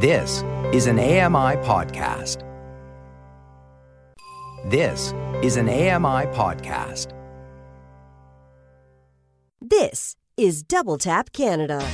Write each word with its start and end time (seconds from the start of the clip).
This 0.00 0.44
is 0.72 0.86
an 0.86 1.00
AMI 1.00 1.56
podcast. 1.66 2.44
This 4.70 5.12
is 5.42 5.56
an 5.56 5.68
AMI 5.68 6.26
podcast. 6.32 7.12
This 9.60 10.14
is 10.36 10.62
Double 10.62 10.98
Tap 10.98 11.32
Canada. 11.32 11.84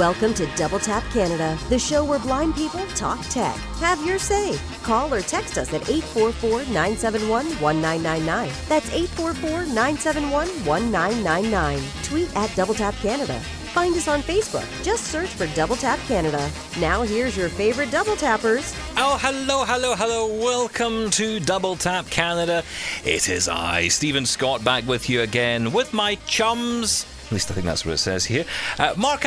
Welcome 0.00 0.32
to 0.32 0.46
Double 0.56 0.78
Tap 0.78 1.04
Canada, 1.12 1.58
the 1.68 1.78
show 1.78 2.02
where 2.02 2.18
blind 2.18 2.54
people 2.54 2.80
talk 2.94 3.20
tech. 3.26 3.54
Have 3.80 4.02
your 4.02 4.18
say. 4.18 4.58
Call 4.82 5.12
or 5.12 5.20
text 5.20 5.58
us 5.58 5.74
at 5.74 5.90
844 5.90 6.72
971 6.72 7.44
1999. 7.60 8.50
That's 8.66 8.90
844 8.94 9.66
971 9.66 10.48
1999. 10.64 11.82
Tweet 12.02 12.34
at 12.34 12.56
Double 12.56 12.72
Tap 12.72 12.94
Canada. 12.94 13.38
Find 13.74 13.94
us 13.94 14.08
on 14.08 14.22
Facebook. 14.22 14.66
Just 14.82 15.04
search 15.04 15.28
for 15.28 15.46
Double 15.48 15.76
Tap 15.76 15.98
Canada. 16.08 16.50
Now, 16.80 17.02
here's 17.02 17.36
your 17.36 17.50
favorite 17.50 17.90
Double 17.90 18.16
Tappers. 18.16 18.74
Oh, 18.96 19.18
hello, 19.20 19.64
hello, 19.66 19.94
hello. 19.94 20.26
Welcome 20.26 21.10
to 21.10 21.40
Double 21.40 21.76
Tap 21.76 22.06
Canada. 22.08 22.64
It 23.04 23.28
is 23.28 23.50
I, 23.50 23.88
Stephen 23.88 24.24
Scott, 24.24 24.64
back 24.64 24.86
with 24.86 25.10
you 25.10 25.20
again 25.20 25.72
with 25.72 25.92
my 25.92 26.14
chums. 26.26 27.04
At 27.30 27.34
least 27.34 27.48
I 27.52 27.54
think 27.54 27.64
that's 27.64 27.86
what 27.86 27.92
it 27.92 27.98
says 27.98 28.24
here. 28.24 28.44
Uh, 28.76 28.92
Mark 28.96 29.24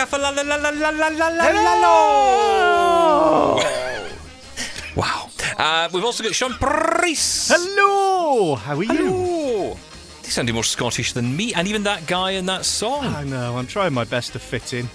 Wow. 4.94 5.30
Uh, 5.58 5.88
we've 5.94 6.04
also 6.04 6.22
got 6.22 6.36
Sean 6.36 6.52
Price. 6.56 7.48
Hello, 7.48 8.56
how 8.56 8.76
are 8.76 8.84
you? 8.84 8.94
Hello. 8.94 9.78
He 10.22 10.30
sounded 10.32 10.52
more 10.52 10.66
Scottish 10.66 11.14
than 11.14 11.34
me, 11.34 11.54
and 11.54 11.66
even 11.66 11.84
that 11.84 12.06
guy 12.06 12.32
in 12.32 12.46
that 12.48 12.66
song. 12.66 13.06
I 13.06 13.24
know, 13.24 13.58
I'm 13.58 13.68
trying 13.68 13.94
my 13.94 14.04
best 14.04 14.34
to 14.34 14.40
fit 14.40 14.74
in. 14.74 14.90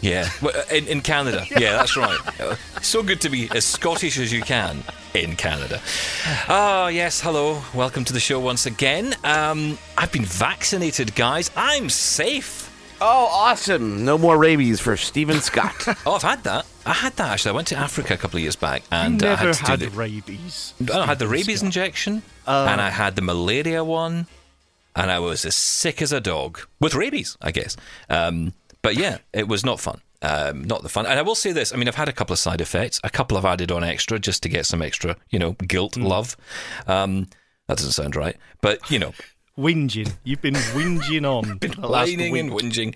Yeah, 0.00 0.30
uh, 0.42 0.62
in, 0.72 0.86
in 0.86 1.00
Canada. 1.02 1.44
Yeah, 1.50 1.76
that's 1.76 1.98
right. 1.98 2.18
So 2.80 3.02
good 3.02 3.20
to 3.20 3.28
be 3.28 3.50
as 3.50 3.66
Scottish 3.66 4.18
as 4.18 4.32
you 4.32 4.40
can 4.40 4.82
in 5.14 5.36
Canada. 5.36 5.80
Ah, 6.48 6.88
yes, 6.88 7.20
hello. 7.20 7.62
Welcome 7.72 8.04
to 8.04 8.12
the 8.12 8.18
show 8.20 8.40
once 8.40 8.66
again. 8.66 9.14
Um, 9.22 9.78
I've 9.96 10.10
been 10.12 10.24
vaccinated, 10.24 11.14
guys. 11.14 11.50
I'm 11.56 11.88
safe. 11.88 12.62
Oh, 13.00 13.28
awesome! 13.30 14.04
No 14.04 14.16
more 14.18 14.36
rabies 14.38 14.80
for 14.80 14.96
Stephen 14.96 15.40
Scott. 15.40 15.74
Oh, 16.06 16.14
I've 16.14 16.22
had 16.22 16.42
that. 16.44 16.64
I 16.86 16.92
had 16.92 17.14
that 17.16 17.30
actually. 17.32 17.50
I 17.50 17.54
went 17.54 17.68
to 17.68 17.76
Africa 17.76 18.14
a 18.14 18.16
couple 18.16 18.36
of 18.38 18.42
years 18.42 18.56
back, 18.56 18.82
and 18.90 19.22
I 19.22 19.28
never 19.30 19.46
had 19.46 19.54
to 19.54 19.62
had 19.64 19.80
do 19.80 19.90
the, 19.90 19.96
rabies. 19.96 20.74
I 20.92 21.06
had 21.06 21.18
the 21.18 21.28
rabies 21.28 21.62
injection, 21.62 22.22
Oh. 22.46 22.66
and 22.66 22.80
I 22.80 22.90
had 22.90 23.16
the 23.16 23.22
malaria 23.22 23.82
one, 23.84 24.26
and 24.96 25.10
I 25.10 25.18
was 25.18 25.44
as 25.44 25.54
sick 25.54 26.02
as 26.02 26.12
a 26.12 26.20
dog 26.20 26.60
with 26.80 26.94
rabies, 26.94 27.36
I 27.42 27.50
guess. 27.50 27.76
Um, 28.08 28.52
but 28.84 28.94
yeah, 28.96 29.18
it 29.32 29.48
was 29.48 29.64
not 29.64 29.80
fun. 29.80 30.00
Um, 30.22 30.62
not 30.64 30.82
the 30.82 30.88
fun. 30.88 31.04
And 31.06 31.18
I 31.18 31.22
will 31.22 31.34
say 31.34 31.50
this: 31.52 31.72
I 31.72 31.76
mean, 31.76 31.88
I've 31.88 31.96
had 31.96 32.08
a 32.08 32.12
couple 32.12 32.32
of 32.32 32.38
side 32.38 32.60
effects. 32.60 33.00
A 33.02 33.10
couple 33.10 33.36
I've 33.36 33.44
added 33.44 33.72
on 33.72 33.82
extra 33.82 34.18
just 34.20 34.42
to 34.44 34.48
get 34.48 34.64
some 34.66 34.80
extra, 34.80 35.16
you 35.30 35.38
know, 35.38 35.52
guilt, 35.52 35.96
Hmm. 35.96 36.04
love. 36.04 36.36
Um, 36.86 37.26
that 37.66 37.76
doesn't 37.78 37.92
sound 37.92 38.14
right, 38.16 38.36
but 38.60 38.90
you 38.90 38.98
know, 39.00 39.12
Whinging. 39.58 40.12
You've 40.24 40.42
been 40.42 40.54
whinging 40.74 41.24
on. 41.24 41.58
last 41.78 42.08
whining 42.10 42.36
and 42.38 42.50
whinging. 42.50 42.92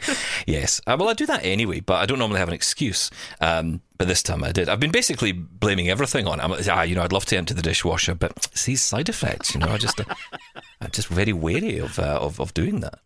yes. 0.47 0.81
Uh, 0.89 0.97
well, 0.99 1.09
I 1.09 1.13
do 1.13 1.25
that 1.27 1.45
anyway, 1.45 1.79
but 1.79 2.03
I 2.03 2.07
don't 2.07 2.19
normally 2.19 2.41
have 2.41 2.49
an 2.49 2.55
excuse. 2.55 3.11
Um, 3.41 3.81
but 3.97 4.09
this 4.09 4.25
time 4.25 4.43
I 4.43 4.51
did. 4.51 4.69
I've 4.69 4.81
been 4.81 4.91
basically 4.91 5.31
blaming 5.33 5.89
everything 5.89 6.27
on 6.27 6.41
it. 6.41 6.43
I'm 6.43 6.53
ah, 6.53 6.83
you 6.83 6.97
know, 6.97 7.03
I'd 7.03 7.13
love 7.13 7.27
to 7.27 7.37
empty 7.37 7.55
the 7.55 7.63
dishwasher, 7.63 8.15
but 8.17 8.33
it's 8.53 8.65
these 8.65 8.83
side 8.83 9.09
effects, 9.09 9.55
you 9.55 9.61
know, 9.61 9.69
I 9.69 9.77
just, 9.79 10.01
uh, 10.01 10.05
I'm 10.81 10.91
just 10.91 11.09
very 11.09 11.33
wary 11.33 11.79
of, 11.79 11.99
uh, 11.99 12.19
of, 12.21 12.41
of 12.41 12.53
doing 12.55 12.81
that. 12.81 12.99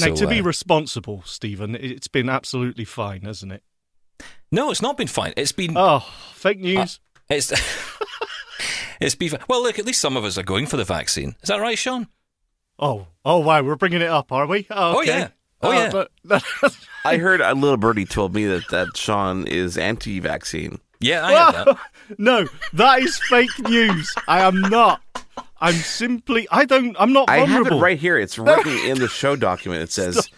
Now, 0.00 0.14
So, 0.14 0.24
to 0.24 0.26
be 0.26 0.40
uh, 0.40 0.44
responsible, 0.44 1.22
Stephen, 1.24 1.74
it's 1.74 2.08
been 2.08 2.28
absolutely 2.28 2.84
fine, 2.84 3.22
hasn't 3.22 3.52
it? 3.52 3.62
no, 4.52 4.70
it's 4.70 4.82
not 4.82 4.96
been 4.96 5.06
fine. 5.08 5.32
It's 5.36 5.52
been, 5.52 5.76
Oh, 5.76 6.00
fake 6.34 6.58
news. 6.60 7.00
it's, 7.28 7.52
it's 9.00 9.14
been, 9.14 9.32
well, 9.48 9.62
look, 9.62 9.78
at 9.78 9.86
least 9.86 10.00
some 10.00 10.16
of 10.16 10.24
us 10.24 10.36
are 10.38 10.42
going 10.42 10.66
for 10.66 10.76
the 10.76 10.84
vaccine. 10.84 11.34
Is 11.42 11.48
that 11.48 11.60
right, 11.60 11.78
Sean? 11.78 12.08
oh, 12.78 13.06
oh, 13.24 13.38
wow, 13.38 13.62
we're 13.62 13.76
bringing 13.76 14.00
it 14.00 14.08
up, 14.08 14.32
are 14.32 14.46
we? 14.46 14.66
Oh, 14.70 14.96
Oh, 14.96 15.00
okay. 15.02 15.18
yeah. 15.18 15.28
Oh, 15.62 15.70
Uh, 15.70 15.74
yeah. 15.74 15.90
But 16.24 16.42
I 17.04 17.18
heard 17.18 17.40
a 17.42 17.54
little 17.54 17.76
birdie 17.76 18.06
told 18.06 18.34
me 18.34 18.46
that, 18.46 18.68
that 18.70 18.96
Sean 18.96 19.46
is 19.46 19.76
anti-vaccine. 19.76 20.78
Yeah, 21.00 21.24
I 21.24 21.32
had 21.32 21.52
that. 21.66 21.78
no, 22.18 22.46
that 22.74 23.02
is 23.02 23.18
fake 23.18 23.58
news. 23.68 24.14
I 24.28 24.40
am 24.40 24.60
not. 24.62 25.00
I'm 25.60 25.74
simply. 25.74 26.46
I 26.50 26.64
don't. 26.64 26.96
I'm 26.98 27.12
not 27.12 27.28
I 27.30 27.38
have 27.38 27.66
it 27.66 27.74
right 27.76 27.98
here. 27.98 28.18
It's 28.18 28.38
written 28.38 28.72
in 28.78 28.98
the 28.98 29.08
show 29.08 29.36
document. 29.36 29.82
It 29.82 29.92
says, 30.00 30.28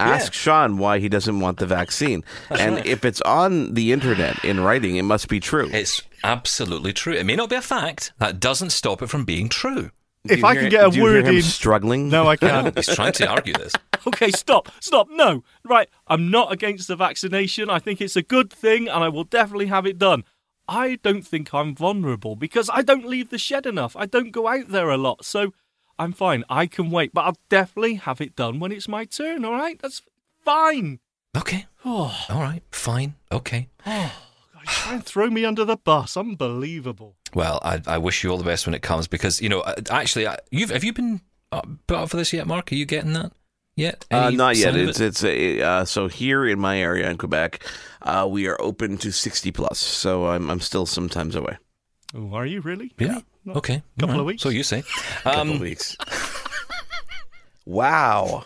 "Ask 0.00 0.32
Sean 0.32 0.78
why 0.78 0.98
he 0.98 1.08
doesn't 1.08 1.40
want 1.40 1.58
the 1.58 1.66
vaccine." 1.66 2.24
and 2.50 2.84
if 2.86 3.04
it's 3.04 3.20
on 3.22 3.74
the 3.74 3.92
internet 3.92 4.44
in 4.44 4.60
writing, 4.60 4.96
it 4.96 5.02
must 5.02 5.28
be 5.28 5.40
true. 5.40 5.68
It's 5.72 6.02
absolutely 6.24 6.92
true. 6.92 7.12
It 7.14 7.26
may 7.26 7.36
not 7.36 7.50
be 7.50 7.56
a 7.56 7.62
fact. 7.62 8.12
That 8.18 8.40
doesn't 8.40 8.70
stop 8.70 9.02
it 9.02 9.08
from 9.08 9.24
being 9.24 9.48
true. 9.48 9.90
Do 10.26 10.34
If 10.34 10.44
I 10.44 10.52
hear- 10.52 10.62
can 10.62 10.70
get 10.70 10.86
a 10.86 10.90
do 10.90 10.96
you 10.98 11.02
hear 11.06 11.12
word 11.14 11.26
him 11.26 11.36
in. 11.36 11.42
struggling. 11.42 12.08
No, 12.08 12.26
I 12.28 12.36
can't. 12.36 12.74
He's 12.76 12.94
trying 12.94 13.12
to 13.14 13.26
argue 13.28 13.54
this. 13.54 13.72
Okay, 14.06 14.30
stop, 14.30 14.70
stop. 14.80 15.08
No, 15.10 15.42
right. 15.64 15.88
I'm 16.06 16.30
not 16.30 16.52
against 16.52 16.86
the 16.86 16.94
vaccination. 16.96 17.68
I 17.68 17.78
think 17.80 18.00
it's 18.00 18.14
a 18.16 18.22
good 18.22 18.48
thing 18.50 18.86
and 18.88 19.02
I 19.04 19.08
will 19.08 19.24
definitely 19.24 19.66
have 19.66 19.86
it 19.86 19.98
done. 19.98 20.24
I 20.68 20.96
don't 20.96 21.26
think 21.26 21.54
I'm 21.54 21.74
vulnerable 21.74 22.36
because 22.36 22.68
I 22.72 22.82
don't 22.82 23.06
leave 23.06 23.30
the 23.30 23.38
shed 23.38 23.66
enough. 23.66 23.96
I 23.96 24.06
don't 24.06 24.30
go 24.30 24.46
out 24.46 24.68
there 24.68 24.90
a 24.90 24.98
lot. 24.98 25.24
So 25.24 25.54
I'm 25.98 26.12
fine. 26.12 26.44
I 26.48 26.66
can 26.66 26.90
wait, 26.90 27.12
but 27.14 27.22
I'll 27.22 27.38
definitely 27.48 27.94
have 27.94 28.20
it 28.20 28.36
done 28.36 28.60
when 28.60 28.70
it's 28.70 28.86
my 28.86 29.04
turn, 29.06 29.44
all 29.44 29.52
right? 29.52 29.80
That's 29.80 30.02
fine. 30.44 31.00
Okay. 31.36 31.66
Oh, 31.84 32.26
All 32.28 32.40
right. 32.40 32.62
Fine. 32.70 33.14
Okay. 33.32 33.68
God, 33.84 34.10
try 34.66 34.94
and 34.94 35.04
throw 35.04 35.30
me 35.30 35.44
under 35.44 35.64
the 35.64 35.76
bus. 35.76 36.16
Unbelievable. 36.16 37.16
Well, 37.34 37.60
I, 37.62 37.80
I 37.86 37.98
wish 37.98 38.22
you 38.22 38.30
all 38.30 38.38
the 38.38 38.44
best 38.44 38.66
when 38.66 38.74
it 38.74 38.82
comes 38.82 39.06
because 39.06 39.40
you 39.40 39.48
know 39.48 39.60
uh, 39.60 39.74
actually 39.90 40.26
uh, 40.26 40.36
you've 40.50 40.70
have 40.70 40.84
you 40.84 40.92
been 40.92 41.20
uh, 41.52 41.62
put 41.86 41.96
up 41.96 42.10
for 42.10 42.16
this 42.16 42.32
yet, 42.32 42.46
Mark? 42.46 42.72
Are 42.72 42.74
you 42.74 42.86
getting 42.86 43.12
that 43.14 43.32
yet? 43.78 44.04
Uh, 44.10 44.30
not 44.30 44.56
yet. 44.56 44.74
sign 44.74 44.88
It's 44.88 45.00
it's 45.00 45.24
a, 45.24 45.62
uh, 45.62 45.84
so 45.84 46.08
here 46.08 46.46
in 46.46 46.58
my 46.58 46.78
area 46.80 47.08
in 47.10 47.16
Quebec, 47.18 47.64
uh, 48.02 48.26
we 48.30 48.46
are 48.48 48.60
open 48.60 48.98
to 48.98 49.10
sixty 49.12 49.50
plus. 49.52 49.78
So 49.78 50.26
I'm 50.28 50.50
I'm 50.50 50.60
still 50.60 50.86
sometimes 50.86 51.34
away. 51.34 51.56
Oh, 52.14 52.32
are 52.34 52.46
you 52.46 52.60
really? 52.60 52.92
Yeah. 52.98 53.20
No. 53.44 53.54
okay. 53.54 53.82
Couple 53.98 54.14
all 54.14 54.20
of 54.20 54.26
weeks? 54.26 54.42
So 54.42 54.48
you 54.50 54.62
say. 54.62 54.82
Couple 55.22 55.40
Um, 55.40 55.58
weeks. 55.60 55.96
wow. 57.66 58.44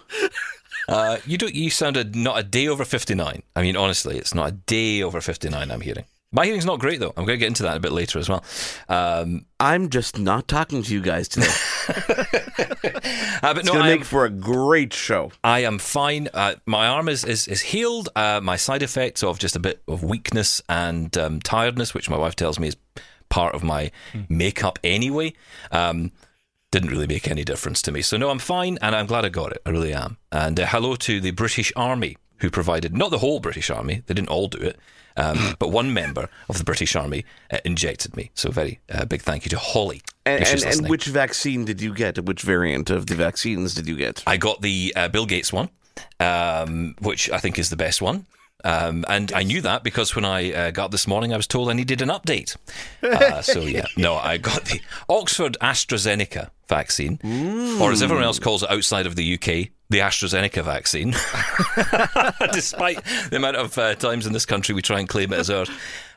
uh, 0.89 1.19
you 1.27 1.39
do. 1.39 1.47
You 1.49 1.71
sounded 1.71 2.15
not 2.17 2.39
a 2.39 2.43
day 2.43 2.69
over 2.69 2.85
fifty 2.85 3.15
nine. 3.15 3.43
I 3.57 3.63
mean, 3.63 3.77
honestly, 3.77 4.19
it's 4.19 4.35
not 4.35 4.49
a 4.49 4.53
day 4.53 5.03
over 5.03 5.21
fifty 5.21 5.49
nine. 5.49 5.71
I'm 5.71 5.81
hearing. 5.81 6.05
My 6.33 6.47
hearing's 6.47 6.65
not 6.65 6.81
great 6.81 6.99
though. 6.99 7.13
I'm 7.17 7.27
going 7.27 7.39
to 7.39 7.39
get 7.39 7.49
into 7.49 7.63
that 7.65 7.77
a 7.77 7.81
bit 7.81 7.93
later 7.93 8.19
as 8.19 8.29
well. 8.29 8.43
Um, 8.89 9.45
I'm 9.61 9.91
just 9.91 10.19
not 10.19 10.49
talking 10.49 10.83
to 10.83 10.93
you 10.93 11.01
guys 11.03 11.29
today. 11.29 11.47
uh, 11.89 13.53
but 13.55 13.59
It's 13.59 13.67
no, 13.67 13.75
going 13.75 13.83
I 13.85 13.89
to 13.89 13.93
am, 13.93 13.99
make 13.99 14.05
for 14.05 14.25
a 14.25 14.31
great 14.31 14.93
show. 14.93 15.31
I 15.45 15.61
am 15.61 15.79
fine. 15.79 16.29
Uh, 16.33 16.55
my 16.67 16.87
arm 16.89 17.09
is 17.09 17.25
is, 17.25 17.47
is 17.49 17.61
healed. 17.61 18.09
Uh, 18.17 18.41
my 18.43 18.57
side 18.57 18.83
effects 18.83 19.23
of 19.23 19.39
just 19.39 19.57
a 19.57 19.61
bit 19.61 19.83
of 19.87 20.03
weakness 20.03 20.63
and 20.69 21.17
um, 21.19 21.41
tiredness, 21.41 21.93
which 21.95 22.09
my 22.09 22.17
wife 22.17 22.35
tells 22.35 22.59
me 22.59 22.69
is 22.69 22.77
part 23.29 23.55
of 23.55 23.63
my 23.63 23.91
makeup 24.29 24.79
anyway, 24.85 25.33
um, 25.71 26.13
didn't 26.71 26.91
really 26.91 27.07
make 27.07 27.29
any 27.29 27.45
difference 27.45 27.83
to 27.83 27.93
me. 27.93 28.03
So 28.03 28.17
no, 28.17 28.31
I'm 28.31 28.39
fine, 28.39 28.79
and 28.83 28.95
I'm 28.95 29.07
glad 29.07 29.25
I 29.25 29.29
got 29.29 29.53
it. 29.53 29.63
I 29.67 29.71
really 29.71 29.93
am. 29.93 30.19
And 30.31 30.59
uh, 30.59 30.67
hello 30.67 30.97
to 30.97 31.21
the 31.21 31.31
British 31.31 31.73
Army 31.77 32.17
who 32.39 32.51
provided 32.51 32.97
not 32.97 33.11
the 33.11 33.19
whole 33.19 33.39
British 33.41 33.71
Army. 33.71 34.03
They 34.07 34.15
didn't 34.15 34.29
all 34.29 34.49
do 34.49 34.59
it. 34.59 34.79
Um, 35.17 35.57
but 35.59 35.69
one 35.69 35.93
member 35.93 36.29
of 36.49 36.59
the 36.59 36.65
British 36.65 36.97
Army 36.97 37.25
uh, 37.53 37.59
injected 37.65 38.17
me. 38.17 38.31
So, 38.35 38.51
very 38.51 38.81
uh, 38.91 39.05
big 39.05 39.23
thank 39.23 39.45
you 39.45 39.51
to 39.51 39.59
Holly. 39.59 40.03
And, 40.25 40.45
and, 40.45 40.63
and 40.63 40.89
which 40.89 41.07
vaccine 41.07 41.65
did 41.65 41.81
you 41.81 41.95
get? 41.95 42.25
Which 42.25 42.43
variant 42.43 42.91
of 42.91 43.07
the 43.07 43.15
vaccines 43.15 43.75
did 43.75 43.89
you 43.89 43.97
get? 43.97 44.23
I 44.27 44.37
got 44.37 44.63
the 44.63 44.93
uh, 44.95 45.09
Bill 45.09 45.27
Gates 45.27 45.53
one, 45.53 45.69
um, 46.21 46.95
which 47.01 47.31
I 47.31 47.39
think 47.39 47.59
is 47.59 47.71
the 47.71 47.77
best 47.77 48.01
one. 48.01 48.27
Um, 48.65 49.05
and 49.09 49.33
I 49.33 49.43
knew 49.43 49.61
that 49.63 49.83
because 49.83 50.15
when 50.15 50.25
I 50.25 50.53
uh, 50.53 50.71
got 50.71 50.91
this 50.91 51.07
morning, 51.07 51.33
I 51.33 51.37
was 51.37 51.47
told 51.47 51.69
I 51.69 51.73
needed 51.73 52.01
an 52.01 52.09
update. 52.09 52.57
Uh, 53.03 53.43
so 53.43 53.61
yeah, 53.61 53.87
no, 53.97 54.15
I 54.15 54.39
got 54.39 54.67
the 54.67 54.81
Oxford 55.09 55.57
AstraZeneca 55.61 56.51
vaccine, 56.69 57.19
or 57.81 57.91
as 57.91 58.03
everyone 58.03 58.25
else 58.25 58.39
calls 58.39 58.63
it 58.63 58.71
outside 58.71 59.07
of 59.07 59.17
the 59.17 59.35
UK, 59.35 59.71
the 59.93 59.99
AstraZeneca 60.01 60.65
vaccine. 60.65 61.11
Despite 62.53 63.05
the 63.31 63.37
amount 63.37 63.57
of 63.57 63.77
uh, 63.79 63.95
times 63.95 64.27
in 64.27 64.33
this 64.33 64.47
country 64.47 64.75
we 64.75 64.83
try 64.83 64.99
and 64.99 65.09
claim 65.09 65.33
it 65.33 65.39
as 65.39 65.51
ours. 65.51 65.71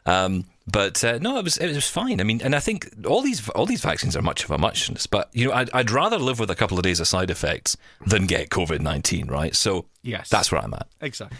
Um, 0.07 0.45
but 0.67 1.03
uh, 1.03 1.17
no, 1.19 1.37
it 1.37 1.43
was 1.43 1.57
it 1.57 1.73
was 1.73 1.87
fine. 1.89 2.19
I 2.19 2.23
mean, 2.23 2.41
and 2.41 2.55
I 2.55 2.59
think 2.59 2.89
all 3.07 3.21
these 3.21 3.47
all 3.49 3.65
these 3.65 3.81
vaccines 3.81 4.15
are 4.15 4.21
much 4.21 4.43
of 4.43 4.51
a 4.51 4.57
muchness. 4.57 5.05
But 5.07 5.29
you 5.33 5.47
know, 5.47 5.53
I'd, 5.53 5.69
I'd 5.73 5.91
rather 5.91 6.17
live 6.17 6.39
with 6.39 6.49
a 6.49 6.55
couple 6.55 6.77
of 6.77 6.83
days 6.83 6.99
of 6.99 7.07
side 7.07 7.29
effects 7.29 7.77
than 8.05 8.25
get 8.25 8.49
COVID 8.49 8.81
nineteen. 8.81 9.27
Right? 9.27 9.55
So 9.55 9.85
Yes. 10.01 10.29
that's 10.29 10.51
where 10.51 10.61
I'm 10.61 10.73
at. 10.73 10.87
Exactly. 11.01 11.37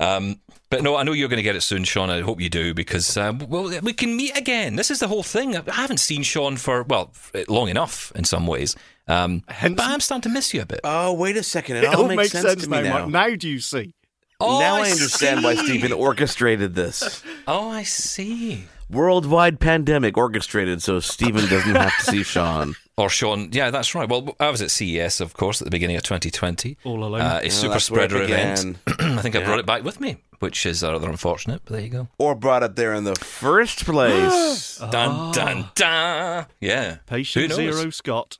Um, 0.00 0.40
but 0.70 0.82
no, 0.82 0.96
I 0.96 1.04
know 1.04 1.12
you're 1.12 1.28
going 1.28 1.36
to 1.36 1.42
get 1.42 1.56
it 1.56 1.60
soon, 1.60 1.84
Sean. 1.84 2.10
I 2.10 2.22
hope 2.22 2.40
you 2.40 2.48
do 2.48 2.74
because 2.74 3.16
um, 3.16 3.38
well, 3.48 3.70
we 3.82 3.92
can 3.92 4.16
meet 4.16 4.36
again. 4.36 4.76
This 4.76 4.90
is 4.90 4.98
the 4.98 5.08
whole 5.08 5.22
thing. 5.22 5.56
I 5.56 5.62
haven't 5.72 5.98
seen 6.00 6.22
Sean 6.22 6.56
for 6.56 6.82
well 6.82 7.12
long 7.48 7.68
enough 7.68 8.12
in 8.16 8.24
some 8.24 8.46
ways. 8.46 8.74
Um, 9.08 9.42
Hence- 9.48 9.76
but 9.76 9.86
I'm 9.86 10.00
starting 10.00 10.22
to 10.22 10.28
miss 10.28 10.52
you 10.52 10.62
a 10.62 10.66
bit. 10.66 10.80
Oh, 10.84 11.12
wait 11.12 11.36
a 11.36 11.42
second. 11.42 11.76
It, 11.76 11.84
It 11.84 11.94
all 11.94 12.08
makes, 12.08 12.32
sense, 12.32 12.64
to 12.64 12.68
me 12.70 12.82
now. 12.82 12.82
now. 12.82 12.98
Mark. 13.06 13.10
Now 13.30 13.36
do 13.36 13.48
you 13.48 13.60
see? 13.60 13.94
Oh, 14.40 14.58
now 14.58 14.76
I 14.76 14.90
understand 14.90 15.42
why. 15.44 15.54
Stephen 15.54 15.92
orchestrated 15.92 16.74
this. 16.74 17.22
Oh, 17.48 17.70
I 17.70 17.84
see. 17.84 18.64
Worldwide 18.90 19.60
pandemic 19.60 20.16
orchestrated 20.16 20.82
so 20.82 20.98
Stephen 21.00 21.48
doesn't 21.48 21.74
have 21.76 21.96
to 21.98 22.04
see 22.04 22.22
Sean. 22.22 22.74
Or 22.98 23.10
Sean, 23.10 23.50
yeah, 23.52 23.70
that's 23.70 23.94
right. 23.94 24.08
Well, 24.08 24.34
I 24.40 24.48
was 24.48 24.62
at 24.62 24.70
CES, 24.70 25.20
of 25.20 25.34
course, 25.34 25.60
at 25.60 25.66
the 25.66 25.70
beginning 25.70 25.96
of 25.96 26.02
2020. 26.02 26.78
All 26.82 27.04
alone. 27.04 27.20
Uh, 27.20 27.40
a 27.42 27.44
Yeah, 27.44 27.50
super 27.50 27.72
that's 27.74 27.90
where 27.90 28.04
it 28.04 28.10
spreader 28.10 28.24
event. 28.24 28.78
I 28.86 29.20
think 29.20 29.36
I 29.36 29.44
brought 29.44 29.58
it 29.58 29.66
back 29.66 29.84
with 29.84 30.00
me, 30.00 30.16
which 30.38 30.64
is 30.64 30.82
rather 30.82 31.06
unfortunate, 31.10 31.60
but 31.66 31.74
there 31.74 31.82
you 31.82 31.90
go. 31.90 32.08
Or 32.16 32.34
brought 32.34 32.62
it 32.62 32.74
there 32.74 32.94
in 32.94 33.04
the 33.04 33.14
first 33.16 33.84
place. 33.84 34.78
Dun, 34.90 35.30
dun, 35.32 35.68
dun. 35.74 36.46
Yeah. 36.58 36.96
Patient? 37.06 37.52
Zero 37.52 37.90
Scott. 37.90 38.38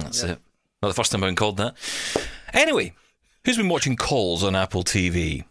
That's 0.00 0.22
it. 0.22 0.38
Not 0.82 0.88
the 0.88 0.94
first 0.94 1.12
time 1.12 1.22
I've 1.22 1.28
been 1.28 1.36
called 1.36 1.56
that. 1.58 1.74
Anyway, 2.52 2.94
who's 3.44 3.56
been 3.56 3.68
watching 3.68 3.96
calls 3.96 4.42
on 4.42 4.56
Apple 4.56 4.82
TV? 4.82 5.44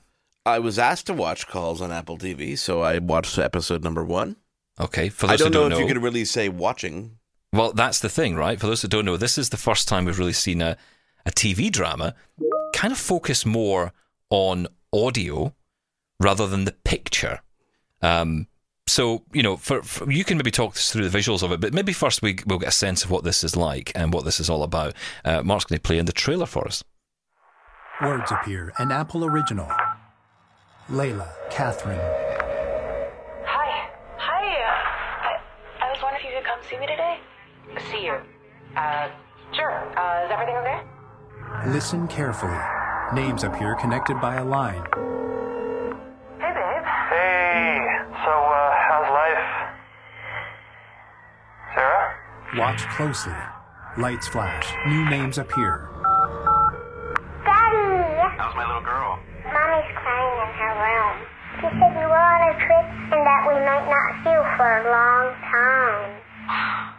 I 0.46 0.60
was 0.60 0.80
asked 0.80 1.06
to 1.08 1.14
watch 1.14 1.48
calls 1.48 1.82
on 1.82 1.92
Apple 1.92 2.18
TV, 2.18 2.58
so 2.58 2.82
I 2.82 2.98
watched 3.00 3.38
episode 3.38 3.84
number 3.84 4.04
one. 4.04 4.36
Okay, 4.80 5.10
for 5.10 5.28
I 5.28 5.32
those 5.32 5.40
don't 5.40 5.48
who 5.48 5.54
know 5.54 5.60
don't 5.64 5.72
if 5.74 5.78
know, 5.78 5.86
you 5.86 5.94
could 5.94 6.02
really 6.04 6.26
say 6.26 6.50
watching. 6.50 7.18
well, 7.54 7.72
that's 7.74 8.00
the 8.00 8.10
thing, 8.10 8.36
right? 8.36 8.60
For 8.60 8.68
those 8.68 8.82
who 8.82 8.88
don't 8.88 9.06
know, 9.06 9.18
this 9.18 9.38
is 9.38 9.50
the 9.50 9.58
first 9.58 9.88
time 9.88 10.06
we've 10.06 10.18
really 10.18 10.34
seen 10.34 10.62
a, 10.62 10.78
a 11.26 11.32
TV 11.32 11.72
drama 11.72 12.16
kind 12.74 12.92
of 12.92 12.98
focus 12.98 13.46
more 13.46 13.92
on 14.30 14.68
audio 14.94 15.54
rather 16.20 16.48
than 16.48 16.66
the 16.66 16.72
picture. 16.72 17.42
Um, 18.02 18.48
so 18.90 19.24
you 19.34 19.44
know, 19.44 19.58
for, 19.58 19.82
for 19.84 20.10
you 20.12 20.24
can 20.24 20.38
maybe 20.38 20.52
talk 20.52 20.76
us 20.76 20.92
through 20.92 21.08
the 21.08 21.18
visuals 21.18 21.44
of 21.44 21.52
it, 21.52 21.60
but 21.60 21.74
maybe 21.74 21.94
first 21.94 22.22
we 22.22 22.40
we'll 22.46 22.60
get 22.60 22.70
a 22.70 22.74
sense 22.74 23.04
of 23.04 23.12
what 23.12 23.24
this 23.24 23.44
is 23.44 23.56
like 23.56 23.92
and 23.96 24.14
what 24.14 24.26
this 24.26 24.40
is 24.40 24.50
all 24.50 24.64
about. 24.64 24.94
Uh, 25.24 25.44
Mark's 25.44 25.66
going 25.66 25.78
to 25.78 25.82
play 25.82 25.98
in 25.98 26.06
the 26.06 26.12
trailer 26.14 26.46
for 26.46 26.68
us. 26.68 26.84
Words 28.02 28.32
appear, 28.32 28.74
an 28.78 28.92
Apple 28.92 29.26
original. 29.26 29.68
Layla, 30.90 31.30
Catherine, 31.52 32.00
Hi. 33.46 33.90
Hi. 34.18 34.46
Uh, 34.64 35.84
I, 35.84 35.86
I 35.86 35.92
was 35.92 36.02
wondering 36.02 36.26
if 36.26 36.32
you 36.32 36.38
could 36.38 36.48
come 36.48 36.60
see 36.68 36.80
me 36.80 36.88
today. 36.88 37.20
See 37.92 38.06
you. 38.06 38.18
Uh, 38.76 39.10
sure. 39.54 39.72
Uh, 39.98 40.26
is 40.26 40.32
everything 40.32 40.56
okay? 40.56 40.82
listen 41.68 42.08
carefully. 42.08 42.58
Names 43.14 43.44
appear 43.44 43.76
connected 43.76 44.20
by 44.22 44.36
a 44.36 44.46
line. 44.46 44.84
Watch 52.58 52.82
closely. 52.90 53.34
Lights 53.98 54.28
flash. 54.28 54.74
New 54.88 55.08
names 55.10 55.38
appear. 55.38 55.88
Daddy! 57.46 58.26
How's 58.38 58.56
my 58.56 58.66
little 58.66 58.82
girl? 58.82 59.20
Mommy's 59.46 59.86
crying 59.94 60.36
in 60.42 60.50
her 60.58 60.74
room. 60.82 61.18
She 61.62 61.68
said 61.78 61.94
you 61.94 62.08
were 62.10 62.18
on 62.18 62.42
a 62.50 62.54
trip 62.58 62.86
and 63.14 63.22
that 63.22 63.42
we 63.46 63.54
might 63.54 63.86
not 63.86 64.10
see 64.24 64.34
you 64.34 64.42
for 64.58 64.66
a 64.66 64.84
long 64.90 65.26
time. 65.52 66.22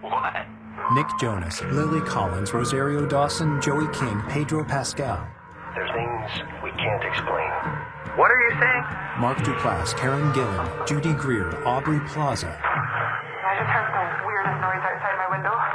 What? 0.00 0.46
Nick 0.94 1.06
Jonas, 1.20 1.60
Lily 1.62 2.00
Collins, 2.00 2.54
Rosario 2.54 3.04
Dawson, 3.06 3.60
Joey 3.60 3.92
King, 3.92 4.22
Pedro 4.28 4.64
Pascal. 4.64 5.26
There's 5.74 5.90
things 5.90 6.48
we 6.62 6.70
can't 6.70 7.04
explain. 7.04 7.50
What 8.16 8.30
are 8.30 8.40
you 8.40 8.50
saying? 8.58 9.20
Mark 9.20 9.38
Duplass, 9.38 9.96
Karen 9.96 10.32
Gillan, 10.32 10.86
Judy 10.88 11.12
Greer, 11.12 11.62
Aubrey 11.66 12.00
Plaza, 12.08 12.56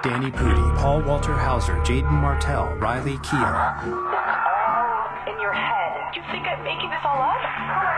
Danny 0.04 0.32
Pudi, 0.32 0.78
Paul 0.78 1.02
Walter 1.04 1.32
Hauser, 1.32 1.78
Jaeden 1.88 2.12
Martell, 2.12 2.76
Riley 2.76 3.16
Keough. 3.24 3.56
It's 3.80 3.88
all 3.88 5.08
in 5.32 5.40
your 5.40 5.54
head. 5.56 6.12
You 6.12 6.22
think 6.28 6.44
I'm 6.44 6.60
making 6.62 6.90
this 6.92 7.00
all 7.08 7.24
up? 7.24 7.40
Oh 7.40 7.48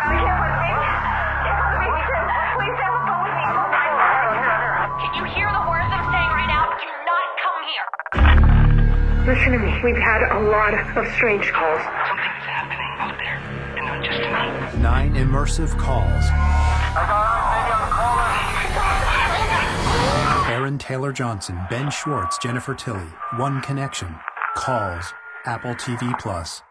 my 0.06 0.14
god, 0.22 0.38
I 0.38 0.70
can't 0.70 1.66
believe 1.82 1.98
it. 1.98 2.30
Please 2.62 2.78
have 2.78 2.94
a 2.94 3.02
phone 3.10 3.26
with 3.26 3.34
me. 3.34 3.50
Can 5.02 5.18
you 5.18 5.26
hear 5.34 5.50
the 5.50 5.66
words 5.66 5.90
I'm 5.90 6.06
saying 6.14 6.30
right 6.30 6.46
now? 6.46 6.70
Do 6.78 6.86
not 7.10 7.26
come 7.42 7.66
here. 7.74 7.90
Listen 9.26 9.58
to 9.58 9.60
me. 9.66 9.74
We've 9.82 9.98
had 9.98 10.30
a 10.30 10.46
lot 10.46 10.78
of 10.78 11.10
strange 11.18 11.50
calls. 11.58 11.82
Something's 11.82 12.46
happening 12.46 13.02
out 13.02 13.18
there, 13.18 13.42
and 13.82 13.86
not 13.90 14.06
just 14.06 14.22
tonight. 14.22 14.78
Nine 14.78 15.16
immersive 15.16 15.76
calls. 15.80 16.30
Aaron 20.56 20.78
Taylor 20.78 21.12
Johnson, 21.12 21.60
Ben 21.70 21.92
Schwartz, 21.92 22.38
Jennifer 22.38 22.74
Tilly. 22.74 23.10
One 23.36 23.60
connection. 23.60 24.16
Calls. 24.56 25.14
Apple 25.44 25.76
TV 25.76 26.18
Plus. 26.18 26.62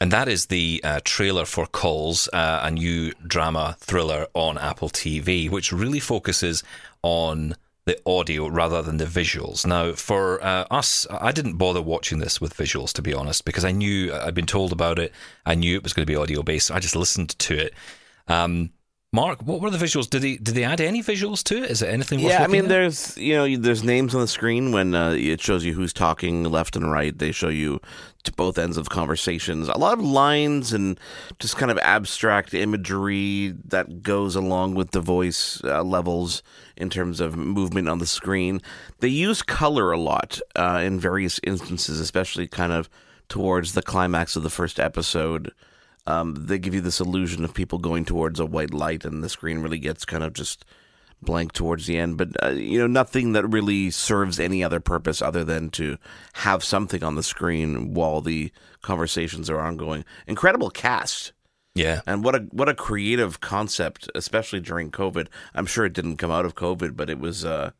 And 0.00 0.12
that 0.12 0.28
is 0.28 0.46
the 0.46 0.80
uh, 0.84 1.00
trailer 1.02 1.44
for 1.44 1.66
Calls, 1.66 2.28
uh, 2.32 2.60
a 2.62 2.70
new 2.70 3.12
drama 3.26 3.76
thriller 3.80 4.28
on 4.34 4.56
Apple 4.56 4.88
TV, 4.88 5.50
which 5.50 5.72
really 5.72 5.98
focuses 5.98 6.62
on 7.02 7.56
the 7.86 8.00
audio 8.06 8.46
rather 8.46 8.82
than 8.82 8.98
the 8.98 9.04
visuals. 9.04 9.66
Now, 9.66 9.94
for 9.94 10.40
uh, 10.40 10.66
us, 10.70 11.04
I 11.10 11.32
didn't 11.32 11.56
bother 11.56 11.82
watching 11.82 12.20
this 12.20 12.40
with 12.40 12.56
visuals, 12.56 12.92
to 12.92 13.02
be 13.02 13.14
honest, 13.14 13.44
because 13.44 13.64
I 13.64 13.72
knew 13.72 14.14
I'd 14.14 14.32
been 14.32 14.46
told 14.46 14.70
about 14.70 15.00
it. 15.00 15.12
I 15.44 15.56
knew 15.56 15.74
it 15.74 15.82
was 15.82 15.92
going 15.92 16.06
to 16.06 16.12
be 16.12 16.14
audio 16.14 16.44
based. 16.44 16.68
So 16.68 16.76
I 16.76 16.78
just 16.78 16.94
listened 16.94 17.36
to 17.40 17.58
it. 17.58 17.74
Um, 18.28 18.70
Mark, 19.10 19.40
what 19.42 19.62
were 19.62 19.70
the 19.70 19.78
visuals? 19.78 20.10
Did 20.10 20.20
they 20.20 20.36
did 20.36 20.54
they 20.54 20.64
add 20.64 20.82
any 20.82 21.02
visuals 21.02 21.42
to 21.44 21.56
it? 21.56 21.70
Is 21.70 21.80
there 21.80 21.90
anything? 21.90 22.20
Yeah, 22.20 22.44
I 22.44 22.46
mean, 22.46 22.64
at? 22.64 22.68
there's 22.68 23.16
you 23.16 23.34
know, 23.34 23.56
there's 23.56 23.82
names 23.82 24.14
on 24.14 24.20
the 24.20 24.28
screen 24.28 24.70
when 24.70 24.94
uh, 24.94 25.12
it 25.12 25.40
shows 25.40 25.64
you 25.64 25.72
who's 25.72 25.94
talking 25.94 26.44
left 26.44 26.76
and 26.76 26.92
right. 26.92 27.16
They 27.16 27.32
show 27.32 27.48
you 27.48 27.80
to 28.24 28.32
both 28.32 28.58
ends 28.58 28.76
of 28.76 28.90
conversations. 28.90 29.68
A 29.68 29.78
lot 29.78 29.94
of 29.94 30.04
lines 30.04 30.74
and 30.74 31.00
just 31.38 31.56
kind 31.56 31.70
of 31.70 31.78
abstract 31.78 32.52
imagery 32.52 33.54
that 33.64 34.02
goes 34.02 34.36
along 34.36 34.74
with 34.74 34.90
the 34.90 35.00
voice 35.00 35.62
uh, 35.64 35.82
levels 35.82 36.42
in 36.76 36.90
terms 36.90 37.18
of 37.18 37.34
movement 37.34 37.88
on 37.88 38.00
the 38.00 38.06
screen. 38.06 38.60
They 39.00 39.08
use 39.08 39.40
color 39.40 39.90
a 39.90 39.98
lot 39.98 40.38
uh, 40.54 40.82
in 40.84 41.00
various 41.00 41.40
instances, 41.44 41.98
especially 41.98 42.46
kind 42.46 42.72
of 42.72 42.90
towards 43.30 43.72
the 43.72 43.82
climax 43.82 44.36
of 44.36 44.42
the 44.42 44.50
first 44.50 44.78
episode. 44.78 45.50
Um, 46.08 46.34
they 46.46 46.58
give 46.58 46.74
you 46.74 46.80
this 46.80 47.00
illusion 47.00 47.44
of 47.44 47.52
people 47.52 47.78
going 47.78 48.04
towards 48.06 48.40
a 48.40 48.46
white 48.46 48.72
light, 48.72 49.04
and 49.04 49.22
the 49.22 49.28
screen 49.28 49.58
really 49.58 49.78
gets 49.78 50.04
kind 50.06 50.24
of 50.24 50.32
just 50.32 50.64
blank 51.20 51.52
towards 51.52 51.86
the 51.86 51.98
end. 51.98 52.16
But 52.16 52.28
uh, 52.42 52.50
you 52.50 52.78
know, 52.78 52.86
nothing 52.86 53.32
that 53.32 53.46
really 53.46 53.90
serves 53.90 54.40
any 54.40 54.64
other 54.64 54.80
purpose 54.80 55.20
other 55.20 55.44
than 55.44 55.68
to 55.70 55.98
have 56.34 56.64
something 56.64 57.02
on 57.04 57.14
the 57.14 57.22
screen 57.22 57.92
while 57.92 58.20
the 58.22 58.50
conversations 58.80 59.50
are 59.50 59.60
ongoing. 59.60 60.04
Incredible 60.26 60.70
cast. 60.70 61.32
yeah. 61.74 62.00
And 62.06 62.24
what 62.24 62.34
a 62.34 62.38
what 62.52 62.68
a 62.68 62.74
creative 62.74 63.40
concept, 63.40 64.08
especially 64.14 64.60
during 64.60 64.90
COVID. 64.90 65.28
I'm 65.54 65.66
sure 65.66 65.84
it 65.84 65.92
didn't 65.92 66.16
come 66.16 66.30
out 66.30 66.46
of 66.46 66.54
COVID, 66.54 66.96
but 66.96 67.10
it 67.10 67.18
was 67.18 67.44
uh 67.44 67.72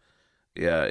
yeah, 0.58 0.90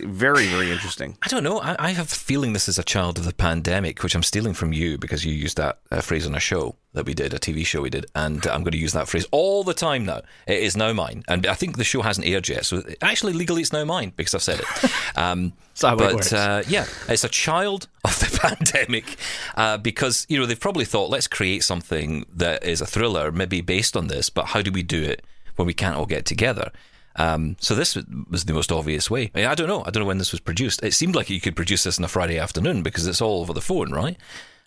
very 0.00 0.46
very 0.46 0.70
interesting. 0.70 1.18
I 1.22 1.28
don't 1.28 1.42
know. 1.42 1.60
I, 1.60 1.76
I 1.78 1.90
have 1.90 2.06
a 2.06 2.14
feeling 2.14 2.52
this 2.52 2.68
is 2.68 2.78
a 2.78 2.84
child 2.84 3.18
of 3.18 3.24
the 3.24 3.34
pandemic, 3.34 4.02
which 4.02 4.14
I'm 4.14 4.22
stealing 4.22 4.54
from 4.54 4.72
you 4.72 4.98
because 4.98 5.24
you 5.24 5.32
used 5.32 5.56
that 5.56 5.80
uh, 5.90 6.00
phrase 6.00 6.26
on 6.26 6.34
a 6.34 6.40
show 6.40 6.76
that 6.92 7.06
we 7.06 7.14
did, 7.14 7.34
a 7.34 7.38
TV 7.38 7.66
show 7.66 7.82
we 7.82 7.90
did, 7.90 8.06
and 8.14 8.46
I'm 8.46 8.62
going 8.62 8.72
to 8.72 8.78
use 8.78 8.92
that 8.92 9.08
phrase 9.08 9.26
all 9.30 9.64
the 9.64 9.74
time 9.74 10.04
now. 10.06 10.22
It 10.46 10.62
is 10.62 10.76
now 10.76 10.92
mine, 10.92 11.24
and 11.28 11.46
I 11.46 11.54
think 11.54 11.76
the 11.76 11.84
show 11.84 12.02
hasn't 12.02 12.26
aired 12.26 12.48
yet, 12.48 12.64
so 12.64 12.82
actually 13.02 13.32
legally 13.32 13.62
it's 13.62 13.72
now 13.72 13.84
mine 13.84 14.12
because 14.16 14.34
I've 14.34 14.42
said 14.42 14.60
it. 14.60 14.66
Um, 15.16 15.52
That's 15.70 15.82
how 15.82 15.94
it 15.94 15.98
but 15.98 16.14
works. 16.14 16.32
uh, 16.32 16.62
yeah, 16.68 16.86
it's 17.08 17.24
a 17.24 17.28
child 17.28 17.88
of 18.04 18.18
the 18.20 18.38
pandemic 18.42 19.16
uh, 19.56 19.76
because 19.76 20.24
you 20.28 20.38
know 20.38 20.46
they've 20.46 20.58
probably 20.58 20.84
thought 20.84 21.10
let's 21.10 21.26
create 21.26 21.64
something 21.64 22.24
that 22.32 22.64
is 22.64 22.80
a 22.80 22.86
thriller, 22.86 23.32
maybe 23.32 23.60
based 23.60 23.96
on 23.96 24.06
this, 24.06 24.30
but 24.30 24.46
how 24.46 24.62
do 24.62 24.70
we 24.70 24.82
do 24.84 25.02
it 25.02 25.24
when 25.56 25.66
we 25.66 25.74
can't 25.74 25.96
all 25.96 26.06
get 26.06 26.24
together? 26.24 26.70
Um, 27.16 27.56
so 27.60 27.74
this 27.74 27.96
was 28.30 28.44
the 28.44 28.54
most 28.54 28.70
obvious 28.70 29.10
way. 29.10 29.30
I, 29.34 29.38
mean, 29.38 29.46
I 29.46 29.54
don't 29.54 29.68
know. 29.68 29.82
I 29.84 29.90
don't 29.90 30.02
know 30.02 30.06
when 30.06 30.18
this 30.18 30.32
was 30.32 30.40
produced. 30.40 30.82
It 30.82 30.94
seemed 30.94 31.14
like 31.14 31.28
you 31.28 31.40
could 31.40 31.56
produce 31.56 31.84
this 31.84 31.98
on 31.98 32.04
a 32.04 32.08
Friday 32.08 32.38
afternoon 32.38 32.82
because 32.82 33.06
it's 33.06 33.20
all 33.20 33.40
over 33.40 33.52
the 33.52 33.60
phone, 33.60 33.92
right? 33.92 34.16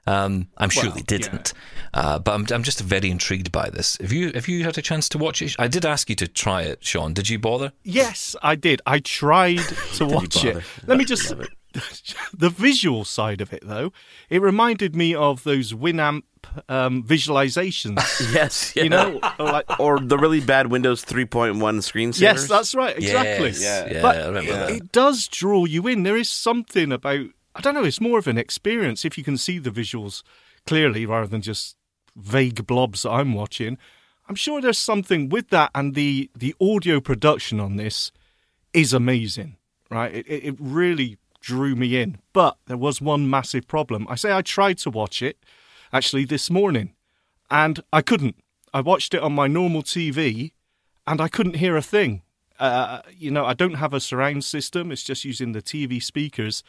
Um, 0.06 0.50
I'm 0.58 0.70
sure 0.70 0.86
Well, 0.86 0.96
they 0.96 1.02
didn't, 1.02 1.54
uh, 1.94 2.20
but 2.20 2.34
I'm, 2.34 2.46
I'm 2.54 2.64
just 2.64 2.82
very 2.82 3.10
intrigued 3.10 3.54
by 3.54 3.70
this. 3.70 3.98
Have 4.02 4.12
you 4.12 4.34
have 4.34 4.50
you 4.50 4.66
had 4.66 4.78
a 4.78 4.82
chance 4.82 5.08
to 5.10 5.18
watch 5.18 5.42
it? 5.42 5.56
I 5.58 5.70
did 5.70 5.86
ask 5.86 6.10
you 6.10 6.16
to 6.18 6.28
try 6.28 6.64
it, 6.64 6.84
Sean. 6.84 7.14
Did 7.14 7.30
you 7.30 7.40
bother? 7.40 7.72
Yes, 7.84 8.36
I 8.44 8.56
did. 8.56 8.82
I 8.86 9.00
tried 9.00 9.60
to 9.96 10.06
watch 10.06 10.44
it. 10.44 10.62
Let 10.86 10.98
me 10.98 11.06
just. 11.06 11.34
the 12.38 12.50
visual 12.50 13.04
side 13.06 13.42
of 13.42 13.52
it, 13.54 13.64
though, 13.66 13.94
it 14.30 14.42
reminded 14.42 14.96
me 14.96 15.16
of 15.16 15.44
those 15.44 15.74
Winamp 15.74 16.24
um, 16.70 17.04
visualizations. 17.04 17.98
Yes, 18.34 18.76
You 18.76 18.90
know, 18.90 19.20
or 19.40 19.46
like, 19.46 19.66
or 19.80 20.00
the 20.00 20.18
really 20.18 20.40
bad 20.42 20.68
Windows 20.68 21.04
3.1 21.06 21.56
screensavers. 21.58 22.20
yes, 22.22 22.48
that's 22.48 22.74
right, 22.76 22.98
exactly. 22.98 23.50
Yes, 23.52 23.62
yeah, 23.92 24.02
But 24.02 24.18
I 24.18 24.26
remember 24.28 24.52
that. 24.54 24.70
it 24.72 24.92
does 24.92 25.28
draw 25.28 25.66
you 25.66 25.88
in. 25.88 26.04
There 26.04 26.18
is 26.18 26.30
something 26.30 26.92
about 26.92 27.26
I 27.56 27.62
don't 27.62 27.76
know. 27.76 27.84
It's 27.84 28.02
more 28.02 28.18
of 28.18 28.28
an 28.28 28.38
experience 28.40 29.06
if 29.06 29.18
you 29.18 29.24
can 29.24 29.38
see 29.38 29.60
the 29.60 29.70
visuals 29.70 30.24
clearly 30.66 31.06
rather 31.06 31.28
than 31.28 31.42
just 31.42 31.76
vague 32.16 32.66
blobs 32.66 33.04
that 33.04 33.12
I'm 33.12 33.34
watching. 33.34 33.78
I'm 34.28 34.36
sure 34.36 34.60
there's 34.62 34.78
something 34.80 35.30
with 35.30 35.50
that, 35.50 35.70
and 35.76 35.94
the 35.94 36.32
the 36.36 36.56
audio 36.60 37.00
production 37.00 37.60
on 37.60 37.76
this 37.76 38.12
is 38.74 38.92
amazing. 38.94 39.58
Right, 39.92 40.14
it 40.16 40.26
it 40.28 40.56
really 40.60 41.18
drew 41.42 41.76
me 41.76 42.02
in. 42.02 42.18
But 42.32 42.58
there 42.66 42.78
was 42.78 43.00
one 43.02 43.30
massive 43.30 43.68
problem. 43.68 44.08
I 44.10 44.16
say 44.16 44.32
I 44.34 44.42
tried 44.42 44.80
to 44.80 44.90
watch 44.90 45.22
it 45.22 45.38
actually 45.94 46.26
this 46.26 46.50
morning, 46.50 46.94
and 47.50 47.80
I 47.94 48.02
couldn't. 48.02 48.36
I 48.74 48.82
watched 48.82 49.14
it 49.14 49.22
on 49.22 49.34
my 49.34 49.48
normal 49.48 49.84
TV, 49.84 50.52
and 51.08 51.22
I 51.22 51.28
couldn't 51.28 51.58
hear 51.58 51.78
a 51.78 51.82
thing. 51.82 52.24
Uh, 52.60 53.02
you 53.16 53.32
know, 53.32 53.46
I 53.46 53.54
don't 53.54 53.76
have 53.76 53.94
a 53.94 54.00
surround 54.00 54.44
system. 54.44 54.92
It's 54.92 55.04
just 55.04 55.24
using 55.24 55.52
the 55.52 55.62
TV 55.62 56.02
speakers, 56.02 56.64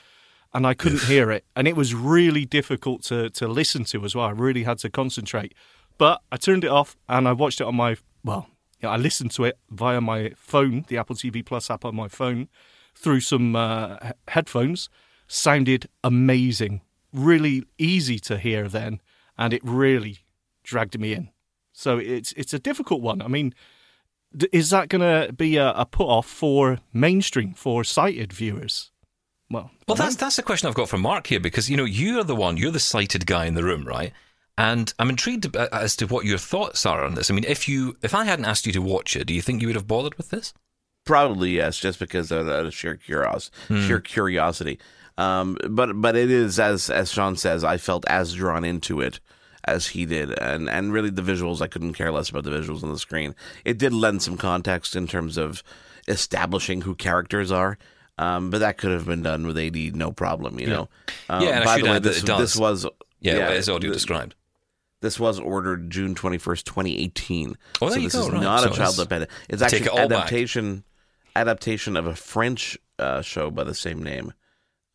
and 0.52 0.66
I 0.66 0.75
couldn't 0.75 1.02
hear 1.14 1.31
it. 1.31 1.45
And 1.57 1.66
it 1.66 1.76
was 1.76 1.95
really 1.95 2.45
difficult 2.45 3.02
to 3.04 3.31
to 3.31 3.49
listen 3.49 3.85
to 3.85 4.04
as 4.04 4.14
well. 4.14 4.26
I 4.26 4.31
really 4.31 4.64
had 4.64 4.78
to 4.78 4.90
concentrate. 4.90 5.54
But 5.97 6.23
I 6.33 6.37
turned 6.37 6.64
it 6.64 6.71
off 6.71 6.97
and 7.09 7.28
I 7.28 7.33
watched 7.33 7.61
it 7.61 7.66
on 7.66 7.76
my 7.76 7.97
well, 8.25 8.49
yeah, 8.83 8.90
I 8.90 8.97
listened 8.97 9.31
to 9.33 9.45
it 9.45 9.59
via 9.71 10.00
my 10.00 10.33
phone, 10.37 10.85
the 10.88 10.99
Apple 10.99 11.16
TV 11.16 11.45
Plus 11.45 11.71
app 11.71 11.85
on 11.85 11.95
my 11.95 12.09
phone, 12.09 12.49
through 12.95 13.21
some 13.21 13.54
uh, 13.54 13.97
headphones. 14.28 14.88
Sounded 15.26 15.88
amazing, 16.02 16.83
really 17.12 17.64
easy 17.78 18.19
to 18.21 18.38
hear 18.38 18.69
then, 18.69 19.00
and 19.38 19.53
it 19.53 19.62
really 19.64 20.19
dragged 20.62 20.99
me 20.99 21.12
in. 21.12 21.31
So 21.73 21.99
it's 21.99 22.33
it's 22.33 22.55
a 22.55 22.59
difficult 22.59 23.00
one. 23.03 23.21
I 23.23 23.29
mean, 23.29 23.55
d- 24.37 24.49
is 24.53 24.71
that 24.71 24.88
going 24.88 25.00
to 25.26 25.33
be 25.33 25.57
a, 25.57 25.71
a 25.73 25.85
put 25.87 26.07
off 26.07 26.26
for 26.26 26.79
mainstream 26.93 27.55
for 27.55 27.85
sighted 27.85 28.33
viewers? 28.33 28.91
Well, 29.50 29.71
Well, 29.88 29.97
that's 29.97 30.17
that's 30.17 30.37
the 30.37 30.43
question 30.43 30.69
I've 30.69 30.75
got 30.75 30.88
for 30.88 30.99
Mark 30.99 31.26
here 31.26 31.41
because 31.41 31.69
you 31.69 31.76
know 31.76 31.85
you're 31.85 32.25
the 32.25 32.37
one, 32.37 32.57
you're 32.57 32.71
the 32.71 32.81
sighted 32.81 33.26
guy 33.26 33.47
in 33.47 33.55
the 33.55 33.64
room, 33.64 33.85
right? 33.85 34.12
And 34.57 34.95
I'm 35.00 35.11
intrigued 35.11 35.55
as 35.57 35.97
to 35.97 36.07
what 36.07 36.25
your 36.25 36.38
thoughts 36.38 36.87
are 36.87 37.05
on 37.05 37.14
this. 37.17 37.29
I 37.31 37.35
mean, 37.35 37.45
if 37.47 37.69
you 37.69 37.97
if 38.03 38.14
I 38.14 38.25
hadn't 38.25 38.45
asked 38.45 38.67
you 38.67 38.73
to 38.73 38.83
watch 38.83 39.17
it, 39.17 39.26
do 39.26 39.35
you 39.35 39.43
think 39.43 39.61
you 39.61 39.67
would 39.69 39.75
have 39.76 39.88
bothered 39.88 40.17
with 40.17 40.31
this? 40.31 40.55
Probably 41.05 41.50
yes, 41.57 41.79
just 41.79 41.99
because 41.99 42.31
of 42.31 42.47
the 42.47 42.71
sheer 42.71 42.95
curios- 42.97 43.50
Hmm. 43.69 43.87
sheer 43.87 44.00
curiosity. 44.00 44.79
Um, 45.16 45.56
but 45.68 45.92
but 46.00 46.16
it 46.16 46.30
is 46.30 46.59
as 46.59 46.90
as 46.90 47.12
Sean 47.12 47.37
says, 47.37 47.62
I 47.64 47.76
felt 47.76 48.04
as 48.09 48.35
drawn 48.35 48.64
into 48.64 49.00
it 49.00 49.21
as 49.64 49.87
he 49.88 50.04
did, 50.06 50.37
and 50.38 50.68
and 50.68 50.92
really 50.92 51.11
the 51.11 51.23
visuals, 51.23 51.61
I 51.61 51.68
couldn't 51.68 51.94
care 51.94 52.11
less 52.12 52.30
about 52.30 52.44
the 52.44 52.50
visuals 52.50 52.83
on 52.83 52.92
the 52.92 52.99
screen. 52.99 53.35
It 53.64 53.78
did 53.78 53.92
lend 53.92 54.23
some 54.23 54.37
context 54.37 54.97
in 54.97 55.06
terms 55.06 55.37
of 55.37 55.62
establishing 56.09 56.83
who 56.83 56.94
characters 56.94 57.50
are. 57.52 57.78
Um, 58.16 58.50
but 58.50 58.59
that 58.59 58.78
could 58.78 58.92
have 58.92 59.06
been 59.06 59.23
done 59.23 59.44
with 59.44 59.59
AD, 59.59 59.97
no 59.97 60.12
problem, 60.12 60.61
you 60.61 60.68
know. 60.68 60.88
Um, 61.28 61.42
Yeah, 61.42 61.49
and 61.50 61.62
I 61.62 61.64
by 61.64 61.76
should 61.76 61.85
the 61.87 61.90
way, 61.90 61.99
this, 61.99 62.23
this 62.23 62.56
was 62.56 62.87
Yeah, 63.21 63.50
it 63.50 63.56
is 63.56 63.68
audio 63.68 63.90
th- 63.90 63.94
described. 63.94 64.37
This 65.00 65.18
was 65.18 65.40
ordered 65.40 65.90
June 65.90 66.14
twenty 66.14 66.38
first, 66.38 66.64
twenty 66.64 66.97
eighteen. 67.02 67.56
Oh, 67.83 67.88
so 67.90 67.99
this 68.00 68.12
go, 68.14 68.21
is 68.21 68.30
right. 68.30 68.40
not 68.42 68.61
So 68.61 68.66
a 68.66 68.68
child 68.71 68.94
it's- 68.94 68.97
dependent. 68.97 69.30
It's 69.49 69.62
actually 69.62 69.88
an 69.88 70.09
back. 70.09 70.11
adaptation 70.11 70.85
adaptation 71.37 71.97
of 71.97 72.06
a 72.06 72.14
French 72.14 72.78
uh, 72.99 73.21
show 73.23 73.50
by 73.50 73.64
the 73.64 73.75
same 73.75 74.02
name 74.02 74.33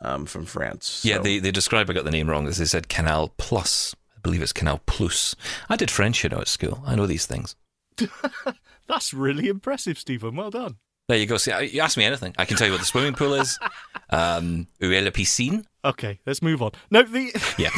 um, 0.01 0.25
from 0.25 0.45
France. 0.45 1.01
Yeah, 1.03 1.17
So- 1.17 1.23
they 1.23 1.39
they 1.39 1.51
describe 1.51 1.89
I 1.89 1.93
got 1.93 2.05
the 2.05 2.11
name 2.11 2.29
wrong. 2.29 2.47
As 2.47 2.57
they 2.57 2.65
said, 2.65 2.89
Canal 2.89 3.33
Plus. 3.37 3.95
I 4.15 4.19
believe 4.21 4.41
it's 4.41 4.53
Canal 4.53 4.81
Plus. 4.85 5.35
I 5.69 5.75
did 5.75 5.89
French, 5.91 6.23
you 6.23 6.29
know, 6.29 6.39
at 6.41 6.47
school. 6.47 6.83
I 6.85 6.95
know 6.95 7.05
these 7.05 7.25
things. 7.25 7.55
that's 8.87 9.13
really 9.13 9.47
impressive, 9.47 9.97
Stephen. 9.99 10.35
Well 10.35 10.49
done. 10.49 10.77
There 11.07 11.17
you 11.17 11.25
go. 11.25 11.37
See, 11.37 11.51
you 11.71 11.81
ask 11.81 11.97
me 11.97 12.03
anything, 12.05 12.35
I 12.37 12.45
can 12.45 12.55
tell 12.55 12.67
you 12.67 12.73
what 12.73 12.79
the 12.81 12.85
swimming 12.85 13.13
pool 13.13 13.33
is. 13.35 13.57
Um, 14.11 14.65
où 14.81 14.91
est 14.91 15.03
la 15.03 15.11
piscine? 15.11 15.65
Okay, 15.85 16.19
let's 16.25 16.41
move 16.41 16.63
on. 16.63 16.71
No, 16.89 17.03
the 17.03 17.31
Yeah. 17.59 17.69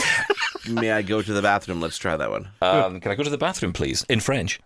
May 0.69 0.89
I 0.93 1.01
go 1.01 1.21
to 1.21 1.33
the 1.33 1.41
bathroom? 1.41 1.81
Let's 1.81 1.97
try 1.97 2.15
that 2.15 2.29
one. 2.31 2.47
Um, 2.61 3.01
can 3.01 3.11
I 3.11 3.15
go 3.15 3.23
to 3.23 3.29
the 3.29 3.37
bathroom, 3.37 3.73
please? 3.73 4.05
In 4.07 4.21
French. 4.21 4.61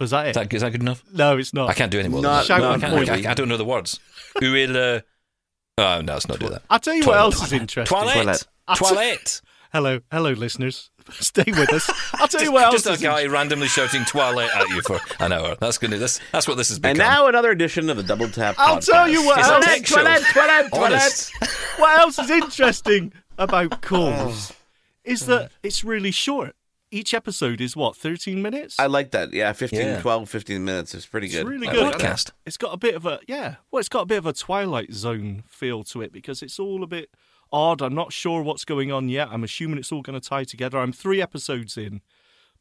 was 0.00 0.10
that 0.10 0.26
it? 0.26 0.30
Is 0.30 0.34
that, 0.34 0.52
is 0.52 0.62
that 0.62 0.72
good 0.72 0.80
enough? 0.82 1.04
no, 1.12 1.36
it's 1.38 1.54
not. 1.54 1.70
I 1.70 1.74
can't 1.74 1.92
do 1.92 2.00
any 2.00 2.08
more. 2.08 2.22
Not- 2.22 2.48
than 2.48 2.60
that. 2.60 2.64
not 2.66 2.76
I, 2.76 2.80
can't, 2.80 3.08
really. 3.08 3.26
I, 3.26 3.30
I 3.30 3.34
don't 3.34 3.48
know 3.48 3.56
the 3.56 3.64
words. 3.64 4.00
Où 4.42 4.56
est 4.56 4.66
le... 4.68 5.04
Oh, 5.76 6.00
no, 6.02 6.12
let's 6.12 6.28
not 6.28 6.38
do 6.38 6.48
that. 6.50 6.62
I'll 6.70 6.78
tell 6.78 6.94
you 6.94 7.00
what 7.00 7.14
Toilet. 7.14 7.18
else 7.20 7.42
is 7.46 7.52
interesting. 7.52 7.96
Toilette. 7.98 8.46
Toilette. 8.76 8.78
Toilette. 8.78 9.40
Hello, 9.72 10.00
hello, 10.12 10.30
listeners. 10.30 10.90
Stay 11.10 11.44
with 11.48 11.72
us. 11.72 11.90
I'll 12.14 12.28
tell 12.28 12.42
you 12.44 12.52
what 12.52 12.64
else 12.64 12.74
Just 12.74 12.86
a 12.86 12.92
is 12.92 13.02
guy 13.02 13.26
randomly 13.26 13.66
shouting 13.66 14.04
toilette 14.04 14.54
at 14.54 14.68
you 14.68 14.80
for 14.82 15.00
an 15.18 15.32
hour. 15.32 15.56
That's 15.60 15.76
gonna. 15.78 15.98
That's 15.98 16.20
that's 16.32 16.46
what 16.46 16.56
this 16.56 16.68
has 16.68 16.78
become. 16.78 16.90
And 16.90 16.98
now 16.98 17.26
another 17.26 17.50
edition 17.50 17.90
of 17.90 17.96
the 17.96 18.04
Double 18.04 18.28
Tap. 18.28 18.54
I'll 18.56 18.76
podcast. 18.78 18.86
tell 18.90 19.08
you 19.08 19.24
what 19.26 19.38
It's 19.40 19.48
a 19.48 19.52
else. 19.54 19.64
tech 19.64 19.86
show. 19.86 19.96
toilet, 19.96 21.30
what 21.76 21.98
else 22.00 22.18
is 22.20 22.30
interesting 22.30 23.12
about 23.36 23.72
oh. 23.74 23.76
calls 23.82 24.52
is 25.04 25.26
that 25.26 25.50
it's 25.62 25.82
really 25.84 26.12
short. 26.12 26.54
Each 26.94 27.12
episode 27.12 27.60
is 27.60 27.74
what, 27.76 27.96
13 27.96 28.40
minutes? 28.40 28.76
I 28.78 28.86
like 28.86 29.10
that. 29.10 29.32
Yeah, 29.32 29.52
15, 29.52 29.78
Yeah. 29.80 30.00
12, 30.00 30.28
15 30.30 30.64
minutes 30.64 30.94
is 30.94 31.06
pretty 31.06 31.28
good 31.28 31.40
it's 31.40 31.48
really 31.48 31.66
good. 31.66 31.94
a 31.94 31.96
podcast. 31.98 32.30
It's 32.46 32.56
got 32.56 32.72
a 32.72 32.76
bit 32.76 32.94
of 32.94 33.04
a 33.04 33.18
yeah. 33.26 33.56
Well, 33.70 33.80
it's 33.80 33.88
got 33.88 34.02
a 34.02 34.06
bit 34.06 34.18
of 34.18 34.26
a 34.26 34.32
Twilight 34.32 34.92
Zone 34.92 35.42
feel 35.48 35.82
to 35.84 36.02
it 36.02 36.12
because 36.12 36.40
it's 36.42 36.58
all 36.60 36.84
a 36.84 36.86
bit 36.86 37.10
odd. 37.52 37.82
I'm 37.82 37.94
not 37.96 38.12
sure 38.12 38.42
what's 38.42 38.64
going 38.64 38.92
on 38.92 39.08
yet. 39.08 39.28
I'm 39.32 39.42
assuming 39.42 39.78
it's 39.78 39.90
all 39.90 40.02
going 40.02 40.18
to 40.20 40.28
tie 40.28 40.44
together. 40.44 40.78
I'm 40.78 40.92
three 40.92 41.20
episodes 41.20 41.76
in, 41.76 42.00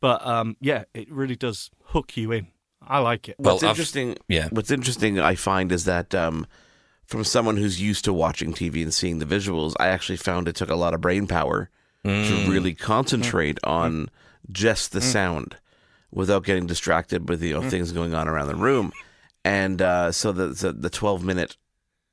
but 0.02 0.26
um, 0.26 0.58
yeah, 0.60 0.86
it 0.96 1.12
really 1.12 1.36
does 1.36 1.70
hook 1.86 2.18
you 2.18 2.32
in. 2.32 2.48
I 2.82 3.00
like 3.00 3.30
it. 3.30 3.36
Well, 3.38 3.54
What's 3.56 3.64
I've- 3.64 3.70
interesting, 3.70 4.18
yeah. 4.28 4.48
What's 4.52 4.72
interesting, 4.72 5.20
I 5.20 5.36
find, 5.36 5.72
is 5.72 5.86
that 5.86 6.14
um, 6.16 6.48
from 7.06 7.24
someone 7.24 7.58
who's 7.58 7.80
used 7.80 8.04
to 8.06 8.14
watching 8.14 8.52
TV 8.54 8.82
and 8.82 8.94
seeing 8.94 9.20
the 9.20 9.26
visuals, 9.26 9.74
I 9.80 9.88
actually 9.88 10.18
found 10.18 10.48
it 10.48 10.56
took 10.56 10.70
a 10.70 10.76
lot 10.76 10.94
of 10.96 11.02
brain 11.02 11.28
power 11.28 11.70
Mm. 12.06 12.28
to 12.46 12.52
really 12.52 12.74
concentrate 12.74 13.60
on 13.64 14.10
just 14.52 14.92
the 14.92 15.00
sound 15.00 15.56
without 16.12 16.44
getting 16.44 16.68
distracted 16.68 17.30
with 17.30 17.42
you 17.42 17.54
know 17.54 17.70
things 17.70 17.92
going 17.94 18.14
on 18.14 18.28
around 18.28 18.48
the 18.48 18.56
room. 18.56 18.92
And 19.46 19.82
uh, 19.82 20.12
so 20.12 20.32
the, 20.34 20.48
the 20.48 20.74
the 20.74 20.90
twelve 20.90 21.24
minute, 21.24 21.56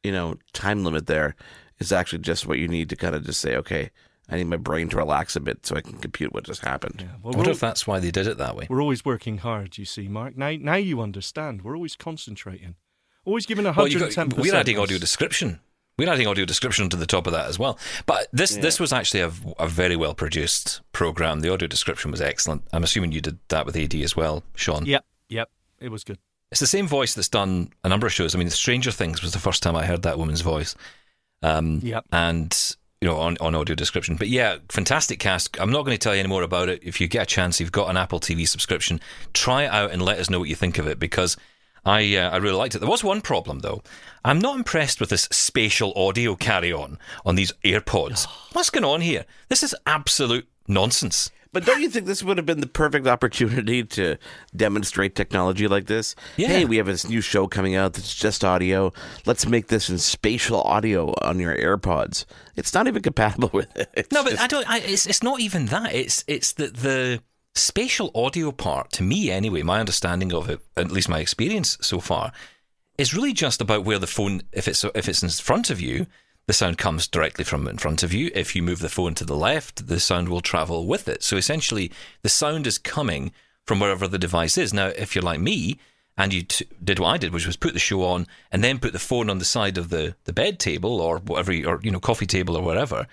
you 0.04 0.12
know, 0.12 0.36
time 0.52 0.84
limit 0.84 1.06
there 1.06 1.34
is 1.80 1.90
actually 1.92 2.20
just 2.20 2.46
what 2.46 2.58
you 2.58 2.68
need 2.68 2.88
to 2.90 2.96
kind 2.96 3.14
of 3.16 3.24
just 3.24 3.40
say, 3.40 3.56
okay, 3.56 3.90
I 4.28 4.36
need 4.36 4.44
my 4.46 4.56
brain 4.56 4.88
to 4.90 4.96
relax 4.96 5.34
a 5.34 5.40
bit 5.40 5.66
so 5.66 5.74
I 5.76 5.80
can 5.80 5.98
compute 5.98 6.32
what 6.32 6.44
just 6.44 6.64
happened. 6.64 7.08
Well, 7.22 7.34
I 7.34 7.36
wonder 7.38 7.50
if 7.50 7.58
that's 7.60 7.86
why 7.86 7.98
they 7.98 8.12
did 8.12 8.28
it 8.28 8.38
that 8.38 8.54
way. 8.54 8.66
we're 8.70 8.82
always 8.82 9.04
working 9.04 9.38
hard. 9.38 9.76
You 9.76 9.84
see, 9.84 10.06
Mark. 10.06 10.36
Now, 10.36 10.52
now 10.60 10.74
you 10.76 11.00
understand. 11.00 11.62
We're 11.62 11.74
always 11.74 11.96
concentrating. 11.96 12.76
Always 13.24 13.44
giving 13.44 13.64
a 13.66 13.68
Well, 13.68 13.86
hundred 13.86 14.02
and 14.02 14.12
ten 14.12 14.28
got, 14.28 14.36
percent. 14.36 14.52
we're 14.54 14.58
adding 14.60 14.78
audio 14.78 14.98
description. 14.98 15.58
We're 16.00 16.08
adding 16.08 16.26
audio 16.26 16.46
description 16.46 16.88
to 16.88 16.96
the 16.96 17.04
top 17.04 17.26
of 17.26 17.34
that 17.34 17.44
as 17.44 17.58
well. 17.58 17.78
But 18.06 18.28
this 18.32 18.56
this 18.56 18.80
was 18.80 18.90
actually 18.90 19.20
a, 19.20 19.30
a 19.58 19.68
very 19.68 19.96
well 19.96 20.14
produced 20.14 20.80
program. 20.92 21.40
The 21.40 21.52
audio 21.52 21.68
description 21.68 22.10
was 22.10 22.22
excellent. 22.22 22.64
I'm 22.72 22.82
assuming 22.82 23.12
you 23.12 23.20
did 23.20 23.38
that 23.48 23.66
with 23.66 23.76
AD 23.76 23.94
as 23.96 24.16
well, 24.16 24.42
Sean. 24.54 24.86
Yep, 24.86 25.04
yep. 25.28 25.50
It 25.78 25.90
was 25.90 26.02
good. 26.02 26.16
It's 26.50 26.60
the 26.60 26.66
same 26.66 26.88
voice 26.88 27.12
that's 27.12 27.28
done 27.28 27.74
a 27.84 27.90
number 27.90 28.06
of 28.06 28.14
shows. 28.14 28.34
I 28.34 28.38
mean, 28.38 28.48
Stranger 28.48 28.90
Things 28.90 29.20
was 29.20 29.34
the 29.34 29.38
first 29.38 29.62
time 29.62 29.76
I 29.76 29.84
heard 29.84 30.00
that 30.04 30.18
woman's 30.18 30.40
voice. 30.40 30.74
Um, 31.42 31.80
Yep. 31.82 32.06
And, 32.12 32.76
you 33.02 33.08
know, 33.08 33.18
on, 33.18 33.36
on 33.38 33.54
audio 33.54 33.74
description. 33.74 34.16
But 34.16 34.28
yeah, 34.28 34.56
fantastic 34.70 35.18
cast. 35.18 35.60
I'm 35.60 35.70
not 35.70 35.84
going 35.84 35.94
to 35.94 36.02
tell 36.02 36.14
you 36.14 36.20
any 36.20 36.30
more 36.30 36.42
about 36.42 36.70
it. 36.70 36.82
If 36.82 36.98
you 36.98 37.08
get 37.08 37.24
a 37.24 37.26
chance, 37.26 37.60
you've 37.60 37.72
got 37.72 37.90
an 37.90 37.98
Apple 37.98 38.20
TV 38.20 38.48
subscription, 38.48 39.00
try 39.34 39.64
it 39.64 39.70
out 39.70 39.90
and 39.90 40.00
let 40.00 40.18
us 40.18 40.30
know 40.30 40.38
what 40.38 40.48
you 40.48 40.54
think 40.56 40.78
of 40.78 40.86
it 40.86 40.98
because 40.98 41.36
I, 41.84 42.16
uh, 42.16 42.30
I 42.30 42.36
really 42.38 42.56
liked 42.56 42.74
it. 42.74 42.78
There 42.80 42.88
was 42.88 43.02
one 43.04 43.20
problem, 43.20 43.60
though. 43.60 43.82
I'm 44.24 44.38
not 44.38 44.56
impressed 44.56 45.00
with 45.00 45.08
this 45.10 45.22
spatial 45.30 45.92
audio 45.96 46.36
carry 46.36 46.72
on 46.72 46.98
on 47.24 47.36
these 47.36 47.52
AirPods. 47.64 48.26
What's 48.52 48.70
going 48.70 48.84
on 48.84 49.00
here? 49.00 49.24
This 49.48 49.62
is 49.62 49.74
absolute 49.86 50.46
nonsense. 50.68 51.30
But 51.52 51.64
don't 51.66 51.80
you 51.82 51.88
think 51.90 52.06
this 52.06 52.22
would 52.22 52.36
have 52.36 52.46
been 52.46 52.60
the 52.60 52.68
perfect 52.68 53.08
opportunity 53.08 53.82
to 53.82 54.18
demonstrate 54.54 55.16
technology 55.16 55.66
like 55.66 55.86
this? 55.86 56.14
Yeah. 56.36 56.46
Hey, 56.46 56.64
we 56.64 56.76
have 56.76 56.86
this 56.86 57.08
new 57.08 57.20
show 57.20 57.48
coming 57.48 57.74
out 57.74 57.94
that's 57.94 58.14
just 58.14 58.44
audio. 58.44 58.92
Let's 59.26 59.46
make 59.46 59.66
this 59.66 59.90
in 59.90 59.98
spatial 59.98 60.62
audio 60.62 61.12
on 61.22 61.40
your 61.40 61.56
AirPods. 61.56 62.24
It's 62.54 62.72
not 62.72 62.86
even 62.86 63.02
compatible 63.02 63.50
with 63.52 63.76
it. 63.76 63.90
It's 63.94 64.12
No, 64.12 64.22
but 64.22 64.30
just- 64.30 64.42
I 64.42 64.46
don't. 64.46 64.70
I, 64.70 64.78
it's 64.78 65.06
it's 65.06 65.24
not 65.24 65.40
even 65.40 65.66
that. 65.66 65.92
It's 65.92 66.22
it's 66.28 66.52
the 66.52 66.68
the 66.68 67.22
spatial 67.54 68.10
audio 68.14 68.52
part. 68.52 68.92
To 68.92 69.02
me, 69.02 69.30
anyway, 69.30 69.62
my 69.62 69.80
understanding 69.80 70.32
of 70.32 70.48
it, 70.48 70.60
at 70.76 70.90
least 70.90 71.08
my 71.08 71.20
experience 71.20 71.78
so 71.80 72.00
far, 72.00 72.32
is 72.98 73.14
really 73.14 73.32
just 73.32 73.60
about 73.60 73.84
where 73.84 73.98
the 73.98 74.06
phone. 74.06 74.42
If 74.52 74.68
it's 74.68 74.84
if 74.84 75.08
it's 75.08 75.22
in 75.22 75.28
front 75.30 75.70
of 75.70 75.80
you, 75.80 76.06
the 76.46 76.52
sound 76.52 76.78
comes 76.78 77.06
directly 77.06 77.44
from 77.44 77.66
in 77.68 77.78
front 77.78 78.02
of 78.02 78.12
you. 78.12 78.30
If 78.34 78.54
you 78.54 78.62
move 78.62 78.80
the 78.80 78.88
phone 78.88 79.14
to 79.14 79.24
the 79.24 79.36
left, 79.36 79.86
the 79.86 80.00
sound 80.00 80.28
will 80.28 80.40
travel 80.40 80.86
with 80.86 81.08
it. 81.08 81.22
So 81.22 81.36
essentially, 81.36 81.90
the 82.22 82.28
sound 82.28 82.66
is 82.66 82.78
coming 82.78 83.32
from 83.64 83.80
wherever 83.80 84.08
the 84.08 84.18
device 84.18 84.58
is. 84.58 84.72
Now, 84.72 84.88
if 84.88 85.14
you're 85.14 85.22
like 85.22 85.40
me. 85.40 85.78
And 86.18 86.34
you 86.34 86.42
t- 86.42 86.66
did 86.84 86.98
what 86.98 87.08
I 87.08 87.16
did, 87.16 87.32
which 87.32 87.46
was 87.46 87.56
put 87.56 87.72
the 87.72 87.78
show 87.78 88.04
on 88.04 88.26
and 88.52 88.62
then 88.62 88.78
put 88.78 88.92
the 88.92 88.98
phone 88.98 89.30
on 89.30 89.38
the 89.38 89.44
side 89.44 89.78
of 89.78 89.88
the, 89.88 90.16
the 90.24 90.34
bed 90.34 90.58
table 90.58 91.00
or 91.00 91.16
whatever, 91.18 91.52
or 91.66 91.80
you 91.82 91.90
know, 91.90 92.00
coffee 92.00 92.26
table 92.26 92.58
or 92.58 92.62
whatever 92.62 93.06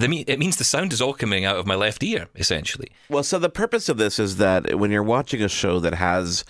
the 0.00 0.24
it 0.26 0.38
means 0.38 0.56
the 0.56 0.64
sound 0.64 0.92
is 0.92 1.00
all 1.00 1.14
coming 1.14 1.44
out 1.44 1.56
of 1.56 1.66
my 1.66 1.74
left 1.74 2.02
ear, 2.02 2.28
essentially. 2.34 2.90
Well, 3.08 3.22
so 3.22 3.38
the 3.38 3.50
purpose 3.50 3.88
of 3.88 3.96
this 3.96 4.18
is 4.18 4.36
that 4.36 4.78
when 4.78 4.90
you're 4.90 5.02
watching 5.02 5.42
a 5.42 5.48
show 5.48 5.80
that 5.80 5.94
has 5.94 6.44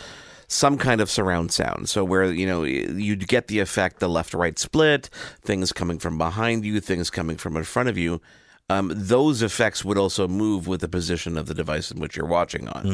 some 0.49 0.77
kind 0.79 1.01
of 1.01 1.09
surround 1.11 1.53
sound, 1.53 1.89
so 1.89 2.05
where 2.05 2.25
you 2.33 2.47
know 2.47 2.65
you 2.65 3.17
get 3.17 3.49
the 3.49 3.61
effect, 3.61 4.01
the 4.01 4.09
left-right 4.09 4.59
split, 4.59 5.09
things 5.43 5.73
coming 5.73 5.99
from 5.99 6.19
behind 6.19 6.65
you, 6.65 6.81
things 6.81 7.11
coming 7.11 7.37
from 7.37 7.57
in 7.57 7.65
front 7.65 7.89
of 7.89 7.97
you. 7.99 8.21
Um, 8.69 8.93
those 8.95 9.43
effects 9.43 9.85
would 9.85 9.99
also 9.99 10.29
move 10.29 10.69
with 10.69 10.81
the 10.81 10.89
position 10.89 11.37
of 11.37 11.47
the 11.47 11.55
device 11.55 11.91
in 11.91 11.99
which 11.99 12.17
you're 12.17 12.25
watching 12.25 12.69
on. 12.69 12.87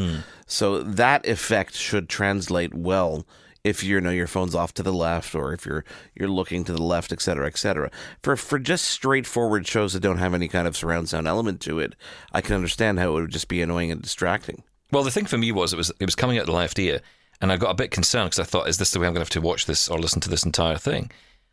So 0.46 0.82
that 0.82 1.26
effect 1.28 1.75
should 1.75 2.08
translate 2.08 2.72
well 2.75 3.26
if 3.66 3.82
you 3.82 4.00
know 4.00 4.11
your 4.11 4.26
phone's 4.26 4.54
off 4.54 4.73
to 4.75 4.82
the 4.82 4.92
left 4.92 5.35
or 5.35 5.52
if 5.52 5.66
you're 5.66 5.85
you're 6.14 6.28
looking 6.28 6.64
to 6.64 6.73
the 6.73 6.82
left, 6.82 7.12
et 7.12 7.20
cetera, 7.20 7.46
et 7.46 7.58
cetera. 7.58 7.90
For 8.23 8.37
for 8.37 8.58
just 8.58 8.85
straightforward 8.85 9.66
shows 9.66 9.92
that 9.92 10.00
don't 10.00 10.18
have 10.18 10.35
any 10.35 10.49
kind 10.49 10.66
of 10.68 10.76
surround 10.76 11.08
sound 11.08 11.26
element 11.26 11.61
to 11.62 11.78
it, 11.80 11.94
I 12.32 12.40
can 12.40 12.54
understand 12.54 12.99
how 12.99 13.11
it 13.16 13.20
would 13.23 13.30
just 13.30 13.49
be 13.49 13.61
annoying 13.62 13.90
and 13.90 14.00
distracting. 14.02 14.62
Well, 14.92 15.02
the 15.02 15.11
thing 15.11 15.26
for 15.26 15.38
me 15.38 15.50
was 15.52 15.73
it 15.73 15.76
was 15.76 15.92
it 16.00 16.04
was 16.04 16.14
coming 16.14 16.38
out 16.38 16.46
the 16.46 16.52
left 16.52 16.78
ear, 16.78 17.00
and 17.40 17.50
I 17.50 17.56
got 17.56 17.70
a 17.70 17.75
bit 17.75 17.90
concerned 17.90 18.30
because 18.30 18.40
I 18.40 18.44
thought, 18.44 18.68
is 18.68 18.78
this 18.78 18.92
the 18.92 19.00
way 19.00 19.06
I'm 19.06 19.12
going 19.14 19.25
to 19.25 19.28
have 19.28 19.42
to 19.42 19.46
watch 19.46 19.66
this 19.66 19.88
or 19.88 19.99
listen 19.99 20.20
to 20.20 20.30
this 20.30 20.44
entire 20.44 20.76
thing? 20.78 21.11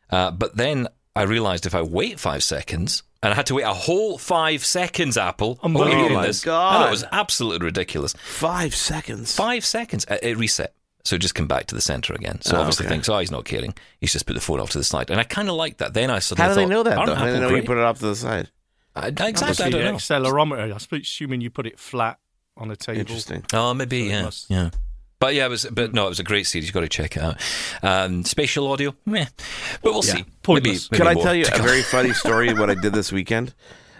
Uh, 0.10 0.30
but 0.32 0.56
then 0.56 0.88
I 1.16 1.24
realised 1.24 1.66
if 1.66 1.74
I 1.76 1.82
wait 1.82 2.20
five 2.20 2.44
seconds, 2.44 3.02
and 3.24 3.34
I 3.34 3.36
had 3.36 3.48
to 3.48 3.56
wait 3.56 3.64
a 3.64 3.74
whole 3.74 4.18
five 4.20 4.64
seconds, 4.64 5.18
Apple, 5.18 5.60
only 5.64 5.80
Unbelievable. 5.82 5.98
hearing 6.04 6.18
Oh 6.18 6.22
my 6.22 6.28
this. 6.28 6.44
God. 6.44 6.76
I 6.76 6.80
know, 6.82 6.88
it 6.88 6.92
was 6.92 7.06
absolutely 7.12 7.66
ridiculous. 7.66 8.14
Five 8.24 8.76
seconds. 8.76 9.36
Five 9.36 9.66
seconds, 9.66 10.06
uh, 10.10 10.18
it 10.22 10.38
reset. 10.38 10.74
So 11.06 11.16
it 11.16 11.20
just 11.22 11.36
come 11.36 11.48
back 11.48 11.66
to 11.68 11.76
the 11.76 11.82
centre 11.82 12.14
again. 12.14 12.40
So 12.42 12.56
Oh, 12.56 12.60
obviously 12.62 12.86
okay. 12.86 12.94
thinks, 12.96 13.10
oh, 13.10 13.20
he's 13.20 13.32
not 13.32 13.44
caring. 13.46 13.74
He's 14.00 14.14
just 14.14 14.26
put 14.26 14.34
the 14.34 14.40
phone 14.42 14.60
off 14.62 14.70
to 14.72 14.78
the 14.78 14.84
side. 14.86 15.10
And 15.10 15.20
I 15.20 15.24
kind 15.24 15.50
of 15.50 15.56
like 15.56 15.78
that. 15.78 15.94
Then 15.94 16.10
I 16.10 16.20
suddenly 16.20 16.48
How 16.50 16.54
do 16.56 16.62
they 16.62 16.66
know 16.66 16.84
that 16.84 16.98
aren't 16.98 17.08
though? 17.10 17.16
How 17.16 17.26
do 17.26 17.32
they 17.32 17.38
Apple 17.40 17.50
know 17.50 17.56
you 17.58 17.64
put 17.64 17.78
it 17.78 17.84
off 17.84 18.00
to 18.00 18.06
the 18.08 18.16
side? 18.16 18.50
I, 18.96 19.08
exactly, 19.08 19.66
I 19.66 19.70
don't 19.70 19.84
know. 19.84 19.94
accelerometer. 19.96 20.74
I 20.74 20.78
suppose 20.78 21.02
assuming 21.02 21.42
you 21.42 21.50
put 21.50 21.66
it 21.68 21.78
flat 21.80 22.20
on 22.56 22.72
a 22.72 22.76
table. 22.76 23.00
Interesting. 23.02 23.44
Oh, 23.54 23.74
maybe, 23.74 24.08
So 24.08 24.14
yeah, 24.14 24.24
must- 24.24 24.50
yeah. 24.50 24.70
But 25.20 25.36
yeah, 25.36 25.46
it 25.46 25.50
was. 25.50 25.66
But 25.72 25.94
no, 25.94 26.06
it 26.06 26.10
was 26.10 26.20
a 26.20 26.24
great 26.24 26.46
series. 26.48 26.68
You've 26.68 26.74
got 26.74 26.82
to 26.82 26.90
check 26.90 27.16
it 27.18 27.24
out. 27.24 27.38
Um, 27.82 28.24
spatial 28.26 28.70
audio, 28.70 28.94
meh. 29.06 29.26
But 29.82 29.94
we'll 29.94 30.04
Yeah, 30.06 30.16
see. 30.16 30.26
pointless. 30.42 30.92
Maybe, 30.92 31.00
Can 31.04 31.08
I 31.18 31.22
tell 31.22 31.34
you 31.34 31.46
a 31.52 31.62
very 31.62 31.82
funny 31.82 32.12
story? 32.14 32.54
what 32.54 32.70
I 32.70 32.76
did 32.76 32.92
this 32.94 33.12
weekend. 33.12 33.54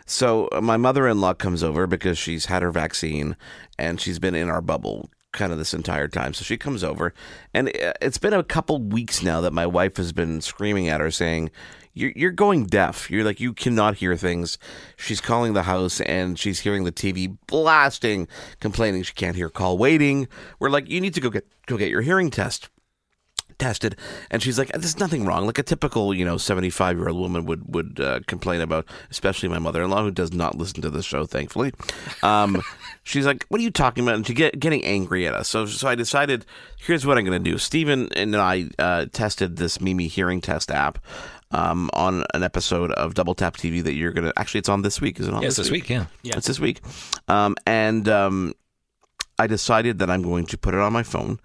So 0.06 0.50
uh, 0.52 0.60
my 0.60 0.76
mother-in-law 0.76 1.36
comes 1.36 1.64
over 1.64 1.88
because 1.88 2.18
she's 2.18 2.48
had 2.48 2.62
her 2.62 2.72
vaccine 2.72 3.38
and 3.80 4.02
she's 4.02 4.20
been 4.20 4.36
in 4.36 4.50
our 4.50 4.62
bubble 4.62 5.10
kind 5.34 5.52
of 5.52 5.58
this 5.58 5.74
entire 5.74 6.08
time. 6.08 6.34
So 6.34 6.44
she 6.44 6.58
comes 6.58 6.84
over, 6.84 7.14
and 7.54 7.70
uh, 7.70 7.94
it's 8.02 8.18
been 8.18 8.34
a 8.34 8.44
couple 8.44 8.80
weeks 8.80 9.22
now 9.22 9.42
that 9.42 9.52
my 9.52 9.66
wife 9.66 9.98
has 9.98 10.14
been 10.14 10.42
screaming 10.42 10.88
at 10.88 11.02
her 11.02 11.12
saying. 11.12 11.52
You're, 11.96 12.14
you're 12.16 12.32
going 12.32 12.66
deaf. 12.66 13.12
You're 13.12 13.24
like, 13.24 13.40
you 13.40 13.54
cannot 13.54 13.98
hear 13.98 14.16
things. 14.16 14.58
She's 14.98 15.22
calling 15.22 15.54
the 15.54 15.62
house 15.62 16.02
and 16.02 16.40
she's 16.40 16.62
hearing 16.62 16.86
the 16.86 16.92
TV 16.92 17.38
blasting, 17.46 18.28
complaining 18.60 19.04
she 19.04 19.14
can't 19.14 19.36
hear 19.36 19.48
call 19.48 19.78
waiting. 19.78 20.28
We're 20.58 20.72
like, 20.72 20.90
you 20.90 21.00
need 21.00 21.14
to 21.14 21.22
go 21.22 21.30
get 21.30 21.48
go 21.68 21.78
get 21.78 21.92
your 21.92 22.02
hearing 22.02 22.32
test 22.32 22.70
tested. 23.58 23.96
And 24.32 24.42
she's 24.42 24.58
like 24.58 24.70
there's 24.70 25.00
nothing 25.00 25.26
wrong. 25.26 25.46
Like 25.46 25.60
a 25.60 25.64
typical 25.64 26.14
you 26.14 26.26
know 26.26 26.38
75 26.38 26.98
year 26.98 27.10
old 27.10 27.20
woman 27.20 27.46
would 27.46 27.74
would 27.74 28.00
uh, 28.00 28.20
complain 28.28 28.62
about 28.62 28.86
especially 29.12 29.50
my 29.50 29.60
mother-in-law 29.60 30.04
who 30.04 30.12
does 30.12 30.34
not 30.34 30.58
listen 30.58 30.82
to 30.82 30.90
the 30.90 31.04
show 31.04 31.26
thankfully. 31.26 31.72
Um, 32.22 32.62
she's 33.04 33.26
like 33.26 33.46
what 33.50 33.60
are 33.60 33.64
you 33.64 33.72
talking 33.72 34.04
about? 34.04 34.16
And 34.16 34.28
she 34.28 34.34
get 34.34 34.60
getting 34.60 34.84
angry 34.84 35.28
at 35.28 35.34
us. 35.34 35.50
So 35.50 35.66
so 35.66 35.88
i 35.88 35.96
decided 35.96 36.46
here's 36.80 37.06
what 37.06 37.18
i'm 37.18 37.26
going 37.26 37.44
to 37.44 37.52
do. 37.52 37.58
Stephen 37.58 38.10
and 38.16 38.36
i 38.36 38.70
uh, 38.80 39.06
tested 39.12 39.58
this 39.58 39.80
mimi 39.82 40.08
hearing 40.08 40.42
test 40.42 40.72
app 40.72 41.00
um, 41.52 41.90
on 41.94 42.24
an 42.34 42.42
episode 42.44 42.92
of 42.94 43.14
double 43.14 43.36
tap 43.36 43.58
tv 43.58 43.84
that 43.84 43.94
you're 43.94 44.12
going 44.12 44.26
to 44.26 44.34
actually 44.40 44.60
it's 44.60 44.70
on 44.70 44.82
this 44.82 45.00
week 45.00 45.20
is 45.20 45.28
it 45.28 45.34
on 45.34 45.42
Yes, 45.44 45.56
this 45.56 45.68
this 45.68 45.72
week, 45.72 45.90
yeah. 45.90 46.06
Yeah. 46.24 46.38
it's 46.38 46.48
this 46.48 46.60
week. 46.60 46.82
Um, 47.28 47.56
and 47.68 48.10
um, 48.10 48.54
I 49.38 49.48
decided 49.48 50.00
that 50.00 50.10
I'm 50.10 50.22
going 50.24 50.46
to 50.48 50.58
put 50.58 50.74
it 50.74 50.80
on 50.80 50.94
my 50.94 51.04
phone. 51.04 51.40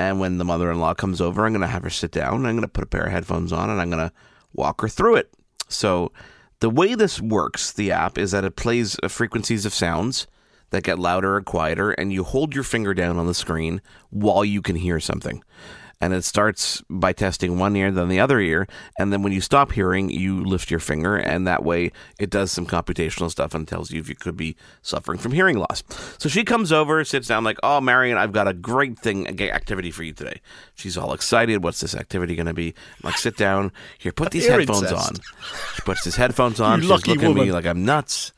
And 0.00 0.18
when 0.18 0.38
the 0.38 0.46
mother 0.46 0.70
in 0.70 0.80
law 0.80 0.94
comes 0.94 1.20
over, 1.20 1.44
I'm 1.44 1.52
going 1.52 1.60
to 1.60 1.66
have 1.66 1.82
her 1.82 1.90
sit 1.90 2.10
down. 2.10 2.46
I'm 2.46 2.56
going 2.56 2.62
to 2.62 2.68
put 2.68 2.84
a 2.84 2.86
pair 2.86 3.04
of 3.04 3.12
headphones 3.12 3.52
on 3.52 3.68
and 3.68 3.78
I'm 3.78 3.90
going 3.90 4.08
to 4.08 4.14
walk 4.54 4.80
her 4.80 4.88
through 4.88 5.16
it. 5.16 5.30
So, 5.68 6.10
the 6.60 6.70
way 6.70 6.94
this 6.94 7.20
works, 7.20 7.70
the 7.70 7.92
app, 7.92 8.16
is 8.16 8.30
that 8.30 8.44
it 8.44 8.56
plays 8.56 8.96
uh, 9.02 9.08
frequencies 9.08 9.66
of 9.66 9.74
sounds 9.74 10.26
that 10.70 10.84
get 10.84 10.98
louder 10.98 11.36
or 11.36 11.42
quieter, 11.42 11.90
and 11.92 12.12
you 12.12 12.24
hold 12.24 12.54
your 12.54 12.64
finger 12.64 12.94
down 12.94 13.18
on 13.18 13.26
the 13.26 13.34
screen 13.34 13.82
while 14.08 14.44
you 14.44 14.62
can 14.62 14.76
hear 14.76 15.00
something. 15.00 15.42
And 16.02 16.14
it 16.14 16.24
starts 16.24 16.82
by 16.88 17.12
testing 17.12 17.58
one 17.58 17.76
ear, 17.76 17.90
then 17.90 18.08
the 18.08 18.20
other 18.20 18.40
ear. 18.40 18.66
And 18.98 19.12
then 19.12 19.22
when 19.22 19.32
you 19.34 19.42
stop 19.42 19.72
hearing, 19.72 20.08
you 20.08 20.42
lift 20.42 20.70
your 20.70 20.80
finger, 20.80 21.16
and 21.16 21.46
that 21.46 21.62
way 21.62 21.92
it 22.18 22.30
does 22.30 22.50
some 22.50 22.64
computational 22.66 23.30
stuff 23.30 23.54
and 23.54 23.68
tells 23.68 23.90
you 23.90 24.00
if 24.00 24.08
you 24.08 24.14
could 24.14 24.36
be 24.36 24.56
suffering 24.80 25.18
from 25.18 25.32
hearing 25.32 25.58
loss. 25.58 25.82
So 26.18 26.30
she 26.30 26.42
comes 26.42 26.72
over, 26.72 27.04
sits 27.04 27.28
down, 27.28 27.44
like, 27.44 27.58
Oh, 27.62 27.82
Marion, 27.82 28.16
I've 28.16 28.32
got 28.32 28.48
a 28.48 28.54
great 28.54 28.98
thing, 28.98 29.28
activity 29.42 29.90
for 29.90 30.02
you 30.02 30.14
today. 30.14 30.40
She's 30.74 30.96
all 30.96 31.12
excited. 31.12 31.62
What's 31.62 31.80
this 31.80 31.94
activity 31.94 32.34
going 32.34 32.46
to 32.46 32.54
be? 32.54 32.68
I'm 33.02 33.10
like, 33.10 33.18
sit 33.18 33.36
down. 33.36 33.70
Here, 33.98 34.12
put 34.12 34.30
these 34.32 34.46
headphones 34.48 34.80
test. 34.90 34.94
on. 34.94 35.14
She 35.74 35.82
puts 35.82 36.02
his 36.04 36.16
headphones 36.16 36.60
on. 36.60 36.78
You 36.78 36.82
She's 36.84 36.90
looking 36.90 37.22
at 37.22 37.34
me 37.34 37.52
like 37.52 37.66
I'm 37.66 37.84
nuts. 37.84 38.32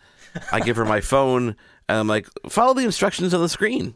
I 0.51 0.59
give 0.61 0.77
her 0.77 0.85
my 0.85 1.01
phone, 1.01 1.55
and 1.89 1.99
I'm 1.99 2.09
like, 2.09 2.27
follow 2.49 2.75
the 2.75 2.85
instructions 2.85 3.35
on 3.35 3.41
the 3.41 3.49
screen. 3.49 3.95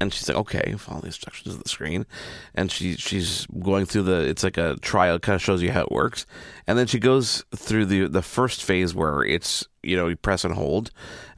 And 0.00 0.12
she's 0.14 0.28
like, 0.28 0.38
okay, 0.38 0.74
follow 0.78 1.00
the 1.00 1.08
instructions 1.08 1.54
on 1.54 1.60
the 1.62 1.68
screen. 1.68 2.06
And 2.54 2.72
she 2.72 2.94
she's 2.94 3.46
going 3.60 3.84
through 3.84 4.04
the, 4.04 4.20
it's 4.20 4.42
like 4.42 4.56
a 4.56 4.76
trial, 4.76 5.18
kind 5.18 5.36
of 5.36 5.42
shows 5.42 5.62
you 5.62 5.72
how 5.72 5.82
it 5.82 5.92
works. 5.92 6.24
And 6.66 6.78
then 6.78 6.86
she 6.86 6.98
goes 6.98 7.44
through 7.54 7.86
the 7.86 8.08
the 8.08 8.22
first 8.22 8.64
phase 8.64 8.94
where 8.94 9.22
it's, 9.22 9.66
you 9.82 9.96
know, 9.96 10.08
you 10.08 10.16
press 10.16 10.44
and 10.44 10.54
hold, 10.54 10.90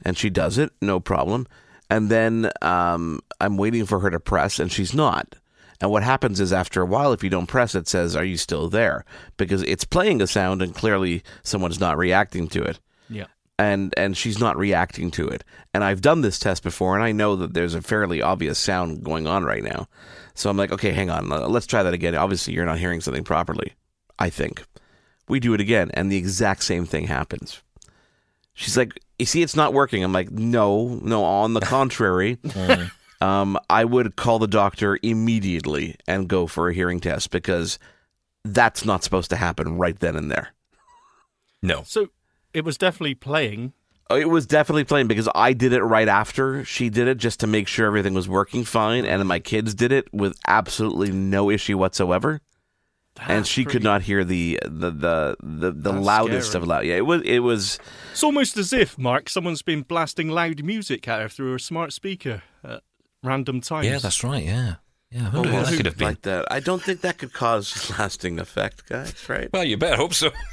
and 0.03 0.17
she 0.17 0.29
does 0.29 0.57
it, 0.57 0.71
no 0.81 0.99
problem. 0.99 1.45
And 1.89 2.09
then 2.09 2.49
um, 2.61 3.19
I'm 3.41 3.57
waiting 3.57 3.85
for 3.85 3.99
her 3.99 4.09
to 4.09 4.19
press, 4.19 4.59
and 4.59 4.71
she's 4.71 4.93
not. 4.93 5.35
And 5.83 5.91
what 5.91 6.03
happens 6.03 6.39
is 6.39 6.53
after 6.53 6.81
a 6.81 6.85
while, 6.85 7.11
if 7.11 7.23
you 7.25 7.29
don't 7.29 7.45
press, 7.45 7.75
it 7.75 7.89
says, 7.89 8.15
Are 8.15 8.23
you 8.23 8.37
still 8.37 8.69
there? 8.69 9.03
Because 9.35 9.63
it's 9.63 9.83
playing 9.83 10.21
a 10.21 10.27
sound 10.27 10.61
and 10.61 10.73
clearly 10.73 11.23
someone's 11.43 11.79
not 11.79 11.97
reacting 11.97 12.47
to 12.49 12.63
it. 12.63 12.79
Yeah. 13.09 13.25
And 13.59 13.93
and 13.97 14.17
she's 14.17 14.39
not 14.39 14.57
reacting 14.57 15.11
to 15.11 15.27
it. 15.27 15.43
And 15.73 15.83
I've 15.83 16.01
done 16.01 16.21
this 16.21 16.39
test 16.39 16.63
before 16.63 16.95
and 16.95 17.03
I 17.03 17.11
know 17.11 17.35
that 17.35 17.53
there's 17.53 17.75
a 17.75 17.81
fairly 17.81 18.21
obvious 18.21 18.57
sound 18.57 19.03
going 19.03 19.27
on 19.27 19.43
right 19.43 19.63
now. 19.63 19.87
So 20.33 20.49
I'm 20.49 20.57
like, 20.57 20.71
okay, 20.71 20.91
hang 20.91 21.11
on, 21.11 21.31
uh, 21.31 21.47
let's 21.47 21.67
try 21.67 21.83
that 21.83 21.93
again. 21.93 22.15
Obviously 22.15 22.53
you're 22.53 22.65
not 22.65 22.79
hearing 22.79 23.01
something 23.01 23.23
properly. 23.23 23.73
I 24.17 24.29
think. 24.29 24.63
We 25.27 25.39
do 25.39 25.53
it 25.53 25.61
again, 25.61 25.89
and 25.93 26.11
the 26.11 26.17
exact 26.17 26.63
same 26.63 26.85
thing 26.85 27.07
happens. 27.07 27.61
She's 28.53 28.77
like, 28.77 28.99
You 29.17 29.25
see, 29.25 29.41
it's 29.41 29.55
not 29.55 29.73
working. 29.73 30.03
I'm 30.03 30.13
like, 30.13 30.31
No, 30.31 30.99
no, 31.01 31.23
on 31.23 31.53
the 31.53 31.61
contrary. 31.61 32.37
um, 33.21 33.57
I 33.69 33.85
would 33.85 34.15
call 34.15 34.39
the 34.39 34.47
doctor 34.47 34.99
immediately 35.01 35.95
and 36.07 36.27
go 36.27 36.47
for 36.47 36.69
a 36.69 36.73
hearing 36.73 36.99
test 36.99 37.31
because 37.31 37.79
that's 38.43 38.85
not 38.85 39.03
supposed 39.03 39.29
to 39.29 39.37
happen 39.37 39.77
right 39.77 39.97
then 39.99 40.15
and 40.15 40.29
there. 40.29 40.49
No. 41.61 41.83
So 41.85 42.09
it 42.53 42.63
was 42.63 42.77
definitely 42.77 43.15
playing. 43.15 43.73
Oh, 44.09 44.15
It 44.17 44.29
was 44.29 44.45
definitely 44.45 44.83
playing 44.83 45.07
because 45.07 45.29
I 45.33 45.53
did 45.53 45.73
it 45.73 45.81
right 45.81 46.07
after 46.07 46.63
she 46.65 46.89
did 46.89 47.07
it 47.07 47.17
just 47.17 47.39
to 47.39 47.47
make 47.47 47.67
sure 47.67 47.87
everything 47.87 48.13
was 48.13 48.27
working 48.27 48.63
fine, 48.65 49.05
and 49.05 49.25
my 49.27 49.39
kids 49.39 49.73
did 49.73 49.91
it 49.91 50.13
with 50.13 50.37
absolutely 50.47 51.11
no 51.11 51.49
issue 51.49 51.77
whatsoever. 51.77 52.41
and 53.19 53.39
That's 53.39 53.47
she 53.49 53.63
could 53.63 53.83
not 53.83 54.01
hear 54.03 54.23
the 54.23 54.59
the 54.63 54.91
the 54.91 55.35
the, 55.41 55.71
the 55.71 55.91
loudest 55.93 56.49
scary. 56.49 56.61
of 56.63 56.67
loud. 56.67 56.85
Yeah, 56.85 56.95
it 56.97 57.05
was 57.05 57.21
it 57.23 57.39
was 57.39 57.79
It's 58.11 58.23
almost 58.23 58.57
as 58.57 58.73
if, 58.73 58.97
Mark, 58.97 59.29
someone's 59.29 59.61
been 59.61 59.83
blasting 59.83 60.29
loud 60.29 60.63
music 60.63 61.07
at 61.07 61.21
her 61.21 61.29
through 61.29 61.55
a 61.55 61.59
smart 61.59 61.93
speaker 61.93 62.43
at 62.63 62.81
random 63.23 63.61
times. 63.61 63.87
Yeah, 63.87 63.99
that's 63.99 64.23
right. 64.23 64.43
Yeah. 64.43 64.75
Yeah. 65.13 65.29
Who 65.29 65.43
knew 65.43 65.51
almost 65.51 65.69
that 65.69 65.77
could 65.77 65.85
have 65.85 65.97
been. 65.97 66.07
like 66.07 66.21
that. 66.23 66.51
I 66.51 66.59
don't 66.59 66.81
think 66.81 67.01
that 67.01 67.19
could 67.19 67.33
cause 67.33 67.91
lasting 67.99 68.39
effect, 68.39 68.89
guys. 68.89 69.29
Right? 69.29 69.47
Well, 69.53 69.63
you 69.63 69.77
better 69.77 69.95
hope 69.95 70.15
so. 70.15 70.27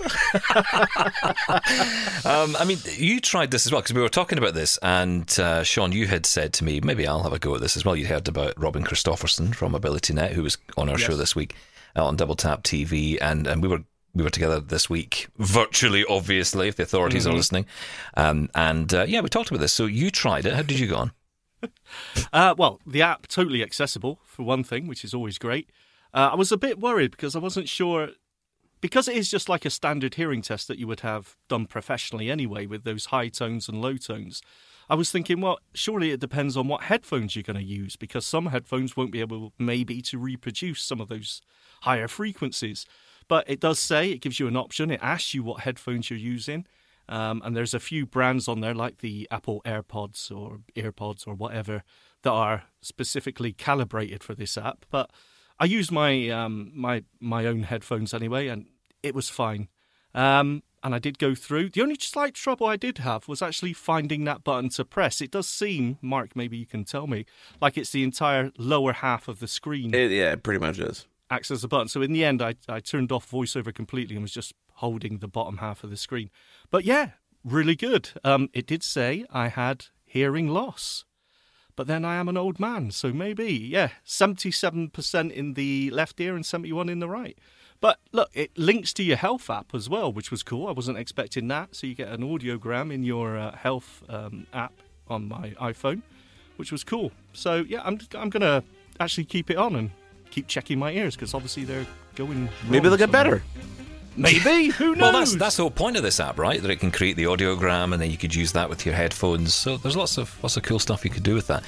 um, 2.25 2.57
I 2.57 2.65
mean, 2.67 2.77
you 2.97 3.21
tried 3.21 3.51
this 3.51 3.65
as 3.65 3.73
well 3.73 3.81
because 3.81 3.95
we 3.95 4.03
were 4.03 4.11
talking 4.11 4.37
about 4.37 4.53
this, 4.53 4.79
and 4.83 5.39
uh, 5.39 5.63
Sean, 5.65 5.93
you 5.93 6.07
had 6.07 6.27
said 6.27 6.53
to 6.55 6.65
me, 6.65 6.81
maybe 6.81 7.07
I'll 7.07 7.23
have 7.23 7.33
a 7.33 7.39
go 7.39 7.55
at 7.55 7.63
this 7.63 7.77
as 7.77 7.85
well. 7.87 7.97
You 7.97 8.07
heard 8.07 8.29
about 8.29 8.53
Robin 8.61 8.85
Christopherson 8.85 9.55
from 9.55 9.73
AbilityNet, 9.73 10.33
who 10.33 10.43
was 10.43 10.59
on 10.77 10.91
our 10.91 10.99
show 10.99 11.17
this 11.17 11.35
week 11.35 11.55
uh, 11.97 12.05
on 12.05 12.17
Double 12.17 12.37
Tap 12.37 12.63
TV, 12.63 13.17
and 13.21 13.47
and 13.47 13.63
we 13.63 13.69
were. 13.69 13.81
We 14.13 14.25
were 14.25 14.31
together 14.31 14.59
this 14.59 14.91
week, 14.91 15.29
virtually, 15.39 16.05
obviously, 16.05 16.67
if 16.67 16.75
the 16.75 16.83
authorities 16.83 17.29
are 17.29 17.33
listening. 17.33 17.67
Um, 18.17 18.51
and 18.57 18.93
uh, 18.93 19.05
yeah, 19.07 19.21
we 19.21 19.29
talked 19.29 19.51
about 19.51 19.61
this. 19.61 19.73
So 19.73 19.87
you 19.87 20.11
tried 20.11 20.47
it. 20.47 20.53
How 20.53 20.63
did 20.63 20.81
you 20.81 20.89
go 20.89 20.97
on? 20.97 21.13
Uh, 22.33 22.55
well, 22.57 22.81
the 22.87 23.03
app 23.03 23.27
totally 23.27 23.63
accessible 23.63 24.21
for 24.25 24.45
one 24.45 24.63
thing, 24.63 24.87
which 24.87 25.05
is 25.05 25.13
always 25.13 25.37
great. 25.37 25.69
Uh, 26.15 26.31
I 26.33 26.35
was 26.37 26.53
a 26.53 26.57
bit 26.57 26.79
worried 26.79 27.11
because 27.11 27.35
I 27.35 27.41
wasn't 27.41 27.69
sure 27.69 28.11
because 28.81 29.09
it 29.09 29.17
is 29.17 29.31
just 29.31 29.49
like 29.49 29.65
a 29.65 29.71
standard 29.71 30.15
hearing 30.15 30.43
test 30.43 30.69
that 30.69 30.79
you 30.79 30.87
would 30.87 31.01
have 31.01 31.37
done 31.49 31.67
professionally 31.67 32.31
anyway 32.31 32.67
with 32.67 32.85
those 32.85 33.07
high 33.07 33.29
tones 33.29 33.69
and 33.69 33.81
low 33.81 33.97
tones. 33.97 34.43
I 34.89 34.95
was 34.95 35.11
thinking, 35.11 35.41
well, 35.41 35.59
surely 35.73 36.11
it 36.11 36.21
depends 36.21 36.57
on 36.57 36.67
what 36.67 36.83
headphones 36.85 37.37
you're 37.37 37.43
going 37.45 37.57
to 37.57 37.63
use 37.63 37.95
because 37.97 38.27
some 38.27 38.47
headphones 38.47 38.97
won't 38.97 39.13
be 39.13 39.21
able 39.21 39.53
maybe 39.59 40.03
to 40.03 40.19
reproduce 40.19 40.83
some 40.83 41.01
of 41.01 41.09
those 41.09 41.43
higher 41.83 42.09
frequencies. 42.09 42.87
But 43.29 43.49
it 43.49 43.61
does 43.61 43.79
say 43.79 44.11
it 44.11 44.21
gives 44.21 44.41
you 44.41 44.49
an 44.49 44.57
option. 44.57 44.91
It 44.91 45.01
asks 45.03 45.35
you 45.35 45.45
what 45.45 45.61
headphones 45.61 46.11
you're 46.11 46.19
using. 46.19 46.67
Um, 47.11 47.43
and 47.45 47.57
there's 47.57 47.75
a 47.75 47.81
few 47.81 48.07
brands 48.07 48.47
on 48.49 48.61
there, 48.61 48.75
like 48.75 48.99
the 48.99 49.27
Apple 49.31 49.61
AirPods 49.67 50.31
or 50.31 50.61
AirPods 50.77 51.27
or 51.27 51.35
whatever, 51.35 51.83
that 52.23 52.31
are 52.31 52.63
specifically 52.81 53.53
calibrated 53.53 54.23
for 54.23 54.35
this 54.35 54.57
app. 54.57 54.87
But 54.91 55.11
I 55.59 55.65
used 55.65 55.91
my 55.91 56.29
um, 56.31 56.71
my 56.75 57.03
my 57.19 57.47
own 57.47 57.65
headphones 57.65 58.15
anyway, 58.15 58.47
and 58.47 58.67
it 59.03 59.15
was 59.15 59.29
fine. 59.29 59.69
Um, 60.15 60.63
and 60.83 60.95
I 60.95 60.99
did 60.99 61.19
go 61.19 61.35
through. 61.35 61.71
The 61.71 61.83
only 61.83 61.97
slight 62.01 62.35
trouble 62.35 62.67
I 62.67 62.77
did 62.77 62.99
have 62.99 63.29
was 63.29 63.43
actually 63.43 63.75
finding 63.75 64.25
that 64.25 64.45
button 64.45 64.71
to 64.71 64.85
press. 64.85 65.21
It 65.21 65.31
does 65.31 65.49
seem, 65.49 65.99
Mark, 66.01 66.35
maybe 66.35 66.57
you 66.57 66.67
can 66.67 66.85
tell 66.85 67.07
me, 67.07 67.27
like 67.61 67.77
it's 67.77 67.91
the 67.91 68.03
entire 68.05 68.51
lower 68.57 68.95
half 68.95 69.29
of 69.29 69.41
the 69.41 69.49
screen. 69.49 69.93
It, 69.95 70.11
yeah, 70.11 70.33
it 70.33 70.43
pretty 70.43 70.61
much 70.61 70.79
is. 70.79 71.07
access 71.31 71.61
the 71.63 71.69
button. 71.69 71.89
So 71.89 72.03
in 72.03 72.13
the 72.13 72.25
end, 72.25 72.43
I, 72.43 72.55
I 72.69 72.81
turned 72.81 73.13
off 73.13 73.31
voiceover 73.31 73.75
completely 73.75 74.17
and 74.17 74.23
was 74.23 74.33
just 74.33 74.55
holding 74.75 75.19
the 75.19 75.29
bottom 75.29 75.59
half 75.59 75.85
of 75.85 75.91
the 75.91 75.97
screen. 75.97 76.31
But 76.71 76.85
yeah, 76.85 77.11
really 77.45 77.77
good. 77.77 78.11
Um, 78.25 78.49
it 78.53 78.67
did 78.67 78.83
say 78.83 79.25
I 79.31 79.49
had 79.49 79.87
hearing 80.05 80.49
loss. 80.49 81.05
But 81.77 81.87
then 81.87 82.05
I 82.05 82.17
am 82.17 82.29
an 82.29 82.37
old 82.37 82.61
man, 82.61 82.91
so 82.91 83.13
maybe, 83.13 83.51
yeah, 83.53 83.91
77% 84.05 85.33
in 85.33 85.55
the 85.55 85.91
left 85.91 86.21
ear 86.21 86.35
and 86.35 86.45
71 86.45 86.91
in 86.91 86.99
the 86.99 87.09
right. 87.09 87.39
But 87.81 87.99
look, 88.13 88.29
it 88.35 88.57
links 88.59 88.93
to 88.95 89.03
your 89.03 89.17
health 89.17 89.49
app 89.49 89.75
as 89.75 89.89
well, 89.89 90.13
which 90.13 90.31
was 90.31 90.43
cool. 90.43 90.67
I 90.67 90.73
wasn't 90.73 90.99
expecting 90.99 91.49
that. 91.49 91.75
So 91.75 91.87
you 91.87 91.95
get 91.95 92.09
an 92.09 92.21
audiogram 92.21 92.93
in 92.93 93.03
your 93.03 93.39
uh, 93.39 93.57
health 93.57 94.03
um, 94.09 94.47
app 94.53 94.75
on 95.09 95.27
my 95.27 95.51
iPhone, 95.53 96.03
which 96.57 96.71
was 96.71 96.85
cool. 96.85 97.13
So 97.33 97.65
yeah, 97.67 97.81
I'm 97.83 97.99
I'm 98.15 98.29
gonna 98.29 98.63
actually 98.99 99.25
keep 99.25 99.51
it 99.51 99.57
on 99.57 99.77
and 99.77 99.91
keep 100.31 100.47
checking 100.47 100.79
my 100.79 100.93
ears 100.93 101.17
because 101.17 101.33
obviously 101.33 101.65
they're 101.65 101.87
going. 102.15 102.51
Maybe 102.69 102.89
they'll 102.89 102.99
get 102.99 103.11
somewhere. 103.11 103.41
better. 103.41 103.43
Maybe 104.21 104.67
who 104.73 104.95
knows? 104.95 105.01
Well, 105.01 105.13
that's 105.13 105.35
that's 105.37 105.57
the 105.57 105.63
whole 105.63 105.71
point 105.71 105.97
of 105.97 106.03
this 106.03 106.21
app, 106.21 106.39
right? 106.39 106.61
That 106.61 106.71
it 106.71 106.77
can 106.77 106.91
create 106.91 107.17
the 107.17 107.25
audiogram, 107.25 107.93
and 107.93 108.03
then 108.03 108.11
you 108.11 108.19
could 108.19 108.35
use 108.35 108.53
that 108.53 108.69
with 108.69 108.85
your 108.85 108.95
headphones. 108.95 109.55
So 109.55 109.77
there's 109.79 109.97
lots 109.97 110.19
of 110.19 110.37
lots 110.43 110.57
of 110.57 110.63
cool 110.63 110.79
stuff 110.79 111.05
you 111.05 111.11
could 111.11 111.23
do 111.23 111.35
with 111.35 111.47
that. 111.47 111.65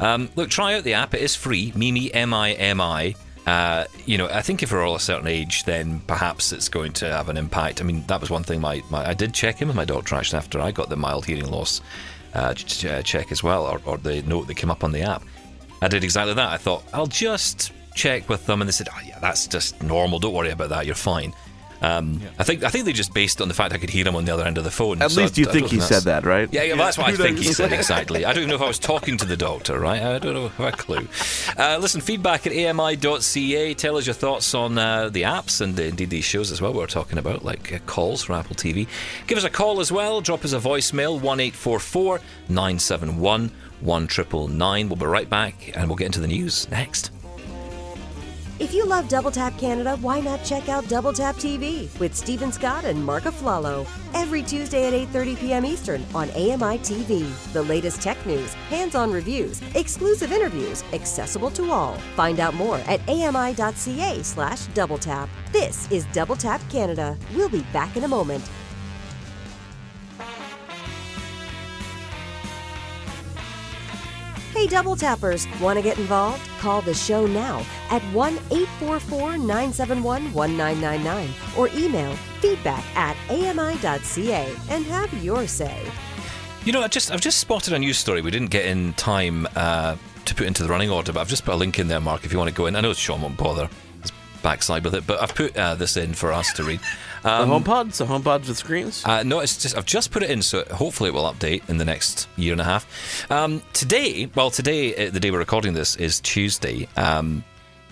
Um, 0.00 0.28
look, 0.36 0.50
try 0.50 0.74
out 0.74 0.84
the 0.84 0.94
app. 0.94 1.14
It 1.14 1.22
is 1.22 1.34
free. 1.34 1.72
Mimi 1.74 2.12
M 2.12 2.34
I 2.34 2.52
M 2.52 2.80
I. 2.80 3.14
Uh, 3.46 3.84
you 4.06 4.16
know, 4.16 4.26
I 4.28 4.40
think 4.40 4.62
if 4.62 4.72
we're 4.72 4.86
all 4.86 4.94
a 4.94 5.00
certain 5.00 5.26
age, 5.26 5.64
then 5.64 6.00
perhaps 6.00 6.52
it's 6.52 6.68
going 6.68 6.92
to 6.94 7.10
have 7.10 7.28
an 7.28 7.36
impact. 7.36 7.80
I 7.80 7.84
mean, 7.84 8.04
that 8.06 8.20
was 8.20 8.30
one 8.30 8.42
thing. 8.42 8.60
My, 8.60 8.82
my 8.90 9.08
I 9.08 9.14
did 9.14 9.34
check 9.34 9.60
in 9.60 9.68
with 9.68 9.76
my 9.76 9.84
doctor 9.84 10.14
actually 10.14 10.38
after 10.38 10.60
I 10.60 10.72
got 10.72 10.88
the 10.88 10.96
mild 10.96 11.26
hearing 11.26 11.50
loss 11.50 11.82
uh, 12.34 12.54
uh, 12.88 13.02
check 13.02 13.32
as 13.32 13.42
well, 13.42 13.66
or, 13.66 13.80
or 13.84 13.98
the 13.98 14.22
note 14.22 14.46
that 14.46 14.54
came 14.54 14.70
up 14.70 14.82
on 14.82 14.92
the 14.92 15.02
app. 15.02 15.22
I 15.82 15.88
did 15.88 16.04
exactly 16.04 16.34
that. 16.34 16.48
I 16.48 16.56
thought 16.56 16.84
I'll 16.94 17.06
just 17.06 17.72
check 17.94 18.28
with 18.28 18.46
them, 18.46 18.62
and 18.62 18.68
they 18.68 18.72
said, 18.72 18.88
"Oh 18.90 19.00
yeah, 19.06 19.18
that's 19.20 19.46
just 19.46 19.82
normal. 19.82 20.18
Don't 20.18 20.34
worry 20.34 20.50
about 20.50 20.70
that. 20.70 20.86
You're 20.86 20.94
fine." 20.94 21.34
Um, 21.82 22.20
I 22.38 22.44
think 22.44 22.62
I 22.64 22.68
think 22.70 22.84
they 22.86 22.92
just 22.92 23.12
based 23.12 23.40
on 23.42 23.48
the 23.48 23.54
fact 23.54 23.74
I 23.74 23.78
could 23.78 23.90
hear 23.90 24.06
him 24.06 24.16
on 24.16 24.24
the 24.24 24.32
other 24.32 24.44
end 24.44 24.56
of 24.58 24.64
the 24.64 24.70
phone. 24.70 25.02
At 25.02 25.10
So 25.10 25.20
least 25.22 25.38
I- 25.38 25.42
you 25.42 25.48
I 25.48 25.52
think 25.52 25.68
don't 25.68 25.74
he 25.74 25.80
said 25.80 26.04
that, 26.04 26.24
right? 26.24 26.48
Yeah, 26.52 26.62
yeah, 26.62 26.74
well, 26.74 26.84
that's 26.86 26.96
what 26.98 27.08
I 27.08 27.16
think 27.16 27.38
he 27.38 27.52
said 27.52 27.72
exactly. 27.72 28.24
I 28.24 28.32
don't 28.32 28.44
even 28.44 28.48
know 28.50 28.56
if 28.56 28.62
I 28.62 28.68
was 28.68 28.78
talking 28.78 29.16
to 29.18 29.24
the 29.26 29.36
doctor, 29.36 29.78
right? 29.78 30.00
I 30.02 30.18
don't 30.18 30.34
know, 30.34 30.48
have 30.48 30.74
a 30.74 30.76
clue. 30.76 31.06
Uh, 31.58 31.78
listen, 31.80 32.00
feedback 32.00 32.46
at 32.46 32.52
ami.ca. 32.52 33.74
Tell 33.74 33.96
us 33.96 34.06
your 34.06 34.14
thoughts 34.14 34.54
on 34.54 34.78
uh, 34.78 35.08
the 35.10 35.22
apps 35.22 35.60
and 35.60 35.78
uh, 35.78 35.82
indeed 35.82 36.10
these 36.10 36.24
shows 36.24 36.50
as 36.50 36.60
well. 36.62 36.72
We're 36.72 36.86
talking 36.86 37.18
about 37.18 37.44
like 37.44 37.72
uh, 37.72 37.78
calls 37.86 38.22
from 38.22 38.36
Apple 38.36 38.56
TV. 38.56 38.86
Give 39.26 39.36
us 39.38 39.44
a 39.44 39.50
call 39.50 39.80
as 39.80 39.90
well. 39.92 40.20
Drop 40.20 40.44
us 40.44 40.52
a 40.52 40.58
voicemail 40.60 41.20
one 41.20 41.40
eight 41.40 41.54
four 41.54 41.78
four 41.78 42.20
nine 42.48 42.78
seven 42.78 43.18
one 43.20 43.50
one 43.80 44.06
triple 44.06 44.48
nine. 44.48 44.88
We'll 44.88 44.96
be 44.96 45.06
right 45.06 45.28
back 45.28 45.72
and 45.76 45.88
we'll 45.88 45.96
get 45.96 46.06
into 46.06 46.20
the 46.20 46.28
news 46.28 46.68
next. 46.70 47.10
If 48.60 48.72
you 48.72 48.86
love 48.86 49.08
Double 49.08 49.32
Tap 49.32 49.58
Canada, 49.58 49.98
why 50.00 50.20
not 50.20 50.44
check 50.44 50.68
out 50.68 50.86
Double 50.86 51.12
Tap 51.12 51.34
TV 51.34 51.88
with 51.98 52.14
Stephen 52.14 52.52
Scott 52.52 52.84
and 52.84 53.04
Mark 53.04 53.24
Aflalo 53.24 53.84
every 54.14 54.44
Tuesday 54.44 54.86
at 54.86 54.92
8:30 55.12 55.40
p.m. 55.40 55.66
Eastern 55.66 56.06
on 56.14 56.30
AMI 56.30 56.78
TV. 56.78 57.26
The 57.52 57.64
latest 57.64 58.00
tech 58.00 58.24
news, 58.24 58.54
hands-on 58.70 59.10
reviews, 59.10 59.60
exclusive 59.74 60.30
interviews, 60.30 60.84
accessible 60.92 61.50
to 61.50 61.72
all. 61.72 61.96
Find 62.14 62.38
out 62.38 62.54
more 62.54 62.78
at 62.86 63.00
ami.ca/doubletap. 63.08 65.28
This 65.50 65.90
is 65.90 66.06
Double 66.12 66.36
Tap 66.36 66.60
Canada. 66.70 67.18
We'll 67.34 67.48
be 67.48 67.66
back 67.72 67.96
in 67.96 68.04
a 68.04 68.08
moment. 68.08 68.48
Hey, 74.54 74.68
Double 74.68 74.94
Tappers, 74.94 75.48
want 75.60 75.80
to 75.80 75.82
get 75.82 75.98
involved? 75.98 76.40
Call 76.60 76.80
the 76.80 76.94
show 76.94 77.26
now 77.26 77.66
at 77.90 78.00
1 78.14 78.34
844 78.52 79.36
971 79.36 80.32
1999 80.32 81.28
or 81.58 81.68
email 81.76 82.14
feedback 82.40 82.84
at 82.94 83.16
ami.ca 83.30 84.54
and 84.70 84.84
have 84.86 85.12
your 85.24 85.48
say. 85.48 85.84
You 86.64 86.70
know, 86.70 86.82
I 86.82 86.86
just 86.86 87.10
I've 87.10 87.20
just 87.20 87.38
spotted 87.40 87.72
a 87.72 87.78
news 87.80 87.98
story. 87.98 88.22
We 88.22 88.30
didn't 88.30 88.50
get 88.50 88.64
in 88.66 88.92
time 88.92 89.48
uh, 89.56 89.96
to 90.24 90.34
put 90.36 90.46
into 90.46 90.62
the 90.62 90.68
running 90.68 90.88
order, 90.88 91.12
but 91.12 91.20
I've 91.20 91.28
just 91.28 91.44
put 91.44 91.54
a 91.54 91.56
link 91.56 91.80
in 91.80 91.88
there, 91.88 92.00
Mark. 92.00 92.24
If 92.24 92.30
you 92.30 92.38
want 92.38 92.48
to 92.48 92.54
go 92.54 92.66
in, 92.66 92.76
I 92.76 92.80
know 92.80 92.92
Sean 92.92 93.22
won't 93.22 93.36
bother. 93.36 93.68
His 94.44 94.50
backslide 94.50 94.84
with 94.84 94.94
it, 94.94 95.06
but 95.06 95.22
I've 95.22 95.34
put 95.34 95.56
uh, 95.56 95.74
this 95.74 95.96
in 95.96 96.14
for 96.14 96.32
us 96.32 96.52
to 96.54 96.64
read. 96.64 96.80
Um, 97.24 97.48
the 97.48 97.58
HomePods, 97.58 97.96
the 97.96 98.06
HomePods 98.06 98.48
with 98.48 98.58
screens. 98.58 99.04
Uh, 99.04 99.22
no, 99.22 99.40
it's 99.40 99.56
just 99.56 99.76
I've 99.76 99.86
just 99.86 100.10
put 100.10 100.22
it 100.22 100.30
in, 100.30 100.42
so 100.42 100.64
hopefully 100.70 101.08
it 101.08 101.14
will 101.14 101.30
update 101.32 101.68
in 101.68 101.78
the 101.78 101.84
next 101.84 102.28
year 102.36 102.52
and 102.52 102.60
a 102.60 102.64
half. 102.64 103.30
Um, 103.30 103.62
today, 103.72 104.28
well, 104.34 104.50
today 104.50 105.08
uh, 105.08 105.10
the 105.10 105.20
day 105.20 105.30
we're 105.30 105.38
recording 105.38 105.72
this 105.72 105.96
is 105.96 106.20
Tuesday. 106.20 106.88
Um, 106.96 107.44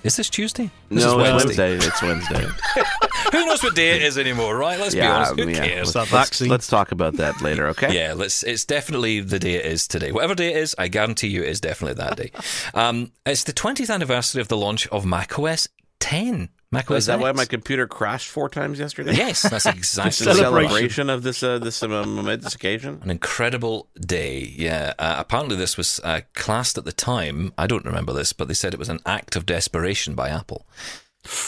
is 0.03 0.17
this 0.17 0.29
Tuesday? 0.29 0.69
This 0.89 1.05
no, 1.05 1.21
is 1.21 1.45
it's 1.45 1.45
Wednesday. 1.45 1.75
It's 1.77 2.03
Wednesday. 2.03 2.45
Who 3.33 3.47
knows 3.47 3.63
what 3.63 3.77
day 3.77 3.97
it 3.97 4.03
is 4.03 4.19
anymore, 4.19 4.57
right? 4.57 4.79
Let's 4.79 4.95
be 4.95 5.01
honest. 5.01 5.39
Who 5.39 5.49
yeah. 5.49 5.65
cares? 5.65 5.95
Let's, 5.95 6.13
let's, 6.13 6.41
let's 6.41 6.67
talk 6.67 6.91
about 6.91 7.15
that 7.15 7.41
later, 7.41 7.69
okay? 7.69 7.95
Yeah, 8.03 8.15
let's. 8.15 8.43
It's 8.43 8.65
definitely 8.65 9.21
the 9.21 9.39
day 9.39 9.55
it 9.55 9.65
is 9.65 9.87
today. 9.87 10.11
Whatever 10.11 10.35
day 10.35 10.55
it 10.55 10.57
is, 10.57 10.75
I 10.77 10.89
guarantee 10.89 11.29
you, 11.29 11.43
it 11.43 11.51
is 11.51 11.61
definitely 11.61 12.03
that 12.03 12.17
day. 12.17 12.31
Um, 12.75 13.13
it's 13.27 13.45
the 13.45 13.53
20th 13.53 13.93
anniversary 13.93 14.41
of 14.41 14.49
the 14.49 14.57
launch 14.57 14.87
of 14.89 15.05
macOS 15.05 15.69
10. 16.03 16.49
macOS 16.73 16.99
Is 16.99 17.07
that 17.07 17.21
why 17.21 17.33
my 17.33 17.45
computer 17.45 17.87
crashed 17.87 18.29
four 18.29 18.49
times 18.49 18.79
yesterday? 18.79 19.15
Yes, 19.15 19.43
that's 19.43 19.67
exactly 19.67 20.27
the 20.27 20.33
the 20.33 20.39
celebration 20.41 21.09
of 21.11 21.23
this 21.23 21.43
uh, 21.43 21.59
this 21.59 21.83
um, 21.83 21.91
momentous 21.91 22.55
occasion. 22.55 23.01
An 23.03 23.11
incredible 23.11 23.89
day, 24.01 24.53
yeah. 24.57 24.95
Uh, 24.99 25.17
apparently, 25.19 25.57
this 25.57 25.77
was 25.77 26.01
uh, 26.03 26.23
classed 26.35 26.77
at 26.77 26.85
the 26.85 26.93
time. 26.93 27.53
I 27.57 27.67
don't 27.67 27.85
remember 27.85 28.13
this, 28.13 28.33
but 28.33 28.49
they 28.49 28.55
said 28.55 28.75
it 28.75 28.81
was 28.81 28.89
an 28.89 29.01
act 29.07 29.37
of 29.37 29.47
desperation 29.47 30.15
by 30.15 30.29
Apple. 30.29 30.67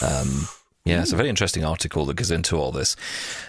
Um, 0.01 0.47
yeah, 0.85 1.01
it's 1.01 1.11
a 1.11 1.15
very 1.15 1.29
interesting 1.29 1.65
article 1.65 2.05
that 2.05 2.15
goes 2.15 2.29
into 2.29 2.57
all 2.57 2.71
this. 2.71 2.95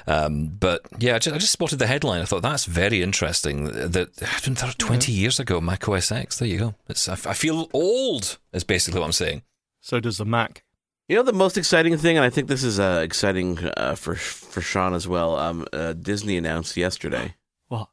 Um, 0.07 0.47
but 0.47 0.81
yeah, 0.99 1.16
I 1.16 1.19
just, 1.19 1.37
I 1.37 1.38
just 1.38 1.53
spotted 1.53 1.79
the 1.79 1.87
headline. 1.87 2.23
I 2.23 2.25
thought 2.25 2.42
that's 2.42 2.64
very 2.64 3.03
interesting. 3.03 3.66
That 3.66 4.09
I 4.23 4.40
didn't 4.40 4.57
thought 4.57 4.79
twenty 4.79 5.12
years 5.12 5.38
ago, 5.38 5.61
Mac 5.61 5.87
OS 5.87 6.11
X. 6.11 6.38
There 6.38 6.49
you 6.49 6.59
go. 6.59 6.75
It's, 6.88 7.09
I, 7.09 7.12
I 7.12 7.35
feel 7.35 7.69
old. 7.73 8.38
Is 8.53 8.64
basically 8.64 8.99
what 9.01 9.07
I'm 9.07 9.12
saying. 9.12 9.42
So 9.83 10.01
does 10.01 10.16
the 10.19 10.25
Mac. 10.25 10.64
You 11.09 11.14
know 11.14 11.23
the 11.23 11.33
most 11.33 11.57
exciting 11.57 11.97
thing, 11.97 12.16
and 12.16 12.25
I 12.25 12.31
think 12.31 12.49
this 12.49 12.64
is 12.64 12.81
uh, 12.81 13.01
exciting 13.05 13.59
uh, 13.77 13.95
for 13.95 14.16
for 14.16 14.61
Sean 14.61 14.92
as 14.92 15.07
well. 15.07 15.37
Um, 15.37 15.64
uh, 15.73 15.92
Disney 15.92 16.37
announced 16.37 16.77
yesterday. 16.77 17.35
What? 17.69 17.88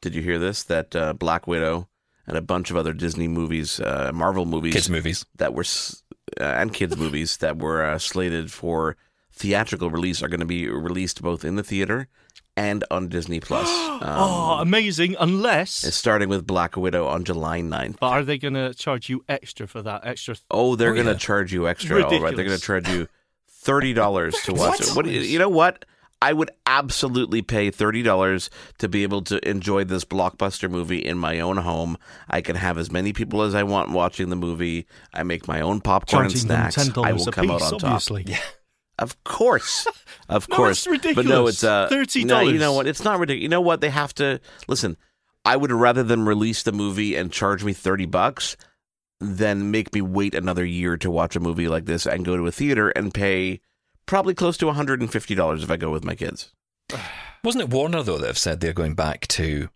Did 0.00 0.14
you 0.14 0.22
hear 0.22 0.38
this? 0.38 0.64
That 0.64 0.96
uh, 0.96 1.12
Black 1.12 1.46
Widow 1.46 1.88
and 2.26 2.36
a 2.36 2.42
bunch 2.42 2.70
of 2.70 2.76
other 2.76 2.92
Disney 2.92 3.28
movies, 3.28 3.78
uh, 3.80 4.10
Marvel 4.12 4.46
movies, 4.46 4.74
Kids 4.74 4.90
movies. 4.90 5.26
that 5.36 5.54
were 5.54 5.64
uh, 6.40 6.44
and 6.44 6.72
kids 6.72 6.96
movies 6.96 7.36
that 7.36 7.58
were 7.58 7.84
uh, 7.84 7.98
slated 7.98 8.50
for 8.50 8.96
theatrical 9.32 9.90
release 9.90 10.22
are 10.22 10.28
going 10.28 10.40
to 10.40 10.46
be 10.46 10.68
released 10.68 11.22
both 11.22 11.44
in 11.44 11.54
the 11.56 11.62
theater 11.62 12.08
and 12.56 12.84
on 12.90 13.08
Disney 13.08 13.40
Plus. 13.40 13.68
Um, 13.94 14.00
oh, 14.18 14.56
amazing! 14.60 15.16
Unless, 15.18 15.84
it's 15.84 15.96
starting 15.96 16.28
with 16.28 16.46
Black 16.46 16.76
Widow 16.76 17.06
on 17.06 17.24
July 17.24 17.60
9th. 17.60 17.98
but 18.00 18.08
are 18.08 18.22
they 18.22 18.36
going 18.36 18.52
to 18.54 18.74
charge 18.74 19.08
you 19.08 19.24
extra 19.28 19.66
for 19.66 19.80
that 19.82 20.02
extra? 20.04 20.34
Oh, 20.50 20.76
they're 20.76 20.90
Oh, 20.90 20.94
going 20.94 21.06
to 21.06 21.12
yeah. 21.12 21.18
charge 21.18 21.52
you 21.54 21.66
extra. 21.68 22.02
All 22.02 22.20
right, 22.20 22.34
they're 22.36 22.44
going 22.44 22.58
to 22.58 22.62
charge 22.62 22.88
you 22.88 23.06
thirty 23.48 23.94
dollars 23.94 24.34
to 24.42 24.52
watch 24.54 24.80
it. 24.82 24.88
What? 24.94 25.06
You 25.06 25.38
know 25.38 25.48
what? 25.48 25.84
I 26.20 26.32
would 26.32 26.50
absolutely 26.66 27.40
pay 27.40 27.70
thirty 27.70 28.02
dollars 28.02 28.50
to 28.78 28.88
be 28.88 29.04
able 29.04 29.22
to 29.22 29.48
enjoy 29.48 29.84
this 29.84 30.04
blockbuster 30.04 30.70
movie 30.70 30.98
in 30.98 31.16
my 31.18 31.40
own 31.40 31.58
home. 31.58 31.96
I 32.28 32.40
can 32.42 32.56
have 32.56 32.76
as 32.76 32.90
many 32.90 33.12
people 33.14 33.40
as 33.42 33.54
I 33.54 33.62
want 33.62 33.90
watching 33.90 34.28
the 34.28 34.36
movie. 34.36 34.86
I 35.14 35.22
make 35.22 35.48
my 35.48 35.60
own 35.62 35.80
popcorn 35.80 36.24
and 36.26 36.32
Charging 36.34 36.48
them 36.48 36.70
snacks. 36.72 36.96
I 36.98 37.12
will 37.12 37.26
come 37.26 37.46
piece, 37.48 37.62
out 37.62 37.72
on 37.74 37.78
top. 37.78 37.84
obviously. 37.90 38.36
Of 38.98 39.22
course, 39.24 39.86
of 40.28 40.48
No, 40.48 40.56
course. 40.56 40.86
it's 40.86 41.02
But 41.14 41.26
no, 41.26 41.44
ridiculous. 41.44 41.54
it's 41.56 41.64
uh, 41.64 41.88
$30. 41.90 42.24
No, 42.26 42.40
you 42.40 42.58
know 42.58 42.72
what? 42.72 42.86
It's 42.86 43.02
not 43.04 43.18
ridiculous. 43.18 43.42
You 43.42 43.48
know 43.48 43.60
what? 43.60 43.80
They 43.80 43.90
have 43.90 44.14
to 44.14 44.40
listen. 44.68 44.96
I 45.44 45.56
would 45.56 45.72
rather 45.72 46.02
them 46.02 46.28
release 46.28 46.62
the 46.62 46.72
movie 46.72 47.16
and 47.16 47.30
charge 47.32 47.64
me 47.64 47.72
thirty 47.72 48.06
bucks 48.06 48.56
than 49.20 49.70
make 49.70 49.92
me 49.94 50.00
wait 50.00 50.34
another 50.34 50.64
year 50.64 50.96
to 50.98 51.10
watch 51.10 51.36
a 51.36 51.40
movie 51.40 51.68
like 51.68 51.84
this 51.86 52.06
and 52.06 52.24
go 52.24 52.36
to 52.36 52.46
a 52.46 52.52
theater 52.52 52.90
and 52.90 53.12
pay 53.12 53.60
probably 54.06 54.34
close 54.34 54.56
to 54.58 54.66
one 54.66 54.74
hundred 54.74 55.00
and 55.00 55.10
fifty 55.12 55.34
dollars 55.34 55.62
if 55.62 55.70
I 55.70 55.76
go 55.76 55.90
with 55.90 56.04
my 56.04 56.14
kids. 56.14 56.52
Wasn't 57.44 57.62
it 57.62 57.70
Warner 57.70 58.02
though 58.02 58.18
that 58.18 58.26
have 58.26 58.38
said 58.38 58.60
they're 58.60 58.72
going 58.72 58.94
back 58.94 59.26
to 59.28 59.68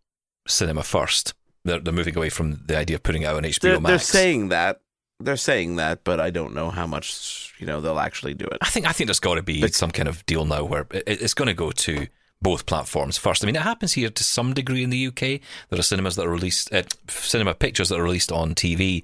cinema 0.47 0.83
first? 0.83 1.35
They're, 1.65 1.81
they're 1.81 1.93
moving 1.93 2.17
away 2.17 2.31
from 2.31 2.63
the 2.67 2.79
idea 2.79 2.97
of 2.97 3.03
putting 3.03 3.23
it 3.23 3.27
out 3.27 3.37
on 3.37 3.43
HBO 3.43 3.61
They're, 3.61 3.81
Max. 3.81 3.91
they're 3.91 3.99
saying 4.23 4.49
that. 4.49 4.81
They're 5.21 5.37
saying 5.37 5.77
that, 5.77 6.05
but 6.05 6.21
I 6.21 6.31
don't 6.31 6.55
know 6.55 6.71
how 6.71 6.87
much 6.87 7.55
you 7.59 7.67
know 7.67 7.81
they'll 7.81 7.99
actually 7.99 8.35
do 8.35 8.45
it. 8.47 8.59
I 8.61 8.69
think 8.71 8.87
I 8.87 8.93
think 8.93 9.09
there's 9.09 9.21
got 9.21 9.35
to 9.35 9.43
be 9.43 9.61
But- 9.61 9.75
some 9.75 9.91
kind 9.91 10.09
of 10.09 10.25
deal 10.27 10.45
now 10.45 10.65
where 10.65 10.87
it, 10.93 11.05
it's 11.07 11.35
going 11.35 11.49
to 11.49 11.55
go 11.55 11.71
to 11.73 12.07
both 12.41 12.67
platforms 12.67 13.19
first. 13.19 13.43
I 13.43 13.47
mean, 13.47 13.57
it 13.57 13.63
happens 13.63 13.95
here 13.95 14.11
to 14.11 14.25
some 14.25 14.55
degree 14.55 14.85
in 14.85 14.91
the 14.91 15.07
UK. 15.09 15.41
There 15.71 15.79
are 15.79 15.83
cinemas 15.83 16.15
that 16.17 16.27
are 16.27 16.31
released, 16.31 16.73
uh, 16.73 16.85
cinema 17.09 17.55
pictures 17.55 17.89
that 17.89 17.99
are 17.99 18.03
released 18.05 18.31
on 18.31 18.55
TV. 18.55 19.03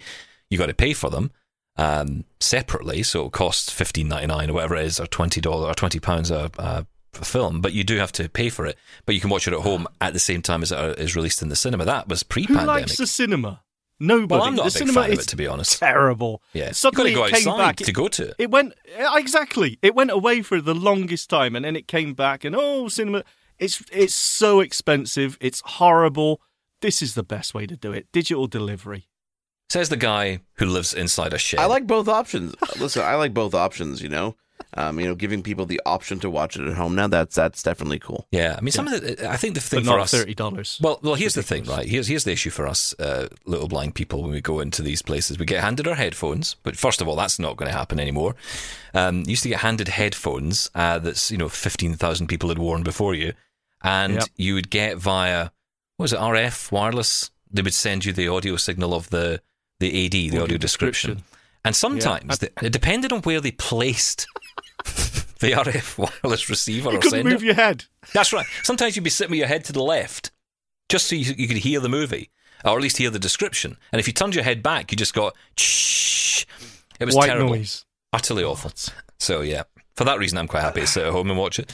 You 0.50 0.56
got 0.58 0.66
to 0.66 0.74
pay 0.74 0.92
for 0.92 1.10
them 1.10 1.32
um, 1.76 2.24
separately, 2.38 3.02
so 3.02 3.26
it 3.26 3.32
costs 3.32 3.70
fifteen 3.72 4.06
ninety 4.06 4.28
nine 4.28 4.50
or 4.50 4.52
whatever 4.52 4.76
it 4.76 4.86
is, 4.86 5.00
or 5.00 5.08
twenty 5.08 5.40
dollars 5.40 5.68
or 5.68 5.74
twenty 5.74 5.98
pounds 5.98 6.30
a, 6.30 6.48
a 6.58 6.86
film. 7.24 7.60
But 7.60 7.72
you 7.72 7.82
do 7.82 7.96
have 7.96 8.12
to 8.12 8.28
pay 8.28 8.50
for 8.50 8.66
it. 8.66 8.78
But 9.04 9.16
you 9.16 9.20
can 9.20 9.30
watch 9.30 9.48
it 9.48 9.52
at 9.52 9.60
home 9.60 9.88
at 10.00 10.12
the 10.12 10.20
same 10.20 10.42
time 10.42 10.62
as 10.62 10.70
it 10.70 10.78
uh, 10.78 10.94
released 11.16 11.42
in 11.42 11.48
the 11.48 11.56
cinema. 11.56 11.84
That 11.86 12.06
was 12.06 12.22
pre-pandemic. 12.22 12.66
Who 12.66 12.72
likes 12.72 12.96
the 12.98 13.08
cinema? 13.08 13.62
Nobody. 14.06 14.38
Well, 14.38 14.42
I'm 14.42 14.54
not 14.54 14.64
the 14.64 14.68
a 14.68 14.72
big 14.72 14.78
cinema 14.88 15.02
fan 15.02 15.12
of 15.12 15.18
is 15.18 15.24
it, 15.24 15.28
to 15.30 15.36
be 15.36 15.46
honest. 15.46 15.78
Terrible. 15.78 16.42
Yeah. 16.52 16.72
Suddenly 16.72 17.10
You've 17.10 17.18
got 17.18 17.28
it 17.28 17.30
to 17.30 17.36
came 17.36 17.44
go 17.44 17.50
outside 17.52 17.64
back. 17.64 17.76
to 17.76 17.92
go 17.92 18.08
to 18.08 18.28
it. 18.28 18.34
It 18.38 18.50
went 18.50 18.74
uh, 18.98 19.14
exactly. 19.16 19.78
It 19.82 19.94
went 19.94 20.10
away 20.10 20.42
for 20.42 20.60
the 20.60 20.74
longest 20.74 21.30
time, 21.30 21.56
and 21.56 21.64
then 21.64 21.76
it 21.76 21.88
came 21.88 22.14
back, 22.14 22.44
and 22.44 22.54
oh, 22.56 22.88
cinema. 22.88 23.24
It's 23.58 23.82
it's 23.92 24.14
so 24.14 24.60
expensive. 24.60 25.38
It's 25.40 25.62
horrible. 25.64 26.40
This 26.80 27.00
is 27.00 27.14
the 27.14 27.22
best 27.22 27.54
way 27.54 27.66
to 27.66 27.76
do 27.76 27.92
it. 27.92 28.08
Digital 28.12 28.46
delivery. 28.46 29.08
Says 29.70 29.88
the 29.88 29.96
guy 29.96 30.40
who 30.54 30.66
lives 30.66 30.92
inside 30.92 31.32
a 31.32 31.38
shed. 31.38 31.60
I 31.60 31.66
like 31.66 31.86
both 31.86 32.06
options. 32.08 32.54
Listen, 32.78 33.02
I 33.02 33.14
like 33.14 33.32
both 33.32 33.54
options. 33.54 34.02
You 34.02 34.08
know, 34.08 34.36
um, 34.76 34.98
you 34.98 35.06
know, 35.06 35.14
giving 35.14 35.42
people 35.42 35.66
the 35.66 35.80
option 35.86 36.18
to 36.20 36.28
watch 36.30 36.56
it 36.56 36.66
at 36.66 36.74
home 36.76 36.94
now. 36.94 37.06
That's 37.06 37.34
that's 37.34 37.62
definitely 37.62 37.98
cool. 38.00 38.26
Yeah, 38.30 38.54
I 38.58 38.60
mean, 38.60 38.72
some 38.72 38.88
of 38.88 39.00
the. 39.00 39.30
I 39.30 39.36
think 39.36 39.54
the 39.54 39.60
thing 39.60 39.80
But 39.84 39.90
for 39.90 39.96
not 39.98 40.02
us. 40.04 40.10
thirty 40.10 40.34
dollars. 40.34 40.78
Well, 40.82 40.98
well, 41.02 41.14
here's 41.14 41.34
the 41.34 41.42
thing, 41.42 41.64
right? 41.64 41.86
Here's 41.86 42.06
here's 42.08 42.24
the 42.24 42.32
issue 42.32 42.50
for 42.50 42.66
us, 42.66 42.94
uh, 42.98 43.28
little 43.46 43.68
blind 43.68 43.94
people. 43.94 44.22
When 44.22 44.32
we 44.32 44.40
go 44.40 44.60
into 44.60 44.82
these 44.82 45.02
places, 45.02 45.38
we 45.38 45.46
get 45.46 45.62
handed 45.62 45.86
our 45.86 45.94
headphones. 45.94 46.56
But 46.62 46.76
first 46.76 47.00
of 47.00 47.08
all, 47.08 47.16
that's 47.16 47.38
not 47.38 47.56
going 47.56 47.70
to 47.70 47.76
happen 47.76 48.00
anymore. 48.00 48.34
Um, 48.94 49.20
you 49.20 49.30
used 49.30 49.42
to 49.44 49.48
get 49.48 49.60
handed 49.60 49.88
headphones 49.88 50.70
uh, 50.74 50.98
that's 50.98 51.30
you 51.30 51.38
know 51.38 51.48
fifteen 51.48 51.94
thousand 51.94 52.26
people 52.28 52.48
had 52.48 52.58
worn 52.58 52.82
before 52.82 53.14
you, 53.14 53.32
and 53.82 54.14
Yep. 54.14 54.24
you 54.36 54.54
would 54.54 54.70
get 54.70 54.96
via 54.98 55.50
what 55.96 56.04
was 56.04 56.12
it 56.12 56.18
RF 56.18 56.72
wireless? 56.72 57.30
They 57.50 57.62
would 57.62 57.74
send 57.74 58.04
you 58.04 58.12
the 58.12 58.26
audio 58.28 58.56
signal 58.56 58.92
of 58.94 59.10
the 59.10 59.40
the 59.78 60.06
AD, 60.06 60.12
the 60.12 60.28
audio, 60.30 60.42
Audio 60.42 60.58
description. 60.58 61.10
description. 61.14 61.38
And 61.66 61.74
sometimes 61.74 62.38
Yeah. 62.42 62.48
the- 62.60 62.66
it 62.66 62.72
depended 62.72 63.12
on 63.12 63.20
where 63.22 63.40
they 63.40 63.50
placed 63.52 64.26
the 65.40 65.52
RF 65.52 65.98
wireless 66.22 66.48
receiver 66.48 66.90
You 66.90 66.96
or 66.96 67.00
couldn't 67.00 67.10
sender. 67.18 67.30
move 67.30 67.42
your 67.42 67.54
head. 67.54 67.84
That's 68.12 68.32
right. 68.32 68.46
Sometimes 68.62 68.96
you'd 68.96 69.02
be 69.02 69.10
sitting 69.10 69.30
with 69.30 69.38
your 69.38 69.48
head 69.48 69.64
to 69.66 69.72
the 69.72 69.82
left, 69.82 70.30
just 70.88 71.06
so 71.06 71.16
you, 71.16 71.34
you 71.36 71.48
could 71.48 71.58
hear 71.58 71.80
the 71.80 71.88
movie, 71.88 72.30
or 72.64 72.76
at 72.76 72.82
least 72.82 72.96
hear 72.98 73.10
the 73.10 73.18
description. 73.18 73.76
And 73.92 74.00
if 74.00 74.06
you 74.06 74.12
turned 74.12 74.34
your 74.34 74.44
head 74.44 74.62
back, 74.62 74.90
you 74.90 74.96
just 74.96 75.14
got 75.14 75.34
shh. 75.58 76.44
It 77.00 77.04
was 77.06 77.14
White 77.16 77.26
terrible, 77.26 77.50
noise. 77.56 77.84
utterly 78.12 78.44
awful. 78.44 78.72
So 79.18 79.40
yeah, 79.40 79.64
for 79.96 80.04
that 80.04 80.18
reason, 80.18 80.38
I'm 80.38 80.48
quite 80.48 80.62
happy 80.62 80.80
to 80.82 80.86
sit 80.86 81.04
at 81.06 81.12
home 81.12 81.28
and 81.30 81.38
watch 81.38 81.58
it. 81.58 81.72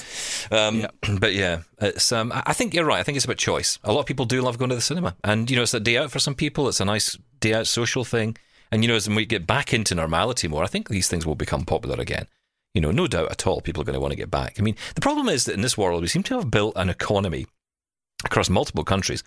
Um, 0.50 0.86
But 1.18 1.34
yeah, 1.34 1.62
it's. 1.80 2.10
Um, 2.12 2.32
I 2.34 2.52
think 2.52 2.74
you're 2.74 2.84
right. 2.84 3.00
I 3.00 3.02
think 3.02 3.16
it's 3.16 3.24
about 3.24 3.36
choice. 3.38 3.78
A 3.84 3.92
lot 3.92 4.00
of 4.00 4.06
people 4.06 4.24
do 4.24 4.40
love 4.40 4.58
going 4.58 4.70
to 4.70 4.74
the 4.74 4.80
cinema, 4.80 5.16
and 5.24 5.50
you 5.50 5.56
know, 5.56 5.62
it's 5.62 5.74
a 5.74 5.80
day 5.80 5.96
out 5.98 6.10
for 6.10 6.18
some 6.18 6.34
people. 6.34 6.68
It's 6.68 6.80
a 6.80 6.84
nice 6.84 7.18
day 7.40 7.54
out 7.54 7.66
social 7.66 8.04
thing. 8.04 8.36
And 8.72 8.84
you 8.84 8.88
know, 8.88 8.94
as 8.94 9.08
we 9.08 9.26
get 9.26 9.46
back 9.48 9.74
into 9.74 9.94
normality 9.96 10.46
more, 10.48 10.62
I 10.62 10.68
think 10.68 10.88
these 10.88 11.08
things 11.08 11.26
will 11.26 11.34
become 11.34 11.64
popular 11.64 12.00
again. 12.00 12.26
You 12.74 12.80
know, 12.80 12.90
no 12.90 13.06
doubt 13.06 13.30
at 13.30 13.46
all, 13.46 13.60
people 13.60 13.82
are 13.82 13.84
going 13.84 13.94
to 13.94 14.00
want 14.00 14.12
to 14.12 14.16
get 14.16 14.30
back. 14.30 14.56
I 14.58 14.62
mean, 14.62 14.76
the 14.94 15.00
problem 15.00 15.28
is 15.28 15.44
that 15.44 15.54
in 15.54 15.62
this 15.62 15.76
world, 15.76 16.02
we 16.02 16.08
seem 16.08 16.22
to 16.24 16.34
have 16.36 16.50
built 16.50 16.74
an 16.76 16.88
economy 16.88 17.46
across 18.24 18.48
multiple 18.48 18.84
countries 18.84 19.24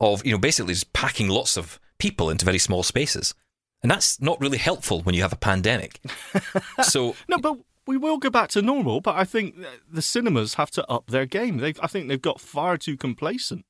of, 0.00 0.24
you 0.24 0.32
know, 0.32 0.38
basically 0.38 0.74
just 0.74 0.92
packing 0.92 1.28
lots 1.28 1.56
of 1.56 1.80
people 1.98 2.30
into 2.30 2.44
very 2.44 2.58
small 2.58 2.82
spaces. 2.82 3.34
And 3.82 3.90
that's 3.90 4.20
not 4.20 4.40
really 4.40 4.58
helpful 4.58 5.02
when 5.02 5.14
you 5.14 5.22
have 5.22 5.32
a 5.32 5.36
pandemic. 5.36 6.00
so, 6.82 7.16
No, 7.28 7.38
but 7.38 7.58
we 7.86 7.96
will 7.96 8.18
go 8.18 8.30
back 8.30 8.50
to 8.50 8.62
normal. 8.62 9.00
But 9.00 9.16
I 9.16 9.24
think 9.24 9.56
the 9.90 10.02
cinemas 10.02 10.54
have 10.54 10.70
to 10.72 10.86
up 10.88 11.08
their 11.08 11.26
game. 11.26 11.58
They, 11.58 11.74
I 11.80 11.86
think 11.86 12.08
they've 12.08 12.20
got 12.20 12.40
far 12.40 12.76
too 12.76 12.96
complacent. 12.96 13.64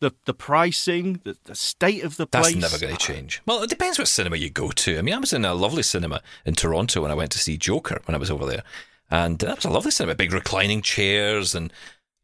The 0.00 0.12
the 0.26 0.34
pricing, 0.34 1.20
the, 1.24 1.36
the 1.44 1.54
state 1.54 2.04
of 2.04 2.16
the 2.18 2.26
place. 2.26 2.54
That's 2.54 2.56
never 2.72 2.78
going 2.78 2.94
to 2.96 3.00
change. 3.02 3.40
Well, 3.46 3.62
it 3.62 3.70
depends 3.70 3.98
what 3.98 4.08
cinema 4.08 4.36
you 4.36 4.50
go 4.50 4.70
to. 4.70 4.98
I 4.98 5.02
mean, 5.02 5.14
I 5.14 5.18
was 5.18 5.32
in 5.32 5.44
a 5.44 5.54
lovely 5.54 5.82
cinema 5.82 6.20
in 6.44 6.54
Toronto 6.54 7.00
when 7.00 7.10
I 7.10 7.14
went 7.14 7.30
to 7.32 7.38
see 7.38 7.56
Joker 7.56 8.00
when 8.04 8.14
I 8.14 8.18
was 8.18 8.30
over 8.30 8.44
there. 8.44 8.62
And 9.10 9.38
that 9.38 9.56
was 9.56 9.64
a 9.64 9.70
lovely 9.70 9.90
cinema, 9.92 10.14
big 10.14 10.32
reclining 10.32 10.82
chairs 10.82 11.54
and 11.54 11.72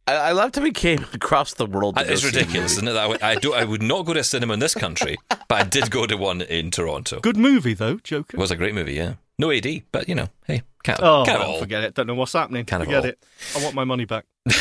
I, 0.06 0.14
I 0.14 0.32
love 0.32 0.52
how 0.54 0.62
we 0.62 0.72
came 0.72 1.06
across 1.14 1.54
the 1.54 1.64
world. 1.64 1.94
To 1.94 2.00
Uh, 2.02 2.04
it's 2.08 2.22
go 2.24 2.28
see 2.28 2.36
a 2.36 2.40
ridiculous, 2.40 2.72
isn't 2.72 2.88
it? 2.88 2.96
I, 2.96 3.06
would- 3.06 3.22
I, 3.22 3.36
do, 3.36 3.54
I 3.54 3.62
would 3.64 3.82
not 3.82 4.04
go 4.04 4.12
to 4.12 4.20
a 4.20 4.24
cinema 4.24 4.52
in 4.54 4.58
this 4.58 4.74
country, 4.74 5.16
but 5.30 5.52
I 5.52 5.62
did 5.62 5.90
go 5.92 6.06
to 6.06 6.16
one 6.16 6.42
in 6.42 6.70
Toronto. 6.72 7.20
Good 7.20 7.36
movie 7.36 7.72
though, 7.74 7.98
Joker. 8.02 8.36
It 8.36 8.40
was 8.40 8.50
a 8.50 8.56
great 8.56 8.74
movie, 8.74 8.94
yeah. 8.94 9.14
No 9.38 9.50
AD, 9.52 9.82
but 9.92 10.08
you 10.08 10.14
know, 10.16 10.28
hey, 10.46 10.62
can't, 10.82 10.98
Oh, 11.00 11.22
can't 11.24 11.38
well, 11.38 11.52
all. 11.52 11.58
forget 11.60 11.84
it. 11.84 11.94
Don't 11.94 12.06
know 12.08 12.14
what's 12.16 12.32
happening. 12.32 12.64
Can't 12.64 12.80
have 12.80 12.88
forget 12.88 13.04
all. 13.04 13.08
it. 13.10 13.24
I 13.56 13.62
want 13.62 13.74
my 13.76 13.84
money 13.84 14.04
back. 14.04 14.24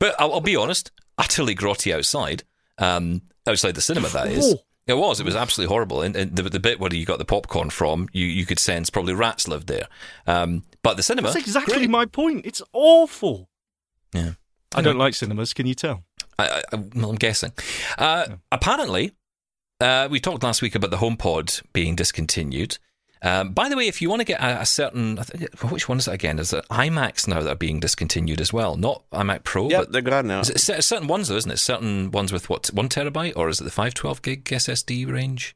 But 0.00 0.16
I'll, 0.18 0.32
I'll 0.32 0.40
be 0.40 0.56
honest, 0.56 0.90
utterly 1.16 1.54
grotty 1.54 1.94
outside, 1.94 2.42
um, 2.78 3.22
outside 3.46 3.76
the 3.76 3.80
cinema. 3.80 4.08
That 4.08 4.26
is, 4.26 4.56
it 4.86 4.94
was. 4.94 5.20
It 5.20 5.24
was 5.26 5.36
absolutely 5.36 5.72
horrible. 5.72 6.02
And, 6.02 6.16
and 6.16 6.34
the, 6.34 6.42
the 6.42 6.58
bit 6.58 6.80
where 6.80 6.92
you 6.92 7.04
got 7.06 7.18
the 7.18 7.24
popcorn 7.24 7.70
from, 7.70 8.08
you, 8.12 8.26
you 8.26 8.44
could 8.46 8.58
sense 8.58 8.90
probably 8.90 9.14
rats 9.14 9.46
lived 9.46 9.68
there. 9.68 9.86
Um, 10.26 10.64
but 10.82 10.96
the 10.96 11.04
cinema, 11.04 11.28
That's 11.28 11.44
exactly 11.44 11.76
great. 11.76 11.90
my 11.90 12.06
point. 12.06 12.46
It's 12.46 12.62
awful. 12.72 13.48
Yeah, 14.12 14.32
I 14.74 14.82
don't 14.82 14.98
like 14.98 15.14
cinemas. 15.14 15.54
Can 15.54 15.66
you 15.66 15.74
tell? 15.74 16.02
I, 16.38 16.62
I, 16.72 16.76
well, 16.94 17.10
I'm 17.10 17.16
guessing. 17.16 17.52
Uh, 17.98 18.26
Apparently, 18.50 19.12
uh, 19.80 20.08
we 20.10 20.18
talked 20.18 20.42
last 20.42 20.62
week 20.62 20.74
about 20.74 20.90
the 20.90 20.96
HomePod 20.96 21.62
being 21.72 21.94
discontinued. 21.94 22.78
Um, 23.22 23.52
by 23.52 23.68
the 23.68 23.76
way, 23.76 23.86
if 23.86 24.00
you 24.00 24.08
want 24.08 24.20
to 24.20 24.24
get 24.24 24.40
a, 24.40 24.62
a 24.62 24.66
certain, 24.66 25.18
I 25.18 25.22
think, 25.22 25.60
which 25.70 25.88
one 25.88 25.98
is 25.98 26.08
it 26.08 26.14
again? 26.14 26.38
Is 26.38 26.52
it 26.52 26.64
iMacs 26.70 27.28
now 27.28 27.42
that 27.42 27.50
are 27.50 27.56
being 27.56 27.80
discontinued 27.80 28.40
as 28.40 28.52
well? 28.52 28.76
Not 28.76 29.04
iMac 29.12 29.44
Pro, 29.44 29.68
but 29.68 29.92
they're 29.92 30.00
gone 30.02 30.26
now. 30.26 30.42
Certain 30.42 31.06
ones 31.06 31.28
though, 31.28 31.36
isn't 31.36 31.50
it? 31.50 31.58
Certain 31.58 32.10
ones 32.10 32.32
with 32.32 32.48
what 32.48 32.68
one 32.68 32.88
terabyte, 32.88 33.34
or 33.36 33.48
is 33.48 33.60
it 33.60 33.64
the 33.64 33.70
five 33.70 33.94
twelve 33.94 34.22
gig 34.22 34.44
SSD 34.44 35.10
range? 35.10 35.54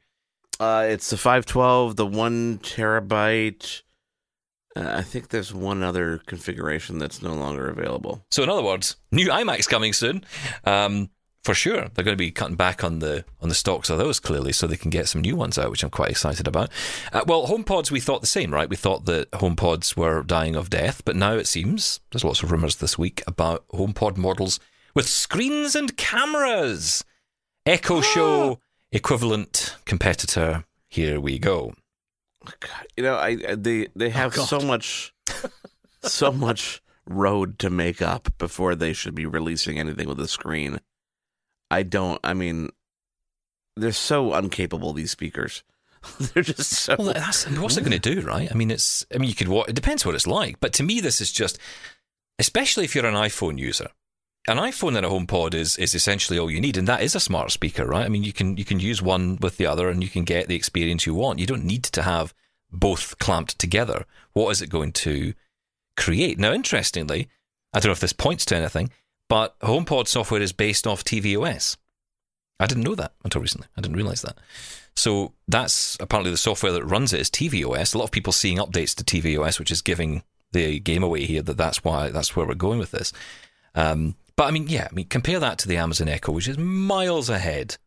Uh, 0.59 0.85
it's 0.87 1.09
the 1.09 1.17
512, 1.17 1.97
the 1.97 2.05
one 2.05 2.59
terabyte. 2.59 3.81
Uh, 4.75 4.95
I 4.97 5.01
think 5.01 5.29
there's 5.29 5.53
one 5.53 5.83
other 5.83 6.19
configuration 6.25 6.97
that's 6.97 7.21
no 7.21 7.33
longer 7.33 7.69
available. 7.69 8.25
So 8.31 8.43
in 8.43 8.49
other 8.49 8.63
words, 8.63 8.95
new 9.11 9.27
iMacs 9.29 9.67
coming 9.67 9.93
soon. 9.93 10.23
Um, 10.65 11.09
for 11.45 11.53
sure, 11.53 11.89
they're 11.93 12.03
going 12.03 12.17
to 12.17 12.17
be 12.17 12.31
cutting 12.31 12.55
back 12.55 12.83
on 12.83 12.97
the 12.99 13.23
on 13.39 13.49
the 13.49 13.55
stocks 13.55 13.91
of 13.91 13.99
those 13.99 14.19
clearly, 14.19 14.51
so 14.51 14.65
they 14.65 14.75
can 14.75 14.89
get 14.89 15.07
some 15.07 15.21
new 15.21 15.35
ones 15.35 15.59
out, 15.59 15.69
which 15.69 15.83
I'm 15.83 15.91
quite 15.91 16.09
excited 16.09 16.47
about. 16.47 16.71
Uh, 17.13 17.23
well, 17.27 17.45
HomePods, 17.45 17.91
we 17.91 17.99
thought 17.99 18.21
the 18.21 18.27
same, 18.27 18.51
right? 18.51 18.67
We 18.67 18.75
thought 18.75 19.05
that 19.05 19.29
HomePods 19.29 19.95
were 19.95 20.23
dying 20.23 20.55
of 20.55 20.71
death, 20.71 21.03
but 21.05 21.15
now 21.15 21.33
it 21.33 21.45
seems 21.45 21.99
there's 22.11 22.23
lots 22.23 22.41
of 22.41 22.51
rumors 22.51 22.77
this 22.77 22.97
week 22.97 23.21
about 23.27 23.63
HomePod 23.67 24.17
models 24.17 24.59
with 24.95 25.07
screens 25.07 25.75
and 25.75 25.95
cameras. 25.95 27.05
Echo 27.67 28.01
Show 28.15 28.59
equivalent 28.91 29.75
competitor. 29.85 30.65
Here 30.89 31.19
we 31.19 31.37
go. 31.37 31.75
You 32.97 33.03
know, 33.03 33.17
I, 33.17 33.37
I 33.47 33.55
they 33.55 33.87
they 33.95 34.09
have 34.09 34.33
God. 34.33 34.47
so 34.47 34.59
much, 34.59 35.13
so 36.01 36.31
much 36.31 36.81
road 37.07 37.59
to 37.59 37.69
make 37.69 38.01
up 38.01 38.29
before 38.39 38.73
they 38.73 38.93
should 38.93 39.13
be 39.13 39.27
releasing 39.27 39.77
anything 39.77 40.07
with 40.07 40.19
a 40.19 40.27
screen. 40.27 40.79
I 41.71 41.83
don't. 41.83 42.19
I 42.23 42.33
mean, 42.33 42.69
they're 43.75 43.91
so 43.91 44.33
incapable. 44.35 44.93
These 44.93 45.11
speakers, 45.11 45.63
they're 46.19 46.43
just 46.43 46.71
so. 46.71 46.95
Well, 46.97 47.13
that's 47.13 47.49
what's 47.49 47.77
it 47.77 47.81
going 47.81 47.99
to 47.99 48.15
do, 48.15 48.21
right? 48.21 48.49
I 48.51 48.55
mean, 48.55 48.71
it's. 48.71 49.05
I 49.13 49.17
mean, 49.17 49.29
you 49.29 49.35
could. 49.35 49.49
It 49.69 49.75
depends 49.75 50.05
what 50.05 50.15
it's 50.15 50.27
like, 50.27 50.59
but 50.59 50.73
to 50.73 50.83
me, 50.83 50.99
this 50.99 51.21
is 51.21 51.31
just, 51.31 51.57
especially 52.39 52.85
if 52.85 52.95
you're 52.95 53.05
an 53.05 53.15
iPhone 53.15 53.57
user. 53.57 53.89
An 54.47 54.57
iPhone 54.57 54.95
and 54.95 55.03
a 55.03 55.09
HomePod 55.09 55.55
is 55.55 55.75
is 55.77 55.95
essentially 55.95 56.37
all 56.37 56.51
you 56.51 56.61
need, 56.61 56.77
and 56.77 56.87
that 56.87 57.01
is 57.01 57.15
a 57.15 57.19
smart 57.19 57.51
speaker, 57.51 57.85
right? 57.85 58.05
I 58.05 58.09
mean, 58.09 58.23
you 58.23 58.33
can 58.33 58.57
you 58.57 58.65
can 58.65 58.79
use 58.79 59.01
one 59.01 59.37
with 59.41 59.57
the 59.57 59.65
other, 59.65 59.89
and 59.89 60.03
you 60.03 60.09
can 60.09 60.23
get 60.23 60.47
the 60.47 60.55
experience 60.55 61.07
you 61.07 61.15
want. 61.15 61.39
You 61.39 61.47
don't 61.47 61.65
need 61.65 61.83
to 61.83 62.03
have 62.03 62.33
both 62.71 63.17
clamped 63.17 63.57
together. 63.57 64.05
What 64.33 64.51
is 64.51 64.61
it 64.61 64.69
going 64.69 64.91
to 64.91 65.33
create? 65.97 66.37
Now, 66.37 66.53
interestingly, 66.53 67.27
I 67.73 67.79
don't 67.79 67.89
know 67.89 67.93
if 67.93 67.99
this 67.99 68.13
points 68.13 68.45
to 68.45 68.55
anything, 68.55 68.91
but 69.27 69.59
HomePod 69.59 70.07
software 70.07 70.41
is 70.41 70.53
based 70.53 70.85
off 70.85 71.03
tvOS. 71.03 71.77
I 72.59 72.67
didn't 72.67 72.83
know 72.83 72.95
that 72.95 73.13
until 73.23 73.41
recently. 73.41 73.67
I 73.77 73.81
didn't 73.81 73.97
realize 73.97 74.21
that. 74.21 74.37
So 74.95 75.33
that's 75.47 75.97
apparently 75.99 76.31
the 76.31 76.37
software 76.37 76.71
that 76.71 76.85
runs 76.85 77.11
it 77.11 77.19
is 77.19 77.29
tvOS. 77.29 77.93
A 77.93 77.97
lot 77.97 78.05
of 78.05 78.11
people 78.11 78.31
seeing 78.31 78.57
updates 78.57 78.95
to 78.95 79.03
tvOS, 79.03 79.59
which 79.59 79.71
is 79.71 79.81
giving 79.81 80.23
the 80.51 80.79
game 80.79 81.03
away 81.03 81.25
here 81.25 81.41
that 81.41 81.57
that's 81.57 81.83
why 81.83 82.09
that's 82.09 82.35
where 82.35 82.45
we're 82.45 82.53
going 82.53 82.79
with 82.79 82.91
this. 82.91 83.11
Um, 83.73 84.15
but 84.37 84.45
I 84.45 84.51
mean, 84.51 84.67
yeah, 84.67 84.87
I 84.89 84.93
mean, 84.93 85.07
compare 85.07 85.39
that 85.39 85.57
to 85.59 85.67
the 85.67 85.77
Amazon 85.77 86.07
Echo, 86.07 86.31
which 86.31 86.47
is 86.47 86.57
miles 86.57 87.29
ahead, 87.29 87.77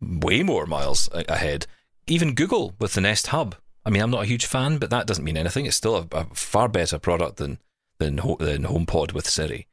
way 0.00 0.42
more 0.42 0.66
miles 0.66 1.08
ahead. 1.12 1.66
Even 2.06 2.34
Google 2.34 2.74
with 2.78 2.94
the 2.94 3.00
Nest 3.00 3.28
Hub. 3.28 3.54
I 3.84 3.90
mean, 3.90 4.02
I'm 4.02 4.10
not 4.10 4.24
a 4.24 4.26
huge 4.26 4.44
fan, 4.44 4.76
but 4.76 4.90
that 4.90 5.06
doesn't 5.06 5.24
mean 5.24 5.38
anything. 5.38 5.64
It's 5.64 5.76
still 5.76 5.96
a, 5.96 6.06
a 6.12 6.24
far 6.34 6.68
better 6.68 6.98
product 6.98 7.36
than 7.36 7.58
than, 7.98 8.16
than 8.16 8.64
HomePod 8.64 9.12
with 9.12 9.28
Siri 9.28 9.66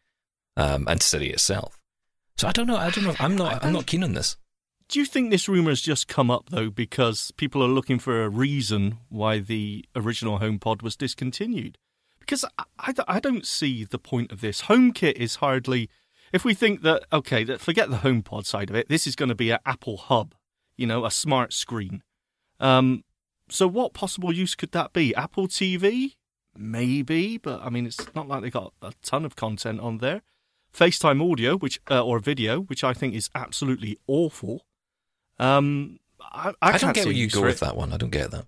um, 0.58 0.86
and 0.90 1.02
Siri 1.02 1.30
itself. 1.30 1.80
So 2.36 2.48
I 2.48 2.52
don't 2.52 2.68
know. 2.68 2.76
I 2.76 2.90
don't 2.90 3.06
know. 3.06 3.16
I'm 3.20 3.36
not. 3.36 3.64
I'm 3.64 3.72
not 3.72 3.86
keen 3.86 4.04
on 4.04 4.14
this. 4.14 4.36
Do 4.90 5.00
you 5.00 5.06
think 5.06 5.32
this 5.32 5.50
rumor 5.50 5.70
has 5.70 5.82
just 5.82 6.08
come 6.08 6.32
up 6.32 6.50
though 6.50 6.70
because 6.70 7.32
people 7.38 7.64
are 7.64 7.68
looking 7.68 8.00
for 8.00 8.24
a 8.24 8.30
reason 8.30 9.00
why 9.10 9.40
the 9.40 9.86
original 9.96 10.40
HomePod 10.40 10.82
was 10.82 10.96
discontinued? 10.96 11.78
Because 12.20 12.44
I, 12.58 12.64
I, 12.80 12.94
I 13.08 13.20
don't 13.20 13.46
see 13.46 13.84
the 13.84 14.00
point 14.00 14.32
of 14.32 14.42
this. 14.42 14.64
HomeKit 14.64 15.14
is 15.14 15.36
hardly. 15.36 15.90
If 16.34 16.44
we 16.44 16.54
think 16.54 16.82
that 16.82 17.06
okay, 17.14 17.44
that 17.46 17.62
forget 17.62 17.90
the 17.90 17.98
HomePod 17.98 18.46
side 18.46 18.70
of 18.70 18.76
it, 18.76 18.90
this 18.90 19.08
is 19.08 19.16
going 19.16 19.30
to 19.30 19.36
be 19.36 19.52
an 19.52 19.60
Apple 19.66 19.98
Hub, 19.98 20.36
you 20.76 20.88
know, 20.88 21.06
a 21.06 21.12
smart 21.12 21.54
screen. 21.54 22.04
Um, 22.60 23.04
so 23.50 23.68
what 23.68 23.94
possible 23.94 24.34
use 24.34 24.56
could 24.56 24.72
that 24.72 24.94
be? 24.94 25.16
Apple 25.16 25.48
TV, 25.48 26.16
maybe, 26.56 27.38
but 27.38 27.62
I 27.62 27.70
mean, 27.70 27.86
it's 27.86 28.14
not 28.14 28.28
like 28.28 28.42
they 28.42 28.50
got 28.50 28.74
a 28.82 28.94
ton 29.04 29.26
of 29.26 29.36
content 29.36 29.80
on 29.80 30.00
there. 30.00 30.22
FaceTime 30.78 31.32
audio, 31.32 31.58
which 31.58 31.80
uh, 31.90 32.04
or 32.04 32.20
video, 32.20 32.62
which 32.62 32.84
I 32.84 32.94
think 32.94 33.16
is 33.16 33.30
absolutely 33.34 33.98
awful. 34.08 34.66
Um, 35.40 36.00
I, 36.22 36.50
I, 36.50 36.54
I, 36.62 36.72
can't 36.72 36.82
don't 36.82 36.94
get 36.94 37.02
see 37.04 37.10
where 37.10 37.16
you 37.16 37.24
use 37.24 37.34
go 37.34 37.42
with 37.42 37.60
that 37.62 37.76
one. 37.76 37.94
I 37.94 37.98
don't 37.98 38.10
get 38.12 38.32
that. 38.32 38.46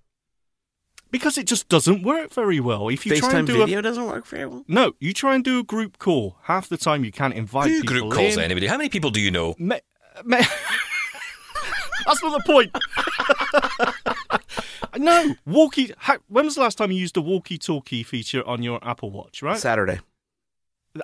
because 1.12 1.38
it 1.38 1.46
just 1.48 1.70
doesn't 1.70 2.04
work 2.04 2.32
very 2.34 2.60
well. 2.60 2.90
If 2.90 3.06
you 3.06 3.16
try 3.16 3.30
FaceTime 3.30 3.40
and 3.40 3.48
do 3.48 3.58
video 3.58 3.80
a 3.80 3.82
doesn't 3.82 4.06
work 4.06 4.28
very 4.28 4.46
well. 4.46 4.64
no, 4.68 4.94
you 5.00 5.14
try 5.14 5.36
and 5.36 5.44
do 5.44 5.60
a 5.60 5.64
group 5.64 5.98
call. 5.98 6.38
Half 6.44 6.70
the 6.70 6.78
time 6.78 7.04
you 7.04 7.12
can't 7.12 7.34
invite 7.34 7.70
Who 7.70 7.82
people 7.82 8.10
group 8.10 8.14
calls 8.14 8.38
in. 8.38 8.42
anybody? 8.42 8.68
How 8.68 8.78
many 8.78 8.90
people 8.90 9.10
do 9.12 9.20
you 9.22 9.32
know? 9.32 9.56
Me- 9.58 9.80
me- 10.26 10.38
That's 12.06 12.24
not 12.24 12.44
the 12.44 12.44
point. 12.46 12.72
no, 14.98 15.36
walkie. 15.46 15.94
Ha- 15.98 16.18
when 16.28 16.46
was 16.46 16.56
the 16.56 16.62
last 16.62 16.78
time 16.78 16.92
you 16.92 16.98
used 17.00 17.14
the 17.16 17.22
walkie-talkie 17.22 18.04
feature 18.04 18.46
on 18.48 18.64
your 18.64 18.80
Apple 18.82 19.12
Watch? 19.12 19.44
Right? 19.44 19.58
Saturday. 19.58 20.00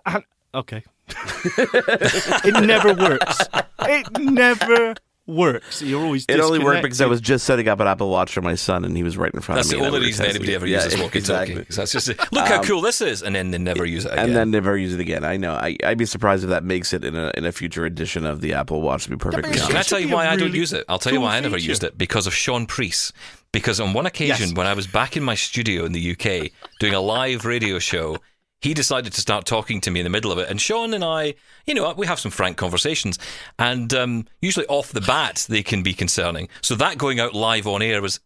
And- 0.06 0.24
okay. 0.56 0.84
it 1.58 2.66
never 2.66 2.94
works. 2.94 3.38
It 3.82 4.20
never 4.20 4.96
works. 5.28 5.82
You're 5.82 6.04
always. 6.04 6.26
It 6.28 6.40
only 6.40 6.60
worked 6.60 6.82
because 6.84 7.02
I 7.02 7.06
was 7.06 7.22
just 7.22 7.46
setting 7.46 7.68
up 7.68 7.80
an 7.80 7.88
Apple 7.88 8.10
Watch 8.10 8.34
for 8.34 8.42
my 8.42 8.56
son, 8.56 8.86
and 8.86 8.96
he 8.96 9.04
was 9.04 9.18
right 9.18 9.34
in 9.34 9.40
front 9.42 9.58
That's 9.58 9.70
of 9.72 9.74
me. 9.76 9.80
the 9.82 9.86
only 9.88 10.00
were 10.00 10.06
reason 10.06 10.26
anybody 10.26 10.54
it. 10.54 10.56
ever 10.56 10.68
Yeah, 10.68 10.84
uses 10.84 11.00
walkie-talkie. 11.00 11.18
exactly. 11.54 11.66
'Cause 11.66 11.76
That's 11.76 11.92
just 11.92 12.08
look 12.32 12.48
how 12.48 12.60
Um, 12.60 12.66
cool 12.66 12.82
this 12.82 13.02
is, 13.02 13.22
and 13.24 13.36
then 13.36 13.52
they 13.52 13.58
never 13.58 13.86
use 13.86 14.06
it 14.06 14.14
again. 14.14 14.26
and 14.28 14.36
then 14.36 14.52
never 14.52 14.78
use 14.78 14.94
it 14.94 15.00
again. 15.00 15.24
I 15.24 15.38
know. 15.38 15.54
I, 15.54 15.78
I'd 15.84 15.98
be 15.98 16.06
surprised 16.06 16.44
if 16.44 16.50
that 16.50 16.64
makes 16.64 16.94
it 16.94 17.04
in 17.04 17.16
a 17.16 17.32
in 17.36 17.46
a 17.46 17.52
future 17.52 17.86
edition 17.86 18.26
of 18.26 18.42
the 18.42 18.54
Apple 18.54 18.82
Watch. 18.82 19.04
To 19.06 19.10
be 19.12 19.18
perfectly 19.18 19.42
but 19.44 19.50
it 19.58 19.60
honest, 19.62 19.68
Can 19.70 19.78
I 19.78 19.82
should 19.82 19.90
tell 19.90 20.00
you 20.00 20.08
be 20.08 20.14
a 20.14 20.16
why 20.16 20.28
I 20.28 20.36
don't 20.36 20.48
really 20.48 20.60
use 20.60 20.74
it? 20.74 20.86
I'll 20.90 21.00
tell 21.00 21.14
you 21.14 21.22
why 21.22 21.38
I 21.38 21.40
never 21.40 21.58
feature. 21.58 21.70
used 21.70 21.84
it 21.84 21.98
because 21.98 22.28
of 22.28 22.34
Shaun 22.34 22.66
Preece. 22.66 23.12
Because 23.52 23.80
on 23.80 23.94
one 23.94 24.06
occasion, 24.06 24.50
Yes. 24.50 24.54
when 24.58 24.68
I 24.68 24.74
was 24.74 24.86
back 24.86 25.16
in 25.16 25.24
my 25.24 25.36
studio 25.36 25.86
in 25.86 25.94
the 25.94 26.12
UK 26.12 26.52
doing 26.82 26.94
a 26.94 27.00
live 27.00 27.46
radio 27.46 27.80
show, 27.80 28.18
he 28.66 28.74
decided 28.74 29.14
to 29.14 29.22
start 29.22 29.46
talking 29.46 29.80
to 29.80 29.92
me 29.92 30.00
in 30.00 30.04
the 30.04 30.10
middle 30.10 30.32
of 30.32 30.40
it. 30.40 30.50
And 30.50 30.60
Sean 30.60 30.96
and 30.96 31.04
I, 31.04 31.36
you 31.68 31.76
know, 31.76 31.94
we 31.94 32.08
have 32.08 32.20
some 32.20 32.32
frank 32.32 32.58
conversations. 32.58 33.20
And 33.60 33.94
um, 33.94 34.26
usually 34.42 34.66
off 34.66 34.92
the 34.92 35.02
bat, 35.02 35.46
they 35.48 35.62
can 35.62 35.84
be 35.84 35.94
concerning. 35.94 36.50
So 36.62 36.74
that 36.74 36.98
going 36.98 37.20
out 37.20 37.36
live 37.36 37.68
on 37.68 37.84
air 37.84 38.02
was 38.02 38.20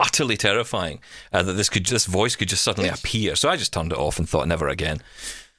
utterly 0.00 0.36
terrifying. 0.36 0.98
Uh, 1.32 1.44
that 1.44 1.52
this 1.52 1.68
could 1.68 1.86
this 1.86 2.06
voice 2.06 2.34
could 2.34 2.48
just 2.48 2.64
suddenly 2.64 2.90
appear. 2.90 3.36
So 3.36 3.48
I 3.48 3.56
just 3.56 3.72
turned 3.72 3.92
it 3.92 3.98
off 3.98 4.18
and 4.18 4.28
thought 4.28 4.48
never 4.48 4.66
again. 4.66 5.00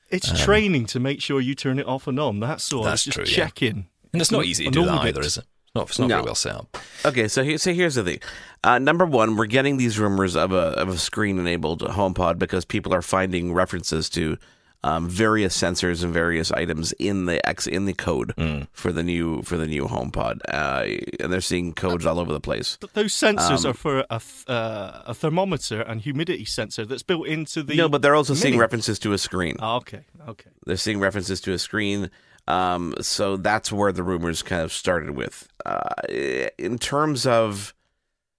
It's 0.09 0.37
training 0.43 0.85
to 0.87 0.99
make 0.99 1.21
sure 1.21 1.39
you 1.39 1.55
turn 1.55 1.79
it 1.79 1.87
off 1.87 2.05
and 2.05 2.19
on. 2.19 2.41
That's 2.41 2.73
all. 2.73 2.81
Um, 2.81 2.89
That's 2.89 3.07
it's 3.07 3.15
just 3.15 3.15
true, 3.15 3.25
yeah. 3.25 3.45
checking. 3.47 3.87
And 4.11 4.21
it's 4.21 4.31
not 4.31 4.43
easy 4.43 4.65
to 4.65 4.69
do 4.69 4.85
that 4.85 4.99
either, 4.99 5.21
is 5.21 5.37
it? 5.37 5.45
It's 5.75 5.79
not, 5.79 5.89
it's 5.89 5.99
not 5.99 6.07
No. 6.09 6.15
very 6.17 6.25
well 6.25 6.35
set 6.35 6.55
up. 6.55 6.77
Okay, 7.03 7.27
so 7.27 7.43
here, 7.43 7.57
so 7.57 7.73
here's 7.73 7.95
the 7.95 8.03
thing. 8.03 8.19
Uh, 8.63 8.77
number 8.77 9.05
one, 9.07 9.35
we're 9.35 9.47
getting 9.47 9.77
these 9.77 9.97
rumors 9.97 10.35
of 10.35 10.51
a 10.51 10.55
of 10.79 10.87
a 10.89 10.97
screen 10.99 11.39
enabled 11.39 11.81
HomePod 11.81 12.37
because 12.37 12.63
people 12.63 12.93
are 12.93 13.01
finding 13.01 13.53
references 13.55 14.07
to 14.11 14.37
um, 14.83 15.09
various 15.09 15.57
sensors 15.59 16.03
and 16.03 16.13
various 16.13 16.51
items 16.51 16.91
in 16.99 17.25
the 17.25 17.43
X 17.49 17.65
in 17.65 17.85
the 17.85 17.93
code 17.93 18.35
Mm. 18.37 18.67
for 18.71 18.91
the 18.91 19.01
new 19.01 19.41
for 19.41 19.57
the 19.57 19.65
new 19.65 19.85
HomePod, 19.87 20.41
uh, 20.47 20.85
and 21.19 21.33
they're 21.33 21.41
seeing 21.41 21.73
codes 21.73 22.05
all 22.05 22.19
over 22.19 22.31
the 22.31 22.39
place. 22.39 22.77
Th- 22.79 22.93
Those 22.93 23.13
sensors 23.15 23.65
Um, 23.65 23.71
are 23.71 23.73
for 23.73 23.99
a, 24.11 24.19
th- 24.19 24.47
uh, 24.47 25.01
a 25.07 25.13
thermometer 25.15 25.81
and 25.81 26.01
humidity 26.01 26.45
sensor 26.45 26.85
that's 26.85 27.01
built 27.03 27.25
into 27.25 27.63
the. 27.63 27.75
no, 27.75 27.89
but 27.89 28.03
they're 28.03 28.13
also 28.15 28.35
seeing 28.35 28.59
references 28.59 28.99
to 28.99 29.11
a 29.13 29.17
screen. 29.17 29.55
Oh, 29.59 29.77
okay, 29.77 30.01
okay. 30.27 30.51
They're 30.67 30.77
seeing 30.77 30.99
references 30.99 31.41
to 31.41 31.53
a 31.53 31.57
screen. 31.57 32.11
Um, 32.47 32.93
so 33.01 33.37
that's 33.37 33.71
where 33.71 33.91
the 33.91 34.03
rumors 34.03 34.41
kind 34.41 34.61
of 34.61 34.73
started 34.73 35.11
with. 35.11 35.47
Uh, 35.65 35.89
in 36.57 36.77
terms 36.77 37.25
of 37.25 37.73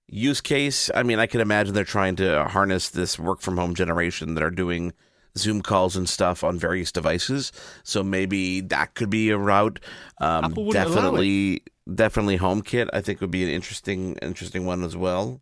use 0.08 0.40
case, 0.40 0.90
I 0.94 1.02
mean, 1.02 1.18
I 1.18 1.26
can 1.26 1.40
imagine 1.40 1.74
they're 1.74 1.84
trying 1.84 2.16
to 2.16 2.44
harness 2.44 2.90
this 2.90 3.18
work 3.18 3.40
from 3.40 3.56
home 3.56 3.74
generation 3.74 4.34
that 4.34 4.42
are 4.42 4.50
doing 4.50 4.92
Zoom 5.36 5.62
calls 5.62 5.96
and 5.96 6.08
stuff 6.08 6.44
on 6.44 6.58
various 6.58 6.92
devices. 6.92 7.50
So 7.82 8.02
maybe 8.02 8.60
that 8.60 8.94
could 8.94 9.10
be 9.10 9.30
a 9.30 9.38
route. 9.38 9.80
Um, 10.20 10.44
Apple 10.44 10.70
definitely, 10.70 11.62
definitely 11.92 12.38
HomeKit. 12.38 12.90
I 12.92 13.00
think 13.00 13.20
would 13.20 13.30
be 13.30 13.42
an 13.42 13.50
interesting, 13.50 14.16
interesting 14.22 14.66
one 14.66 14.84
as 14.84 14.96
well. 14.96 15.40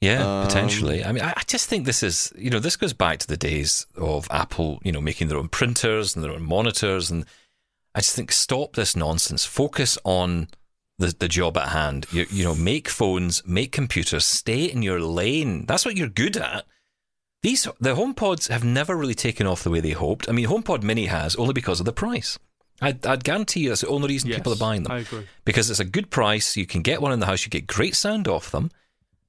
Yeah, 0.00 0.42
Um, 0.42 0.46
potentially. 0.46 1.04
I 1.04 1.10
mean, 1.10 1.24
I, 1.24 1.30
I 1.36 1.42
just 1.48 1.68
think 1.68 1.84
this 1.84 2.04
is, 2.04 2.32
you 2.36 2.50
know, 2.50 2.60
this 2.60 2.76
goes 2.76 2.92
back 2.92 3.18
to 3.18 3.26
the 3.26 3.36
days 3.36 3.86
of 3.96 4.28
Apple, 4.30 4.78
you 4.84 4.92
know, 4.92 5.00
making 5.00 5.26
their 5.26 5.38
own 5.38 5.48
printers 5.48 6.14
and 6.14 6.24
their 6.24 6.30
own 6.30 6.44
monitors. 6.44 7.10
And 7.10 7.24
I 7.98 8.00
just 8.00 8.14
think 8.14 8.30
stop 8.30 8.76
this 8.76 8.94
nonsense. 8.94 9.44
Focus 9.44 9.98
on 10.04 10.46
the, 10.98 11.12
the 11.18 11.26
job 11.26 11.56
at 11.56 11.70
hand. 11.70 12.06
You, 12.12 12.26
you 12.30 12.44
know, 12.44 12.54
make 12.54 12.88
phones, 12.88 13.44
make 13.44 13.72
computers, 13.72 14.24
stay 14.24 14.66
in 14.66 14.82
your 14.82 15.00
lane. 15.00 15.66
That's 15.66 15.84
what 15.84 15.96
you're 15.96 16.06
good 16.06 16.36
at. 16.36 16.64
These 17.42 17.64
the 17.80 17.96
HomePods 17.96 18.50
have 18.50 18.62
never 18.62 18.96
really 18.96 19.16
taken 19.16 19.48
off 19.48 19.64
the 19.64 19.70
way 19.70 19.80
they 19.80 19.90
hoped. 19.90 20.28
I 20.28 20.32
mean, 20.32 20.46
HomePod 20.46 20.84
Mini 20.84 21.06
has 21.06 21.34
only 21.34 21.52
because 21.52 21.80
of 21.80 21.86
the 21.86 21.92
price. 21.92 22.38
I'd, 22.80 23.04
I'd 23.04 23.24
guarantee 23.24 23.62
you 23.62 23.70
that's 23.70 23.80
the 23.80 23.88
only 23.88 24.06
reason 24.06 24.30
people 24.30 24.52
are 24.52 24.56
buying 24.56 24.84
them 24.84 24.92
I 24.92 24.98
agree. 24.98 25.26
because 25.44 25.68
it's 25.68 25.80
a 25.80 25.84
good 25.84 26.08
price. 26.08 26.56
You 26.56 26.66
can 26.66 26.82
get 26.82 27.02
one 27.02 27.10
in 27.10 27.18
the 27.18 27.26
house. 27.26 27.44
You 27.44 27.50
get 27.50 27.66
great 27.66 27.96
sound 27.96 28.28
off 28.28 28.52
them. 28.52 28.70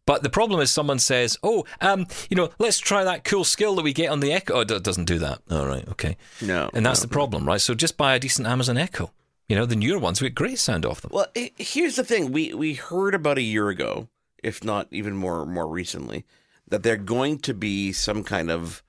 But 0.10 0.24
the 0.24 0.30
problem 0.32 0.60
is, 0.60 0.72
someone 0.72 0.98
says, 0.98 1.38
"Oh, 1.43 1.65
um, 1.82 2.08
you 2.32 2.36
know, 2.36 2.50
let's 2.58 2.80
try 2.80 3.04
that 3.04 3.24
cool 3.24 3.43
skill 3.43 3.76
that 3.76 3.84
we 3.84 3.93
get 3.93 4.10
on 4.10 4.22
the 4.22 4.34
Echo." 4.34 4.56
Oh, 4.56 4.62
it 4.62 4.84
doesn't 4.84 5.06
do 5.06 5.19
that. 5.19 5.38
All 5.52 5.67
right, 5.67 5.88
okay. 5.88 6.17
No, 6.41 6.67
And 6.74 6.84
that's 6.84 7.02
no, 7.02 7.04
the 7.04 7.13
problem, 7.13 7.45
right? 7.45 7.62
So 7.62 7.76
just 7.76 7.95
buy 7.95 8.15
a 8.15 8.19
decent 8.19 8.48
Amazon 8.48 8.76
Echo. 8.76 9.12
You 9.48 9.56
know, 9.56 9.67
the 9.67 9.76
newer 9.76 10.00
ones, 10.00 10.19
we 10.19 10.30
get 10.30 10.34
great 10.34 10.58
sound 10.58 10.84
off 10.84 11.02
them. 11.02 11.12
Well, 11.13 11.28
i 11.38 11.52
here's 11.58 11.95
the 11.95 12.04
thing: 12.04 12.32
we 12.32 12.56
we 12.56 12.74
heard 12.74 13.13
about 13.13 13.38
a 13.38 13.43
year 13.43 13.69
ago, 13.69 14.08
if 14.41 14.63
not 14.63 14.88
even 14.89 15.15
more 15.15 15.45
more 15.45 15.67
recently, 15.67 16.26
that 16.67 16.82
they're 16.82 16.98
going 16.98 17.38
to 17.41 17.54
be 17.54 17.91
some 17.91 18.24
kind 18.24 18.50
of 18.50 18.82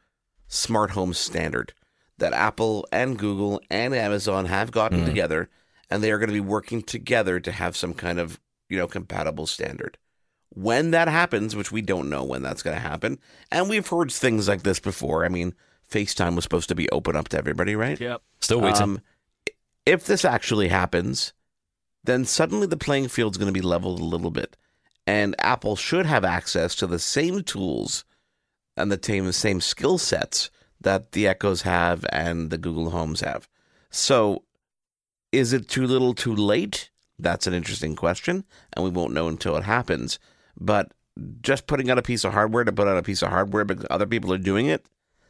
smart 0.49 0.93
home 0.93 1.13
standard 1.13 1.75
that 2.17 2.33
Apple 2.33 2.89
and 2.91 3.19
Google 3.19 3.61
and 3.69 3.95
Amazon 3.95 4.47
have 4.47 4.71
gotten 4.71 5.05
together, 5.05 5.51
and 5.91 6.03
they 6.03 6.13
are 6.13 6.19
going 6.19 6.31
to 6.31 6.33
be 6.33 6.41
working 6.41 6.81
together 6.81 7.39
to 7.41 7.53
have 7.53 7.77
some 7.77 7.93
kind 7.93 8.19
of 8.19 8.41
you 8.71 8.79
know 8.79 8.87
compatible 8.87 9.47
standard. 9.47 9.99
When 10.51 10.91
that 10.91 11.09
happens, 11.09 11.55
which 11.55 11.71
we 11.71 11.81
don't 11.81 12.11
know 12.11 12.25
when 12.25 12.43
that's 12.43 12.63
going 12.63 12.77
to 12.77 12.83
happen, 12.83 13.19
and 13.53 13.69
we've 13.69 13.87
heard 13.87 14.11
things 14.11 14.49
like 14.49 14.63
this 14.63 14.81
before. 14.81 15.25
I 15.25 15.29
mean, 15.29 15.55
FaceTime 15.91 16.35
was 16.35 16.45
supposed 16.45 16.69
to 16.69 16.75
be 16.75 16.89
open 16.91 17.17
up 17.17 17.29
to 17.29 17.39
everybody, 17.39 17.77
right? 17.77 18.01
Yep. 18.01 18.23
Still 18.41 18.61
waiting. 18.61 18.83
Um, 18.83 19.01
if 19.87 20.07
this 20.07 20.25
actually 20.25 20.69
happens, 20.69 21.33
then 22.05 22.25
suddenly 22.25 22.67
the 22.67 22.77
playing 22.77 23.09
field's 23.09 23.39
going 23.39 23.53
to 23.53 23.59
be 23.59 23.65
leveled 23.65 24.01
a 24.01 24.05
little 24.05 24.31
bit, 24.31 24.57
and 25.07 25.35
Apple 25.39 25.77
should 25.77 26.07
have 26.07 26.25
access 26.25 26.75
to 26.77 26.87
the 26.87 26.99
same 26.99 27.43
tools 27.43 28.05
and 28.77 28.91
the 28.91 29.01
same 29.03 29.31
same 29.33 29.61
skill 29.61 29.99
sets 29.99 30.51
that 30.81 31.13
the 31.13 31.27
Echoes 31.27 31.63
have 31.63 32.07
and 32.11 32.51
the 32.51 32.59
Google 32.59 32.91
Homes 32.91 33.21
have. 33.21 33.49
So, 33.91 34.45
is 35.33 35.53
it 35.53 35.69
too 35.69 35.87
little, 35.87 36.15
too 36.15 36.35
late? 36.35 36.91
That's 37.19 37.47
an 37.47 37.55
interesting 37.55 37.97
question, 37.97 38.45
and 38.73 38.85
we 38.85 38.91
won't 38.91 39.13
know 39.13 39.29
until 39.29 39.57
it 39.57 39.65
happens. 39.65 40.19
But 40.61 40.93
just 41.43 41.67
putting 41.67 41.91
out 41.91 41.99
a 41.99 42.03
piece 42.03 42.25
of 42.25 42.33
hardware 42.33 42.65
to 42.65 42.73
put 42.73 42.89
out 42.89 42.97
a 42.97 43.03
piece 43.03 43.23
of 43.23 43.31
hardware 43.31 43.65
because 43.65 43.87
other 43.91 44.07
people 44.07 44.33
are 44.33 44.39
doing 44.39 44.67
it, 44.67 44.87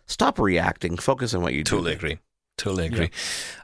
stop 0.06 0.38
reacting. 0.38 0.96
Focus 0.96 1.34
on 1.34 1.42
what 1.42 1.54
you 1.54 1.64
do. 1.64 1.70
Totally 1.70 1.92
agree. 1.92 2.18
Totally 2.56 2.86
agree. 2.86 3.10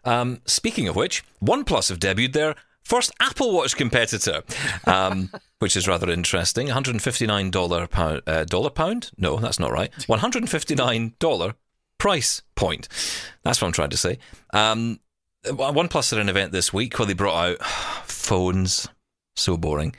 Um, 0.05 0.41
speaking 0.47 0.89
of 0.89 0.97
which, 0.97 1.23
OnePlus 1.45 1.91
have 1.91 1.99
debuted 1.99 2.33
their 2.33 2.55
first 2.83 3.13
Apple 3.21 3.53
Watch 3.53 3.77
competitor, 3.77 4.43
um, 4.87 5.31
which 5.59 5.77
is 5.77 5.87
rather 5.87 6.11
interesting. 6.11 6.69
$159 6.69 7.91
pound, 7.91 8.23
uh, 8.27 8.45
dollar 8.45 8.71
pound? 8.71 9.11
No, 9.19 9.37
that's 9.37 9.59
not 9.59 9.71
right. 9.71 9.93
$159 9.93 11.55
price 11.99 12.43
point. 12.55 12.89
That's 13.43 13.61
what 13.61 13.67
I'm 13.67 13.73
trying 13.73 13.91
to 13.91 13.97
say. 13.97 14.19
Um, 14.53 15.01
OnePlus 15.45 16.11
had 16.11 16.21
an 16.21 16.29
event 16.29 16.53
this 16.53 16.73
week 16.73 16.99
where 16.99 17.07
they 17.07 17.15
brought 17.15 17.51
out 17.51 17.63
phones. 18.07 18.89
So 19.35 19.57
boring. 19.57 19.95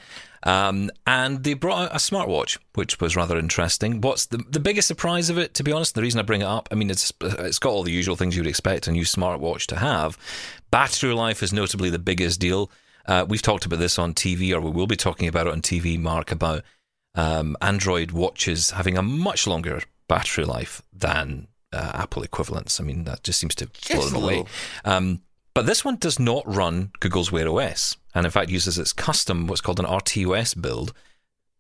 Um, 0.48 0.90
and 1.06 1.44
they 1.44 1.56
brought 1.56 1.90
out 1.90 1.92
a 1.92 1.98
smartwatch, 1.98 2.58
which 2.74 3.02
was 3.02 3.18
rather 3.18 3.38
interesting. 3.38 4.00
What's 4.00 4.28
the 4.28 4.38
the 4.50 4.62
biggest 4.62 4.88
surprise 4.88 5.30
of 5.30 5.38
it? 5.38 5.54
To 5.56 5.64
be 5.64 5.74
honest, 5.74 5.94
the 5.94 6.02
reason 6.02 6.22
I 6.22 6.24
bring 6.24 6.40
it 6.40 6.46
up, 6.46 6.70
I 6.72 6.76
mean, 6.76 6.90
it's 6.90 7.12
it's 7.22 7.60
got 7.60 7.72
all 7.72 7.84
the 7.84 7.92
usual 7.92 8.16
things 8.16 8.34
you 8.34 8.44
would 8.44 8.50
expect 8.50 8.88
a 8.88 8.92
new 8.94 9.04
smartwatch 9.04 9.66
to 9.68 9.76
have. 9.76 10.18
Battery 10.72 11.14
life 11.14 11.44
is 11.44 11.52
notably 11.52 11.90
the 11.90 12.00
biggest 12.00 12.40
deal. 12.40 12.72
Uh, 13.06 13.26
we've 13.28 13.42
talked 13.42 13.66
about 13.66 13.80
this 13.80 14.00
on 14.00 14.14
TV, 14.14 14.54
or 14.54 14.62
we 14.62 14.72
will 14.72 14.88
be 14.88 14.96
talking 14.96 15.28
about 15.28 15.48
it 15.48 15.54
on 15.54 15.62
TV, 15.62 16.00
Mark, 16.00 16.32
about 16.32 16.64
um, 17.16 17.58
Android 17.62 18.12
watches 18.12 18.70
having 18.70 18.98
a 18.98 19.02
much 19.02 19.48
longer 19.48 19.82
battery 20.08 20.46
life 20.46 20.82
than 20.94 21.48
uh, 21.74 21.92
Apple 21.94 22.24
equivalents. 22.24 22.80
I 22.80 22.86
mean, 22.86 23.04
that 23.04 23.24
just 23.24 23.40
seems 23.40 23.56
to 23.56 23.70
blow 23.90 24.06
them 24.06 24.24
away. 24.24 24.46
Um, 24.86 25.22
but 25.54 25.66
this 25.66 25.84
one 25.84 25.96
does 25.96 26.20
not 26.20 26.44
run 26.46 26.92
Google's 27.00 27.32
Wear 27.32 27.50
OS, 27.50 27.98
and 28.18 28.26
in 28.26 28.32
fact 28.32 28.50
uses 28.50 28.80
its 28.80 28.94
custom, 28.94 29.46
what's 29.46 29.62
called 29.62 29.80
an 29.80 29.86
RTOS 29.86 30.60
build, 30.60 30.92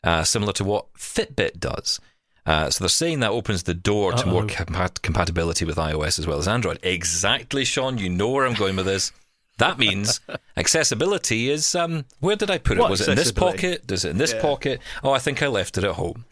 uh, 0.03 0.23
similar 0.23 0.53
to 0.53 0.63
what 0.63 0.91
Fitbit 0.95 1.59
does. 1.59 1.99
Uh, 2.47 2.69
so 2.69 2.83
they're 2.83 2.89
saying 2.89 3.19
that 3.19 3.29
opens 3.31 3.63
the 3.63 3.73
door 3.73 4.13
to 4.13 4.25
more 4.25 4.43
compat- 4.43 5.01
compatibility 5.01 5.65
with 5.65 5.75
iOS 5.77 6.17
as 6.17 6.25
well 6.25 6.39
as 6.39 6.47
Android. 6.47 6.79
Exactly, 6.81 7.63
Sean. 7.65 7.97
You 7.97 8.09
know 8.09 8.29
where 8.29 8.45
I'm 8.47 8.53
going 8.55 8.75
with 8.77 8.85
this. 8.85 9.11
That 9.57 9.77
means 9.77 10.19
accessibility 10.57 11.49
is. 11.49 11.75
Um, 11.75 12.05
where 12.19 12.35
did 12.35 12.49
I 12.49 12.57
put 12.57 12.77
it? 12.77 12.81
What 12.81 12.89
Was 12.89 13.01
it 13.01 13.09
in 13.09 13.15
this 13.15 13.31
pocket? 13.31 13.85
Does 13.85 14.05
it 14.05 14.11
in 14.11 14.17
this 14.17 14.33
Yeah. 14.33 14.41
pocket? 14.41 14.79
Oh, 15.03 15.11
I 15.11 15.19
think 15.19 15.43
I 15.43 15.47
left 15.47 15.77
it 15.77 15.83
at 15.83 15.91
home. 15.95 16.25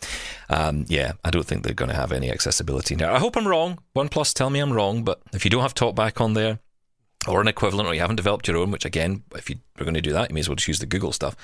Um, 0.49 0.85
yeah, 0.87 1.13
I 1.23 1.31
don't 1.31 1.45
think 1.45 1.63
they're 1.63 1.73
going 1.73 1.89
to 1.89 1.95
have 1.97 2.11
any 2.11 2.31
accessibility 2.31 2.95
now. 2.95 3.13
I 3.13 3.19
hope 3.19 3.35
I'm 3.35 3.47
wrong. 3.47 3.79
OnePlus, 3.95 4.33
tell 4.33 4.49
me 4.49 4.59
I'm 4.59 4.71
wrong. 4.73 5.03
But 5.03 5.21
if 5.33 5.43
you 5.43 5.51
don't 5.51 5.63
have 5.63 5.75
TalkBack 5.75 6.21
on 6.21 6.33
there, 6.33 6.59
or 7.27 7.41
an 7.41 7.47
equivalent, 7.47 7.87
or 7.87 7.93
you 7.93 8.01
haven't 8.01 8.15
developed 8.15 8.47
your 8.47 8.57
own, 8.57 8.71
which 8.71 8.85
again, 8.85 9.23
if 9.35 9.49
you 9.49 9.57
were 9.77 9.85
going 9.85 9.95
to 9.95 10.01
do 10.01 10.13
that, 10.13 10.29
you 10.29 10.33
may 10.33 10.39
as 10.41 10.49
well 10.49 10.55
just 10.55 10.67
use 10.67 10.79
the 10.79 10.85
Google 10.85 11.11
stuff. 11.11 11.35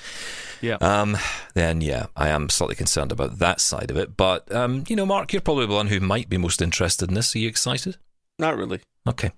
Yeah. 0.60 0.76
Um, 0.80 1.16
then 1.54 1.80
yeah, 1.80 2.06
I 2.16 2.28
am 2.28 2.48
slightly 2.48 2.76
concerned 2.76 3.12
about 3.12 3.38
that 3.38 3.60
side 3.60 3.90
of 3.90 3.96
it. 3.96 4.16
But 4.16 4.50
um, 4.52 4.84
you 4.88 4.96
know, 4.96 5.06
Mark, 5.06 5.32
you're 5.32 5.42
probably 5.42 5.66
the 5.66 5.74
one 5.74 5.88
who 5.88 6.00
might 6.00 6.28
be 6.28 6.38
most 6.38 6.62
interested 6.62 7.08
in 7.08 7.14
this. 7.14 7.34
Are 7.34 7.38
you 7.38 7.48
excited? 7.48 7.96
Not 8.38 8.56
really. 8.56 8.80
Okay. 9.06 9.30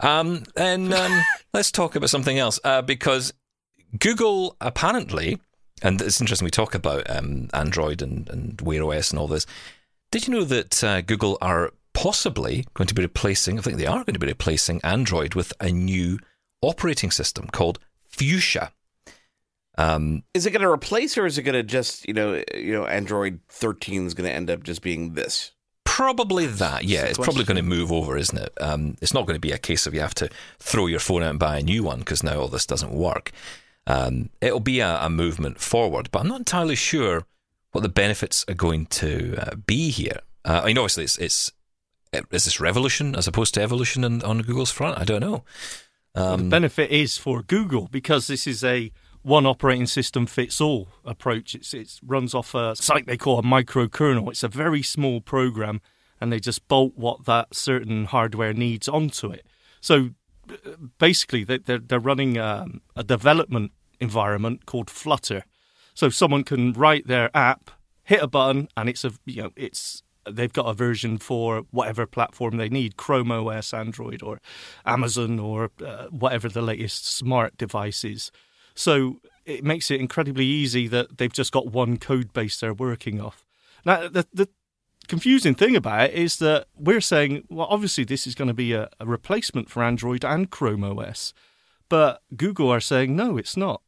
Um, 0.00 0.44
and 0.56 0.92
um, 0.92 1.22
let's 1.54 1.70
talk 1.70 1.96
about 1.96 2.10
something 2.10 2.38
else 2.38 2.58
uh, 2.64 2.82
because 2.82 3.32
Google 3.98 4.56
apparently, 4.60 5.40
and 5.82 6.00
it's 6.00 6.20
interesting 6.20 6.44
we 6.44 6.50
talk 6.50 6.74
about 6.74 7.08
um, 7.10 7.48
Android 7.52 8.02
and, 8.02 8.28
and 8.28 8.60
Wear 8.60 8.84
OS 8.84 9.10
and 9.10 9.18
all 9.18 9.28
this. 9.28 9.46
Did 10.10 10.26
you 10.26 10.34
know 10.34 10.44
that 10.44 10.84
uh, 10.84 11.00
Google 11.00 11.38
are 11.40 11.72
possibly 11.94 12.66
going 12.74 12.88
to 12.88 12.94
be 12.94 13.02
replacing, 13.02 13.58
I 13.58 13.62
think 13.62 13.78
they 13.78 13.86
are 13.86 14.04
going 14.04 14.14
to 14.14 14.18
be 14.18 14.26
replacing 14.26 14.80
Android 14.82 15.34
with 15.34 15.52
a 15.60 15.70
new 15.70 16.18
operating 16.62 17.10
system 17.10 17.48
called 17.48 17.78
Fuchsia? 18.08 18.72
Um, 19.78 20.22
Is 20.34 20.46
it 20.46 20.50
going 20.50 20.62
to 20.62 20.70
replace, 20.70 21.16
or 21.16 21.26
is 21.26 21.38
it 21.38 21.42
going 21.42 21.54
to 21.54 21.62
just 21.62 22.06
you 22.06 22.14
know 22.14 22.42
you 22.54 22.72
know 22.72 22.86
Android 22.86 23.40
13 23.48 24.06
is 24.06 24.14
going 24.14 24.28
to 24.28 24.34
end 24.34 24.50
up 24.50 24.62
just 24.62 24.82
being 24.82 25.14
this? 25.14 25.52
Probably 25.84 26.46
that, 26.46 26.84
yeah. 26.84 27.04
It's 27.04 27.18
probably 27.18 27.44
going 27.44 27.56
to 27.56 27.62
move 27.62 27.92
over, 27.92 28.16
isn't 28.16 28.38
it? 28.38 28.52
Um, 28.60 28.96
it's 29.02 29.12
not 29.12 29.26
going 29.26 29.36
to 29.36 29.40
be 29.40 29.52
a 29.52 29.58
case 29.58 29.86
of 29.86 29.92
you 29.92 30.00
have 30.00 30.14
to 30.14 30.30
throw 30.58 30.86
your 30.86 31.00
phone 31.00 31.22
out 31.22 31.30
and 31.30 31.38
buy 31.38 31.58
a 31.58 31.62
new 31.62 31.82
one 31.82 31.98
because 31.98 32.22
now 32.22 32.40
all 32.40 32.48
this 32.48 32.66
doesn't 32.66 32.92
work. 32.92 33.30
Um, 33.86 34.30
it'll 34.40 34.60
be 34.60 34.80
a, 34.80 34.98
a 35.02 35.10
movement 35.10 35.60
forward, 35.60 36.08
but 36.10 36.20
I'm 36.20 36.28
not 36.28 36.38
entirely 36.38 36.76
sure 36.76 37.26
what 37.72 37.82
the 37.82 37.88
benefits 37.88 38.44
are 38.48 38.54
going 38.54 38.86
to 38.86 39.36
uh, 39.38 39.54
be 39.54 39.90
here. 39.90 40.20
Uh, 40.44 40.60
I 40.62 40.66
mean, 40.66 40.78
obviously, 40.78 41.04
it's, 41.04 41.18
it's 41.18 41.52
is 42.12 42.44
this 42.44 42.60
revolution 42.60 43.14
as 43.14 43.26
opposed 43.26 43.54
to 43.54 43.62
evolution 43.62 44.04
on, 44.04 44.22
on 44.22 44.38
Google's 44.40 44.70
front? 44.70 44.98
I 44.98 45.04
don't 45.04 45.20
know. 45.20 45.44
Um, 46.14 46.44
the 46.44 46.48
benefit 46.50 46.90
is 46.90 47.16
for 47.16 47.42
Google 47.42 47.88
because 47.90 48.26
this 48.26 48.46
is 48.46 48.62
a 48.62 48.92
one 49.22 49.46
operating 49.46 49.86
system 49.86 50.26
fits 50.26 50.60
all 50.60 50.88
approach. 51.04 51.54
It's 51.54 51.72
it 51.72 51.98
runs 52.04 52.34
off 52.34 52.54
a 52.54 52.76
site 52.76 53.06
they 53.06 53.16
call 53.16 53.38
a 53.38 53.42
microkernel. 53.42 54.28
It's 54.30 54.42
a 54.42 54.48
very 54.48 54.82
small 54.82 55.20
program, 55.20 55.80
and 56.20 56.30
they 56.32 56.40
just 56.40 56.66
bolt 56.68 56.92
what 56.96 57.24
that 57.24 57.54
certain 57.54 58.04
hardware 58.06 58.52
needs 58.52 58.88
onto 58.88 59.30
it. 59.30 59.46
So 59.80 60.10
uh, 60.50 60.54
basically, 60.98 61.44
they- 61.44 61.58
they're 61.58 61.78
they're 61.78 61.98
running 62.00 62.36
um, 62.36 62.82
a 62.94 63.02
development 63.04 63.72
environment 64.00 64.66
called 64.66 64.90
Flutter. 64.90 65.44
So 65.94 66.08
someone 66.10 66.42
can 66.44 66.72
write 66.72 67.06
their 67.06 67.30
app, 67.34 67.70
hit 68.02 68.22
a 68.22 68.26
button, 68.26 68.68
and 68.76 68.88
it's 68.88 69.04
a 69.04 69.12
you 69.24 69.44
know 69.44 69.50
it's 69.56 70.02
they've 70.30 70.52
got 70.52 70.66
a 70.66 70.74
version 70.74 71.18
for 71.18 71.62
whatever 71.70 72.06
platform 72.06 72.56
they 72.56 72.68
need 72.68 72.96
chrome 72.96 73.30
os 73.30 73.72
android 73.72 74.22
or 74.22 74.40
amazon 74.86 75.38
or 75.38 75.70
uh, 75.84 76.06
whatever 76.06 76.48
the 76.48 76.62
latest 76.62 77.06
smart 77.06 77.56
device 77.56 78.04
is 78.04 78.30
so 78.74 79.20
it 79.44 79.64
makes 79.64 79.90
it 79.90 80.00
incredibly 80.00 80.44
easy 80.44 80.86
that 80.86 81.18
they've 81.18 81.32
just 81.32 81.52
got 81.52 81.72
one 81.72 81.96
code 81.96 82.32
base 82.32 82.58
they're 82.60 82.74
working 82.74 83.20
off 83.20 83.44
now 83.84 84.08
the, 84.08 84.26
the 84.32 84.48
confusing 85.08 85.54
thing 85.54 85.74
about 85.74 86.10
it 86.10 86.14
is 86.14 86.36
that 86.36 86.66
we're 86.76 87.00
saying 87.00 87.44
well 87.50 87.66
obviously 87.68 88.04
this 88.04 88.26
is 88.26 88.34
going 88.34 88.48
to 88.48 88.54
be 88.54 88.72
a, 88.72 88.88
a 89.00 89.06
replacement 89.06 89.68
for 89.68 89.82
android 89.82 90.24
and 90.24 90.50
chrome 90.50 90.84
os 90.84 91.34
but 91.88 92.22
google 92.36 92.72
are 92.72 92.80
saying 92.80 93.16
no 93.16 93.36
it's 93.36 93.56
not 93.56 93.82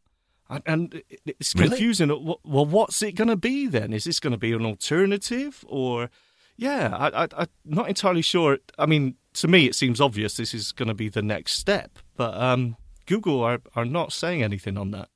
and- 0.67 1.03
it's 1.25 1.55
confusing. 1.55 2.09
Well, 2.09 2.41
well, 2.45 2.67
what's 2.67 3.03
it 3.03 3.13
going 3.13 3.29
to 3.29 3.37
be 3.37 3.67
then? 3.67 3.93
Is 3.93 4.05
this 4.05 4.21
going 4.21 4.33
to 4.33 4.39
be 4.39 4.53
an 4.53 4.65
alternative, 4.65 5.65
or 5.69 6.11
yeah, 6.57 6.95
I, 6.97 7.25
I, 7.25 7.29
I'm 7.37 7.49
not 7.65 7.89
entirely 7.89 8.23
sure. 8.23 8.59
I 8.79 8.87
mean, 8.87 9.17
to 9.35 9.49
me, 9.49 9.67
it 9.67 9.75
seems 9.75 10.01
obvious 10.01 10.37
this 10.37 10.55
is 10.55 10.73
going 10.73 10.89
to 10.89 10.95
be 10.95 11.09
the 11.09 11.23
next 11.23 11.53
step, 11.53 11.99
but 12.17 12.35
um, 12.41 12.77
Google 13.07 13.43
are 13.43 13.61
are 13.75 13.85
not 13.85 14.13
saying 14.13 14.43
anything 14.43 14.77
on 14.79 14.91
that. 14.93 15.09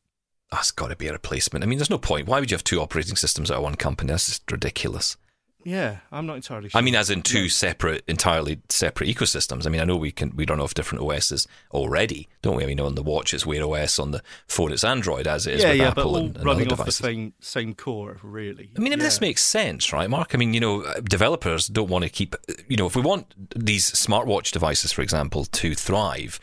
that's 0.50 0.70
got 0.70 0.88
to 0.88 0.96
be 0.96 1.06
a 1.08 1.12
replacement. 1.12 1.62
I 1.64 1.66
mean, 1.66 1.78
there's 1.78 1.90
no 1.90 1.98
point. 1.98 2.26
Why 2.26 2.40
would 2.40 2.50
you 2.50 2.54
have 2.56 2.64
two 2.64 2.80
operating 2.80 3.16
systems 3.16 3.50
out 3.50 3.58
of 3.58 3.62
one 3.62 3.76
company? 3.76 4.08
That's 4.10 4.26
just 4.26 4.50
ridiculous. 4.50 5.16
Yeah, 5.64 5.98
I'm 6.12 6.24
not 6.24 6.36
entirely 6.36 6.68
sure. 6.68 6.78
I 6.78 6.82
mean, 6.82 6.94
as 6.94 7.10
in 7.10 7.22
two 7.22 7.48
separate, 7.48 8.04
entirely 8.06 8.60
separate 8.68 9.08
ecosystems. 9.08 9.66
I 9.66 9.70
mean, 9.70 9.80
I 9.80 9.84
know 9.84 9.96
we 9.96 10.12
can 10.12 10.34
we 10.36 10.46
run 10.46 10.60
off 10.60 10.72
different 10.72 11.04
OSs 11.04 11.48
already, 11.72 12.28
don't 12.42 12.56
we? 12.56 12.62
I 12.62 12.66
mean, 12.66 12.80
on 12.80 12.94
the 12.94 13.02
watch 13.02 13.34
it's 13.34 13.44
Wear 13.44 13.64
OS, 13.64 13.98
on 13.98 14.12
the 14.12 14.22
phone 14.46 14.72
it's 14.72 14.84
Android, 14.84 15.26
as 15.26 15.46
it 15.46 15.54
is 15.54 15.62
yeah, 15.62 15.70
with 15.70 15.78
yeah, 15.78 15.88
Apple 15.88 16.02
but 16.04 16.08
all 16.08 16.16
and, 16.16 16.36
and 16.36 16.44
running 16.44 16.72
other 16.72 16.82
off 16.82 16.86
the 16.86 16.92
same 16.92 17.34
same 17.40 17.74
core, 17.74 18.18
really. 18.22 18.70
I 18.76 18.80
mean, 18.80 18.92
I 18.92 18.96
mean, 18.96 19.04
this 19.04 19.20
makes 19.20 19.42
sense, 19.42 19.92
right, 19.92 20.08
Mark? 20.08 20.34
I 20.34 20.38
mean, 20.38 20.54
you 20.54 20.60
know, 20.60 20.82
uh, 20.82 21.00
developers 21.00 21.66
don't 21.66 21.90
want 21.90 22.04
to 22.04 22.10
keep, 22.10 22.36
you 22.68 22.76
know, 22.76 22.86
if 22.86 22.94
we 22.94 23.02
want 23.02 23.34
these 23.54 23.90
smartwatch 23.90 24.52
devices, 24.52 24.92
for 24.92 25.02
example, 25.02 25.44
to 25.44 25.74
thrive, 25.74 26.38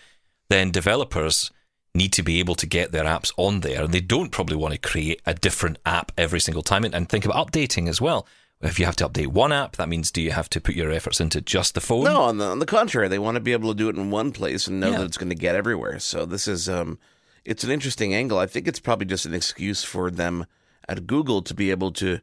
then 0.49 0.71
developers 0.71 1.51
need 1.95 2.11
to 2.13 2.21
be 2.21 2.39
able 2.39 2.55
to 2.55 2.67
get 2.67 2.91
their 2.91 3.05
apps 3.05 3.31
on 3.37 3.61
there, 3.61 3.83
and 3.83 3.93
they 3.93 4.01
don't 4.01 4.31
probably 4.31 4.57
want 4.57 4.73
to 4.73 4.79
create 4.79 5.21
a 5.25 5.33
different 5.33 5.79
app 5.85 6.11
every 6.17 6.41
single 6.41 6.61
time 6.61 6.83
and, 6.83 6.93
and 6.93 7.07
think 7.07 7.23
about 7.23 7.47
updating 7.47 7.87
as 7.87 8.01
well. 8.01 8.27
If 8.65 8.79
you 8.79 8.85
have 8.85 8.95
to 8.97 9.07
update 9.07 9.27
one 9.27 9.51
app, 9.51 9.75
that 9.75 9.87
means 9.89 10.11
do 10.11 10.21
you 10.21 10.31
have 10.31 10.49
to 10.49 10.59
put 10.61 10.75
your 10.75 10.91
efforts 10.91 11.21
into 11.21 11.39
just 11.41 11.75
the 11.75 11.81
phone? 11.81 12.03
No, 12.05 12.21
on 12.23 12.37
the, 12.39 12.45
on 12.45 12.59
the 12.59 12.65
contrary, 12.65 13.07
they 13.07 13.19
want 13.19 13.35
to 13.35 13.41
be 13.41 13.51
able 13.53 13.69
to 13.71 13.77
do 13.77 13.89
it 13.89 13.95
in 13.95 14.09
one 14.11 14.31
place 14.31 14.67
and 14.67 14.79
know 14.79 14.91
Yeah. 14.91 14.97
that 14.99 15.05
it's 15.05 15.17
going 15.17 15.29
to 15.29 15.35
get 15.35 15.55
everywhere. 15.55 15.99
So 15.99 16.25
this 16.25 16.47
is 16.47 16.67
um, 16.67 16.97
it's 17.43 17.63
an 17.63 17.71
interesting 17.71 18.13
angle. 18.13 18.39
I 18.39 18.47
think 18.47 18.67
it's 18.67 18.79
probably 18.79 19.05
just 19.05 19.25
an 19.25 19.33
excuse 19.33 19.83
for 19.83 20.09
them 20.09 20.45
at 20.89 21.05
Google 21.07 21.41
to 21.43 21.53
be 21.53 21.71
able 21.71 21.91
to 21.93 22.19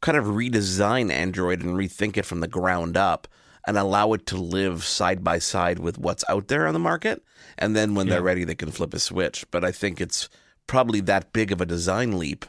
kind 0.00 0.18
of 0.18 0.24
redesign 0.26 1.10
Android 1.10 1.62
and 1.62 1.76
rethink 1.76 2.16
it 2.16 2.24
from 2.24 2.40
the 2.40 2.48
ground 2.48 2.96
up 2.96 3.28
and 3.66 3.76
allow 3.76 4.12
it 4.12 4.26
to 4.26 4.36
live 4.36 4.84
side 4.84 5.24
by 5.24 5.38
side 5.38 5.78
with 5.78 5.98
what's 5.98 6.24
out 6.28 6.48
there 6.48 6.66
on 6.66 6.72
the 6.74 6.78
market. 6.78 7.22
And 7.58 7.74
then 7.74 7.94
when 7.94 8.08
they're 8.08 8.22
ready, 8.22 8.44
they 8.44 8.54
can 8.54 8.70
flip 8.70 8.94
a 8.94 8.98
switch. 9.00 9.44
But 9.50 9.64
I 9.64 9.72
think 9.72 10.00
it's 10.00 10.28
probably 10.66 11.00
that 11.00 11.32
big 11.32 11.50
of 11.52 11.60
a 11.60 11.66
design 11.66 12.18
leap 12.18 12.44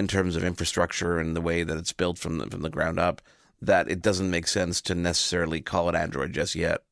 in 0.00 0.08
terms 0.08 0.34
of 0.34 0.42
infrastructure 0.42 1.18
and 1.18 1.36
the 1.36 1.40
way 1.40 1.62
that 1.62 1.76
it's 1.76 1.92
built 1.92 2.18
from 2.18 2.38
the, 2.38 2.46
from 2.46 2.62
the 2.62 2.70
ground 2.70 2.98
up 2.98 3.22
that 3.62 3.88
it 3.90 4.00
doesn't 4.02 4.30
make 4.30 4.48
sense 4.48 4.80
to 4.80 4.94
necessarily 4.94 5.60
call 5.60 5.88
it 5.88 5.94
Android 5.94 6.32
just 6.32 6.54
yet. 6.54 6.82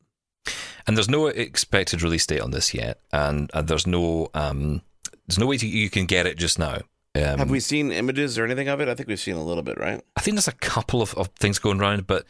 And 0.86 0.96
there's 0.96 1.08
no 1.08 1.26
expected 1.26 2.02
release 2.02 2.26
date 2.26 2.40
on 2.40 2.50
this 2.50 2.72
yet, 2.72 3.00
and, 3.12 3.50
and 3.52 3.66
there's 3.66 3.86
no 3.86 4.30
um, 4.34 4.82
there's 5.26 5.38
no 5.38 5.46
way 5.46 5.56
to, 5.58 5.66
you 5.66 5.90
can 5.90 6.06
get 6.06 6.26
it 6.26 6.38
just 6.38 6.58
now. 6.58 6.78
Um, 7.14 7.38
Have 7.38 7.50
we 7.50 7.60
seen 7.60 7.90
images 7.90 8.38
or 8.38 8.44
anything 8.44 8.68
of 8.68 8.80
it? 8.80 8.88
I 8.88 8.94
think 8.94 9.08
we've 9.08 9.18
seen 9.18 9.36
a 9.36 9.44
little 9.44 9.62
bit, 9.62 9.78
right? 9.78 10.00
I 10.16 10.20
think 10.20 10.36
there's 10.36 10.48
a 10.48 10.52
couple 10.52 11.02
of, 11.02 11.14
of 11.14 11.28
things 11.38 11.58
going 11.58 11.80
around, 11.80 12.06
but 12.06 12.24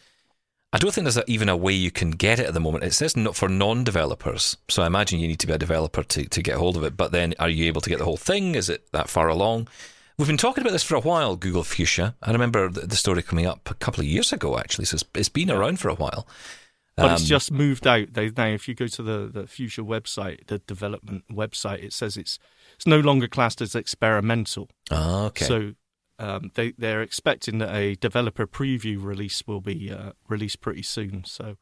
I 0.72 0.78
don't 0.78 0.92
think 0.92 1.04
there's 1.04 1.16
a, 1.16 1.24
even 1.26 1.48
a 1.48 1.56
way 1.56 1.72
you 1.72 1.90
can 1.90 2.10
get 2.10 2.38
it 2.38 2.46
at 2.46 2.54
the 2.54 2.60
moment. 2.60 2.84
It 2.84 2.94
says 2.94 3.16
not 3.16 3.36
for 3.36 3.48
non-developers, 3.48 4.56
so 4.68 4.82
I 4.82 4.86
imagine 4.86 5.20
you 5.20 5.28
need 5.28 5.40
to 5.40 5.46
be 5.46 5.52
a 5.52 5.58
developer 5.58 6.02
to, 6.02 6.24
to 6.24 6.42
get 6.42 6.56
hold 6.56 6.76
of 6.76 6.84
it. 6.84 6.96
But 6.96 7.12
then, 7.12 7.34
are 7.38 7.48
you 7.48 7.66
able 7.66 7.80
to 7.80 7.90
get 7.90 7.98
the 7.98 8.04
whole 8.04 8.16
thing? 8.16 8.54
Is 8.54 8.68
it 8.68 8.90
that 8.92 9.08
far 9.08 9.28
along? 9.28 9.68
We've 10.18 10.26
been 10.26 10.36
talking 10.36 10.62
about 10.62 10.72
this 10.72 10.82
for 10.82 10.96
a 10.96 11.00
while, 11.00 11.36
Google 11.36 11.62
Fuchsia. 11.62 12.16
I 12.20 12.32
remember 12.32 12.68
the, 12.68 12.96
story 12.96 13.22
coming 13.22 13.46
up 13.46 13.70
a 13.70 13.74
couple 13.74 14.00
of 14.00 14.06
years 14.06 14.32
ago, 14.32 14.58
actually. 14.58 14.86
So 14.86 14.96
it's, 14.96 15.04
it's 15.14 15.28
been 15.28 15.48
around 15.48 15.78
for 15.78 15.88
a 15.88 15.94
while. 15.94 16.26
But 16.96 17.12
it's 17.12 17.22
Um, 17.22 17.26
just 17.28 17.52
moved 17.52 17.86
out. 17.86 18.14
They 18.14 18.30
now, 18.36 18.48
if 18.48 18.66
you 18.66 18.74
go 18.74 18.88
to 18.88 19.02
the 19.04 19.30
the 19.32 19.46
Fuchsia 19.46 19.82
website, 19.82 20.48
the 20.48 20.58
development 20.58 21.22
website, 21.30 21.84
it 21.84 21.92
says 21.92 22.16
it's 22.16 22.40
it's 22.74 22.88
no 22.88 22.98
longer 22.98 23.28
classed 23.28 23.60
as 23.60 23.76
experimental. 23.76 24.68
Ah, 24.90 25.26
okay. 25.26 25.44
So 25.44 25.74
um, 26.18 26.50
they 26.54 26.72
they're 26.72 27.02
expecting 27.02 27.58
that 27.58 27.72
a 27.72 27.94
developer 27.94 28.48
preview 28.48 29.00
release 29.00 29.44
will 29.46 29.60
be 29.60 29.92
uh, 29.92 30.10
released 30.28 30.60
pretty 30.60 30.82
soon. 30.82 31.22
So 31.24 31.56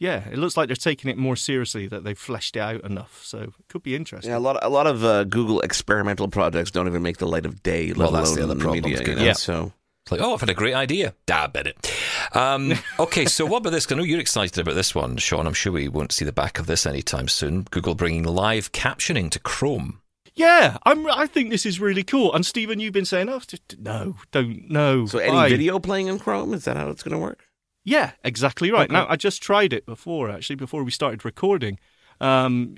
yeah, 0.00 0.26
it 0.30 0.38
looks 0.38 0.56
like 0.56 0.66
they're 0.68 0.74
taking 0.76 1.10
it 1.10 1.18
more 1.18 1.36
seriously. 1.36 1.86
That 1.86 2.02
they've 2.04 2.18
fleshed 2.18 2.56
it 2.56 2.60
out 2.60 2.82
enough. 2.84 3.20
So 3.22 3.38
it 3.38 3.52
could 3.68 3.82
be 3.82 3.94
interesting. 3.94 4.32
Yeah, 4.32 4.38
a 4.38 4.40
lot, 4.40 4.58
a 4.62 4.68
lot 4.70 4.86
of 4.86 5.04
uh, 5.04 5.24
Google 5.24 5.60
experimental 5.60 6.26
projects 6.26 6.70
don't 6.70 6.88
even 6.88 7.02
make 7.02 7.18
the 7.18 7.26
light 7.28 7.44
of 7.46 7.62
day. 7.62 7.88
Let 7.88 7.98
Well, 7.98 8.08
alone 8.08 8.22
that's 8.22 8.34
the 8.34 8.42
other 8.42 8.52
in 8.52 8.58
the 8.58 8.62
problem 8.64 8.82
media. 8.90 9.06
you 9.06 9.14
know, 9.16 9.22
Yeah. 9.22 9.34
So 9.34 9.72
It's 10.06 10.12
like, 10.12 10.22
oh, 10.22 10.32
I've 10.32 10.40
had 10.40 10.48
a 10.48 10.54
great 10.54 10.72
idea. 10.74 11.14
Dab 11.26 11.54
at 11.54 11.66
it. 11.66 11.92
Um, 12.34 12.72
okay, 12.98 13.26
so 13.26 13.44
what 13.44 13.58
about 13.58 13.70
this? 13.70 13.92
I 13.92 13.94
know 13.94 14.02
you're 14.02 14.18
excited 14.20 14.58
about 14.58 14.74
this 14.74 14.94
one, 14.94 15.18
Sean. 15.18 15.46
I'm 15.46 15.52
sure 15.52 15.70
we 15.72 15.86
won't 15.88 16.12
see 16.12 16.24
the 16.24 16.32
back 16.32 16.58
of 16.58 16.64
this 16.66 16.86
anytime 16.86 17.28
soon. 17.28 17.66
Google 17.70 17.94
bringing 17.94 18.22
live 18.24 18.72
captioning 18.72 19.30
to 19.32 19.38
Chrome. 19.38 20.00
Yeah, 20.34 20.78
I'm. 20.86 21.06
I 21.08 21.26
think 21.26 21.50
this 21.50 21.66
is 21.66 21.78
really 21.78 22.04
cool. 22.04 22.32
And 22.32 22.46
Steven, 22.46 22.80
you've 22.80 22.94
been 22.94 23.04
saying, 23.04 23.28
"Oh, 23.28 23.40
just- 23.46 23.76
no, 23.78 24.16
don't, 24.30 24.70
no." 24.70 25.04
so 25.04 25.18
any 25.18 25.32
why?" 25.34 25.48
video 25.50 25.78
playing 25.78 26.06
in 26.06 26.18
Chrome 26.18 26.54
is 26.54 26.64
that 26.64 26.76
how 26.78 26.88
it's 26.88 27.02
going 27.02 27.12
to 27.12 27.18
work? 27.18 27.44
Yeah, 27.90 28.12
exactly 28.22 28.70
right. 28.70 28.84
Okay. 28.84 28.92
Now, 28.92 29.06
I 29.08 29.16
just 29.16 29.42
tried 29.42 29.72
it 29.72 29.84
before, 29.84 30.30
actually, 30.30 30.54
before 30.54 30.84
we 30.84 30.92
started 30.92 31.24
recording. 31.24 31.80
Um, 32.20 32.76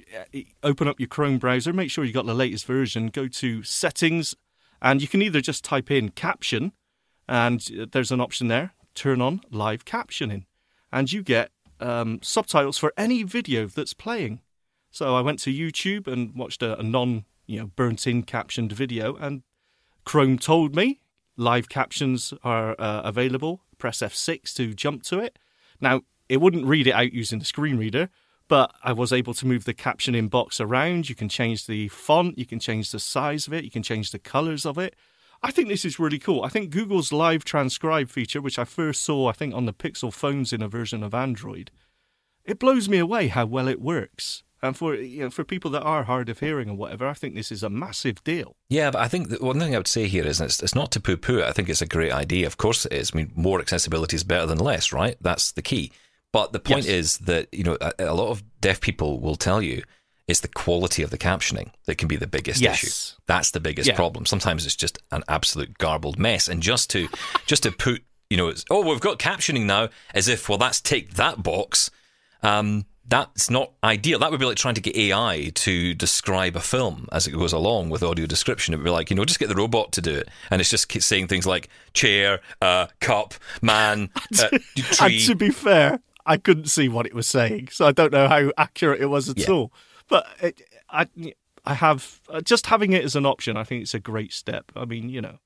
open 0.62 0.88
up 0.88 0.98
your 0.98 1.06
Chrome 1.06 1.36
browser, 1.36 1.74
make 1.74 1.90
sure 1.90 2.02
you 2.02 2.14
got 2.14 2.24
the 2.24 2.32
latest 2.32 2.64
version, 2.64 3.08
go 3.08 3.28
to 3.28 3.62
settings, 3.62 4.34
and 4.80 5.02
you 5.02 5.08
can 5.08 5.20
either 5.20 5.42
just 5.42 5.64
type 5.64 5.90
in 5.90 6.12
caption, 6.12 6.72
and 7.28 7.68
uh, 7.78 7.84
there's 7.92 8.10
an 8.10 8.22
option 8.22 8.48
there, 8.48 8.72
turn 8.94 9.20
on 9.20 9.42
live 9.50 9.84
captioning, 9.84 10.46
and 10.90 11.12
you 11.12 11.22
get 11.22 11.50
um, 11.78 12.20
subtitles 12.22 12.78
for 12.78 12.94
any 12.96 13.22
video 13.22 13.66
that's 13.66 13.92
playing. 13.92 14.40
So 14.90 15.14
I 15.14 15.20
went 15.20 15.40
to 15.40 15.52
YouTube 15.52 16.06
and 16.06 16.34
watched 16.34 16.62
a, 16.62 16.78
a 16.78 16.82
non, 16.82 17.26
you 17.46 17.60
know, 17.60 17.66
burnt-in 17.66 18.22
captioned 18.22 18.72
video, 18.72 19.16
and 19.16 19.42
Chrome 20.06 20.38
told 20.38 20.74
me 20.74 21.00
live 21.36 21.68
captions 21.68 22.32
are 22.42 22.74
uh, 22.78 23.02
available. 23.04 23.60
Press 23.82 23.98
F6 23.98 24.54
to 24.54 24.74
jump 24.74 25.02
to 25.02 25.18
it. 25.18 25.40
Now, 25.80 26.02
it 26.28 26.40
wouldn't 26.40 26.66
read 26.66 26.86
it 26.86 26.92
out 26.92 27.12
using 27.12 27.40
the 27.40 27.44
screen 27.44 27.78
reader, 27.78 28.10
but 28.46 28.72
I 28.84 28.92
was 28.92 29.12
able 29.12 29.34
to 29.34 29.44
move 29.44 29.64
the 29.64 29.74
captioning 29.74 30.30
box 30.30 30.60
around. 30.60 31.08
You 31.08 31.16
can 31.16 31.28
change 31.28 31.66
the 31.66 31.88
font, 31.88 32.38
you 32.38 32.46
can 32.46 32.60
change 32.60 32.92
the 32.92 33.00
size 33.00 33.48
of 33.48 33.52
it, 33.52 33.64
you 33.64 33.72
can 33.72 33.82
change 33.82 34.12
the 34.12 34.20
colors 34.20 34.64
of 34.64 34.78
it. 34.78 34.94
I 35.42 35.50
think 35.50 35.66
this 35.66 35.84
is 35.84 35.98
really 35.98 36.20
cool. 36.20 36.44
I 36.44 36.48
think 36.48 36.70
Google's 36.70 37.12
live 37.12 37.44
transcribe 37.44 38.08
feature, 38.08 38.40
which 38.40 38.56
I 38.56 38.64
first 38.64 39.02
saw, 39.02 39.26
I 39.26 39.32
think, 39.32 39.52
on 39.52 39.66
the 39.66 39.72
Pixel 39.72 40.12
phones 40.12 40.52
in 40.52 40.62
a 40.62 40.68
version 40.68 41.02
of 41.02 41.12
Android, 41.12 41.72
it 42.44 42.60
blows 42.60 42.88
me 42.88 42.98
away 42.98 43.26
how 43.26 43.46
well 43.46 43.66
it 43.66 43.80
works. 43.80 44.44
And 44.62 44.76
for 44.76 44.94
you 44.94 45.20
know, 45.22 45.30
for 45.30 45.42
people 45.44 45.70
that 45.72 45.82
are 45.82 46.04
hard 46.04 46.28
of 46.28 46.38
hearing 46.38 46.70
or 46.70 46.76
whatever, 46.76 47.06
I 47.06 47.14
think 47.14 47.34
this 47.34 47.50
is 47.50 47.62
a 47.64 47.70
massive 47.70 48.22
deal. 48.22 48.54
Yeah, 48.68 48.90
but 48.92 49.00
I 49.02 49.08
think 49.08 49.28
the 49.30 49.38
one 49.44 49.58
thing 49.58 49.74
I 49.74 49.78
would 49.78 49.88
say 49.88 50.06
here 50.06 50.24
is 50.24 50.40
it's, 50.40 50.62
it's 50.62 50.74
not 50.74 50.92
to 50.92 51.00
poo 51.00 51.16
poo 51.16 51.38
it. 51.38 51.44
I 51.44 51.52
think 51.52 51.68
it's 51.68 51.82
a 51.82 51.86
great 51.86 52.12
idea. 52.12 52.46
Of 52.46 52.58
course 52.58 52.86
it 52.86 52.92
is. 52.92 53.10
I 53.12 53.16
mean, 53.18 53.32
more 53.34 53.60
accessibility 53.60 54.14
is 54.16 54.22
better 54.24 54.46
than 54.46 54.58
less, 54.58 54.92
right? 54.92 55.16
That's 55.20 55.50
the 55.52 55.62
key. 55.62 55.90
But 56.32 56.52
the 56.52 56.60
point 56.60 56.84
Yes. 56.86 56.94
is 56.94 57.18
that, 57.18 57.48
you 57.52 57.64
know, 57.64 57.76
a, 57.80 57.92
a 57.98 58.14
lot 58.14 58.30
of 58.30 58.42
deaf 58.60 58.80
people 58.80 59.20
will 59.20 59.34
tell 59.36 59.60
you 59.60 59.82
it's 60.28 60.40
the 60.40 60.48
quality 60.48 61.02
of 61.02 61.10
the 61.10 61.18
captioning 61.18 61.72
that 61.86 61.98
can 61.98 62.06
be 62.06 62.16
the 62.16 62.28
biggest 62.28 62.60
Yes. 62.60 62.82
issue. 62.84 63.20
That's 63.26 63.50
the 63.50 63.60
biggest 63.60 63.88
Yeah. 63.88 63.96
problem. 63.96 64.24
Sometimes 64.26 64.64
it's 64.64 64.76
just 64.76 64.96
an 65.10 65.24
absolute 65.28 65.76
garbled 65.76 66.18
mess. 66.20 66.46
And 66.48 66.62
just 66.62 66.88
to 66.90 67.08
just 67.46 67.64
to 67.64 67.72
put, 67.72 68.04
you 68.30 68.36
know, 68.36 68.46
it's, 68.48 68.64
oh, 68.70 68.80
we've 68.88 69.00
got 69.00 69.18
captioning 69.18 69.64
now, 69.66 69.88
as 70.14 70.28
if, 70.28 70.48
well, 70.48 70.56
that's 70.56 70.80
ticked 70.80 71.16
that 71.16 71.42
box. 71.42 71.90
Um, 72.42 72.86
that's 73.08 73.50
not 73.50 73.72
ideal. 73.84 74.18
That 74.18 74.30
would 74.30 74.40
be 74.40 74.46
like 74.46 74.56
trying 74.56 74.74
to 74.74 74.80
get 74.80 74.96
AI 74.96 75.50
to 75.54 75.94
describe 75.94 76.56
a 76.56 76.60
film 76.60 77.08
as 77.12 77.26
it 77.26 77.32
goes 77.32 77.52
along 77.52 77.90
with 77.90 78.02
audio 78.02 78.26
description. 78.26 78.72
It 78.72 78.78
would 78.78 78.84
be 78.84 78.90
like, 78.90 79.10
you 79.10 79.16
know, 79.16 79.24
just 79.24 79.40
get 79.40 79.48
the 79.48 79.54
robot 79.54 79.92
to 79.92 80.00
do 80.00 80.14
it. 80.14 80.28
And 80.50 80.60
it's 80.60 80.70
just 80.70 80.90
saying 81.02 81.28
things 81.28 81.46
like 81.46 81.68
chair, 81.94 82.40
uh, 82.60 82.86
cup, 83.00 83.34
man, 83.60 84.10
uh, 84.38 84.48
And 85.00 85.20
to 85.20 85.34
be 85.34 85.50
fair, 85.50 86.00
I 86.24 86.36
couldn't 86.36 86.66
see 86.66 86.88
what 86.88 87.06
it 87.06 87.14
was 87.14 87.26
saying, 87.26 87.68
so 87.72 87.86
I 87.86 87.92
don't 87.92 88.12
know 88.12 88.28
how 88.28 88.52
accurate 88.56 89.00
it 89.00 89.06
was 89.06 89.28
at 89.28 89.38
Yeah. 89.38 89.50
all. 89.50 89.72
But 90.08 90.26
it, 90.40 90.62
I, 90.88 91.06
I 91.64 91.74
have 91.74 92.20
uh, 92.28 92.40
just 92.40 92.66
having 92.66 92.92
it 92.92 93.04
as 93.04 93.16
an 93.16 93.26
option. 93.26 93.56
I 93.56 93.64
think 93.64 93.82
it's 93.82 93.94
a 93.94 94.00
great 94.00 94.32
step. 94.32 94.70
I 94.76 94.84
mean, 94.84 95.08
you 95.08 95.20
know, 95.20 95.38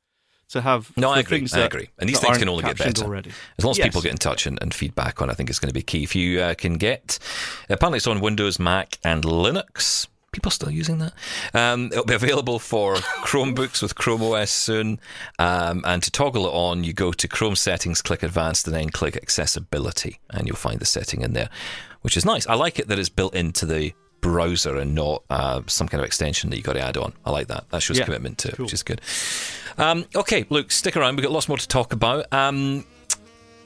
to 0.51 0.61
have 0.61 0.93
No, 0.97 1.11
I 1.11 1.21
agree. 1.21 1.39
things 1.39 1.55
I 1.55 1.61
agree. 1.61 1.89
And 1.99 2.09
these 2.09 2.21
things 2.21 2.39
can 2.39 2.49
only 2.49 2.63
get 2.63 2.79
better. 2.79 3.05
already. 3.05 3.31
As 3.59 3.65
long 3.65 3.73
as 3.73 3.79
Yes. 3.79 3.87
people 3.89 4.01
get 4.03 4.13
in 4.13 4.19
touch 4.19 4.47
and, 4.47 4.59
and 4.63 4.73
feedback 4.73 5.21
on, 5.21 5.29
I 5.31 5.35
think 5.35 5.51
it's 5.51 5.59
going 5.59 5.69
to 5.71 5.75
be 5.75 5.83
key. 5.83 6.03
If 6.05 6.15
you 6.15 6.41
uh, 6.41 6.55
can 6.55 6.75
get, 6.75 7.19
apparently 7.69 7.97
it's 7.99 8.07
on 8.07 8.21
Windows, 8.21 8.59
Mac, 8.59 8.99
and 9.05 9.25
Linux. 9.25 10.07
People 10.33 10.51
still 10.51 10.71
using 10.71 10.99
that. 10.99 11.15
Um, 11.55 11.87
it'll 11.93 12.05
be 12.05 12.13
available 12.15 12.59
for 12.59 12.95
Chromebooks 13.25 13.81
with 13.83 13.95
Chrome 13.95 14.23
OS 14.23 14.51
soon. 14.51 15.01
Um, 15.39 15.83
and 15.87 16.03
to 16.03 16.11
toggle 16.11 16.47
it 16.47 16.51
on, 16.51 16.85
you 16.85 16.93
go 16.93 17.11
to 17.13 17.27
Chrome 17.29 17.57
settings, 17.57 18.03
click 18.03 18.23
Advanced, 18.23 18.67
and 18.67 18.77
then 18.77 18.91
click 18.91 19.17
Accessibility, 19.17 20.21
and 20.31 20.47
you'll 20.47 20.57
find 20.57 20.79
the 20.79 20.85
setting 20.85 21.23
in 21.23 21.33
there, 21.33 21.49
which 22.03 22.17
is 22.17 22.25
nice. 22.27 22.47
I 22.47 22.55
like 22.55 22.79
it 22.79 22.89
that 22.89 22.99
it's 22.99 23.09
built 23.09 23.35
into 23.35 23.65
the 23.67 23.95
browser 24.21 24.77
and 24.77 24.95
not 24.95 25.23
uh, 25.31 25.63
some 25.69 25.89
kind 25.89 26.01
of 26.03 26.07
extension 26.07 26.51
that 26.51 26.57
you 26.57 26.63
got 26.63 26.73
to 26.75 26.81
add 26.81 26.97
on. 26.99 27.15
I 27.25 27.31
like 27.31 27.47
that. 27.49 27.71
That 27.71 27.81
shows 27.81 27.99
Yeah, 27.99 28.05
commitment 28.05 28.37
to 28.39 28.49
it, 28.49 28.59
which 28.59 28.75
is 28.75 28.83
good. 28.83 29.01
Um, 29.79 30.07
okay, 30.15 30.47
look, 30.49 30.71
stick 30.71 30.97
around. 30.97 31.17
We've 31.17 31.25
got 31.25 31.33
lots 31.33 31.49
more 31.49 31.59
to 31.59 31.69
talk 31.69 31.93
about. 31.93 32.33
Um, 32.33 32.85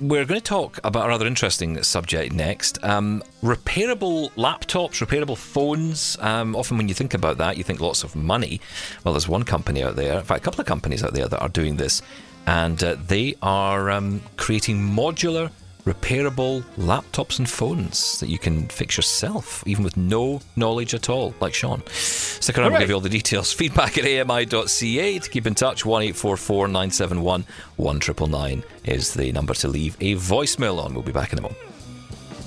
we're 0.01 0.25
going 0.25 0.41
to 0.41 0.45
talk 0.45 0.81
about 0.83 1.07
a 1.07 1.09
rather 1.09 1.27
interesting 1.27 1.81
subject 1.83 2.33
next. 2.33 2.83
Um, 2.83 3.23
repairable 3.43 4.31
laptops, 4.33 5.05
repairable 5.07 5.37
phones. 5.37 6.17
Um, 6.21 6.57
often, 6.57 6.79
when 6.79 6.89
you 6.89 6.95
think 6.95 7.15
about 7.15 7.37
that, 7.39 7.57
you 7.59 7.65
think 7.65 7.81
lots 7.81 8.03
of 8.03 8.17
money. 8.17 8.61
Well, 9.05 9.13
there's 9.13 9.29
one 9.29 9.45
company 9.45 9.83
out 9.83 9.97
there, 9.97 10.19
in 10.19 10.25
fact, 10.25 10.41
a 10.41 10.45
couple 10.45 10.61
of 10.61 10.67
companies 10.67 11.05
out 11.05 11.13
there 11.13 11.29
that 11.29 11.41
are 11.41 11.49
doing 11.49 11.77
this, 11.77 12.01
and 12.47 12.83
uh, 12.83 12.97
they 13.07 13.35
are 13.43 13.91
um, 13.91 14.23
creating 14.37 14.79
modular, 14.79 15.51
repairable 15.85 16.62
laptops 16.76 17.39
and 17.39 17.49
phones 17.49 18.20
that 18.20 18.28
you 18.28 18.39
can 18.39 18.68
fix 18.68 18.97
yourself, 18.97 19.62
even 19.66 19.85
with 19.85 19.97
no 19.97 20.41
knowledge 20.57 20.95
at 20.95 21.09
all, 21.09 21.35
like 21.41 21.55
Sean. 21.55 21.83
Stick 21.89 22.59
around, 22.59 22.72
we'll 22.72 22.81
give 22.81 22.89
you 22.89 22.95
all 22.95 23.01
the 23.01 23.09
details. 23.09 23.53
Feedback 23.61 23.99
at 23.99 24.05
ami.ca 24.05 25.18
to 25.18 25.31
keep 25.31 25.47
in 25.47 25.55
touch. 25.55 25.85
1 25.85 26.05
971 26.05 27.45
1999 27.76 28.62
is 28.85 29.14
the 29.14 29.33
number 29.33 29.55
to 29.55 29.68
leave 29.68 29.97
a 30.01 30.14
voicemail 30.14 30.83
on. 30.83 30.95
We'll 30.95 31.03
be 31.03 31.12
back 31.12 31.33
in 31.33 31.39
a 31.39 31.43
moment. 31.43 31.61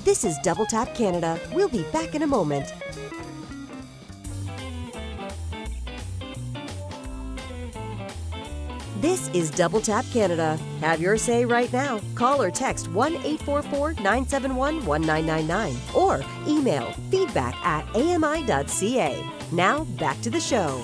This 0.04 0.24
is 0.24 0.36
Double 0.42 0.66
Tap 0.66 0.94
Canada. 0.94 1.40
We'll 1.52 1.68
be 1.68 1.82
back 1.84 2.14
in 2.14 2.22
a 2.22 2.26
moment. 2.26 2.72
This 9.04 9.28
is 9.34 9.50
Double 9.50 9.82
Tap 9.82 10.06
Canada. 10.14 10.56
Have 10.80 10.98
your 10.98 11.18
say 11.18 11.44
right 11.44 11.70
now. 11.70 12.00
Call 12.14 12.40
or 12.40 12.50
text 12.50 12.88
1 12.88 13.16
844 13.16 13.92
971 14.02 14.86
1999 14.86 15.76
or 15.94 16.22
email 16.48 16.90
feedback 17.10 17.54
at 17.66 17.86
ami.ca. 17.94 19.22
Now 19.52 19.84
back 20.00 20.18
to 20.22 20.30
the 20.30 20.40
show. 20.40 20.82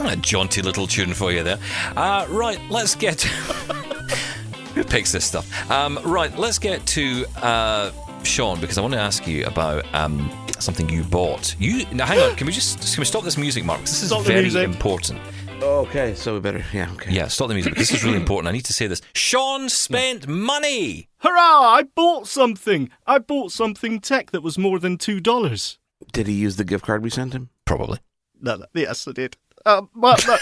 A 0.00 0.16
jaunty 0.16 0.60
little 0.60 0.88
tune 0.88 1.14
for 1.14 1.30
you 1.30 1.44
there. 1.44 1.60
Uh, 1.96 2.26
right, 2.30 2.58
let's 2.68 2.96
get. 2.96 3.22
Who 4.74 4.82
picks 4.82 5.12
this 5.12 5.24
stuff? 5.24 5.70
Um, 5.70 6.00
right, 6.04 6.36
let's 6.36 6.58
get 6.58 6.84
to 6.86 7.24
uh, 7.36 7.92
Sean 8.24 8.60
because 8.60 8.76
I 8.76 8.80
want 8.80 8.94
to 8.94 9.00
ask 9.00 9.24
you 9.28 9.46
about 9.46 9.84
um, 9.94 10.28
something 10.58 10.88
you 10.88 11.04
bought. 11.04 11.54
You 11.60 11.86
now, 11.92 12.06
hang 12.06 12.18
on. 12.18 12.34
Can 12.34 12.48
we 12.48 12.52
just 12.52 12.92
can 12.92 13.00
we 13.02 13.04
stop 13.04 13.22
this 13.22 13.38
music, 13.38 13.64
Mark? 13.64 13.82
This 13.82 14.02
is 14.02 14.08
Stop 14.08 14.24
very 14.24 14.52
important. 14.64 15.20
Okay, 15.62 16.14
so 16.14 16.34
we 16.34 16.40
better. 16.40 16.64
Yeah, 16.72 16.90
okay. 16.94 17.12
Yeah, 17.12 17.28
stop 17.28 17.46
the 17.48 17.54
music. 17.54 17.76
This 17.76 17.92
is 17.92 18.02
really 18.04 18.16
important. 18.16 18.48
I 18.48 18.52
need 18.52 18.64
to 18.64 18.72
say 18.72 18.88
this. 18.88 19.00
Sean 19.14 19.68
spent 19.68 20.26
money. 20.26 21.08
Hurrah! 21.18 21.60
I 21.76 21.84
bought 21.94 22.26
something. 22.26 22.90
I 23.06 23.18
bought 23.18 23.52
something 23.52 24.00
tech 24.00 24.32
that 24.32 24.42
was 24.42 24.58
more 24.58 24.80
than 24.80 24.98
two 24.98 25.20
dollars. 25.20 25.78
Did 26.12 26.26
he 26.26 26.32
use 26.32 26.56
the 26.56 26.64
gift 26.64 26.84
card 26.84 27.04
we 27.04 27.10
sent 27.10 27.32
him? 27.32 27.50
Probably. 27.64 27.98
No, 28.40 28.56
no, 28.56 28.66
yes, 28.74 29.06
I 29.06 29.12
did. 29.12 29.36
Um, 29.64 29.88
but, 29.94 30.24
but 30.26 30.40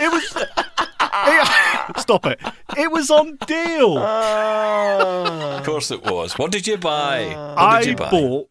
it 0.00 0.10
was. 0.10 0.36
it- 0.36 0.48
stop 1.98 2.24
it! 2.24 2.40
It 2.78 2.90
was 2.90 3.10
on 3.10 3.36
deal. 3.46 3.98
Of 3.98 5.64
course 5.64 5.90
it 5.90 6.02
was. 6.04 6.38
What 6.38 6.50
did 6.50 6.66
you 6.66 6.78
buy? 6.78 7.26
What 7.26 7.58
I 7.58 7.80
you 7.82 7.94
buy? 7.96 8.10
bought 8.10 8.48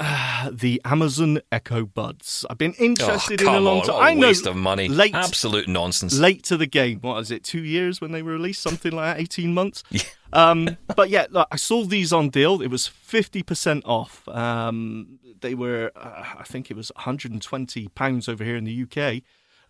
uh, 0.00 0.50
the 0.52 0.80
Amazon 0.84 1.40
Echo 1.50 1.84
Buds. 1.84 2.44
I've 2.48 2.58
been 2.58 2.74
interested 2.74 3.42
oh, 3.42 3.48
in 3.48 3.54
a 3.54 3.60
long 3.60 3.80
on, 3.80 3.86
time. 3.86 3.94
what 3.94 4.02
a 4.02 4.06
I 4.06 4.14
know, 4.14 4.26
waste 4.28 4.46
of 4.46 4.56
money. 4.56 4.88
Late, 4.88 5.14
Absolute 5.14 5.68
nonsense. 5.68 6.18
late 6.18 6.42
to 6.44 6.56
the 6.56 6.66
game. 6.66 7.00
What 7.00 7.18
is 7.20 7.30
it? 7.30 7.44
Two 7.44 7.62
years 7.62 8.00
when 8.00 8.12
they 8.12 8.22
were 8.22 8.32
released, 8.32 8.62
something 8.62 8.92
like 8.92 9.16
that, 9.16 9.22
eighteen 9.22 9.54
months. 9.54 9.82
um, 10.32 10.76
but 10.94 11.10
yeah, 11.10 11.26
look, 11.30 11.48
I 11.50 11.56
saw 11.56 11.84
these 11.84 12.12
on 12.12 12.30
deal. 12.30 12.60
It 12.60 12.68
was 12.68 12.86
fifty 12.86 13.42
percent 13.42 13.84
off. 13.86 14.26
Um, 14.28 15.18
they 15.40 15.54
were, 15.54 15.92
uh, 15.96 16.24
I 16.38 16.44
think 16.44 16.70
it 16.70 16.76
was 16.76 16.90
one 16.94 17.04
hundred 17.04 17.32
and 17.32 17.42
twenty 17.42 17.88
pounds 17.88 18.28
over 18.28 18.44
here 18.44 18.56
in 18.56 18.64
the 18.64 18.82
UK. 18.82 19.22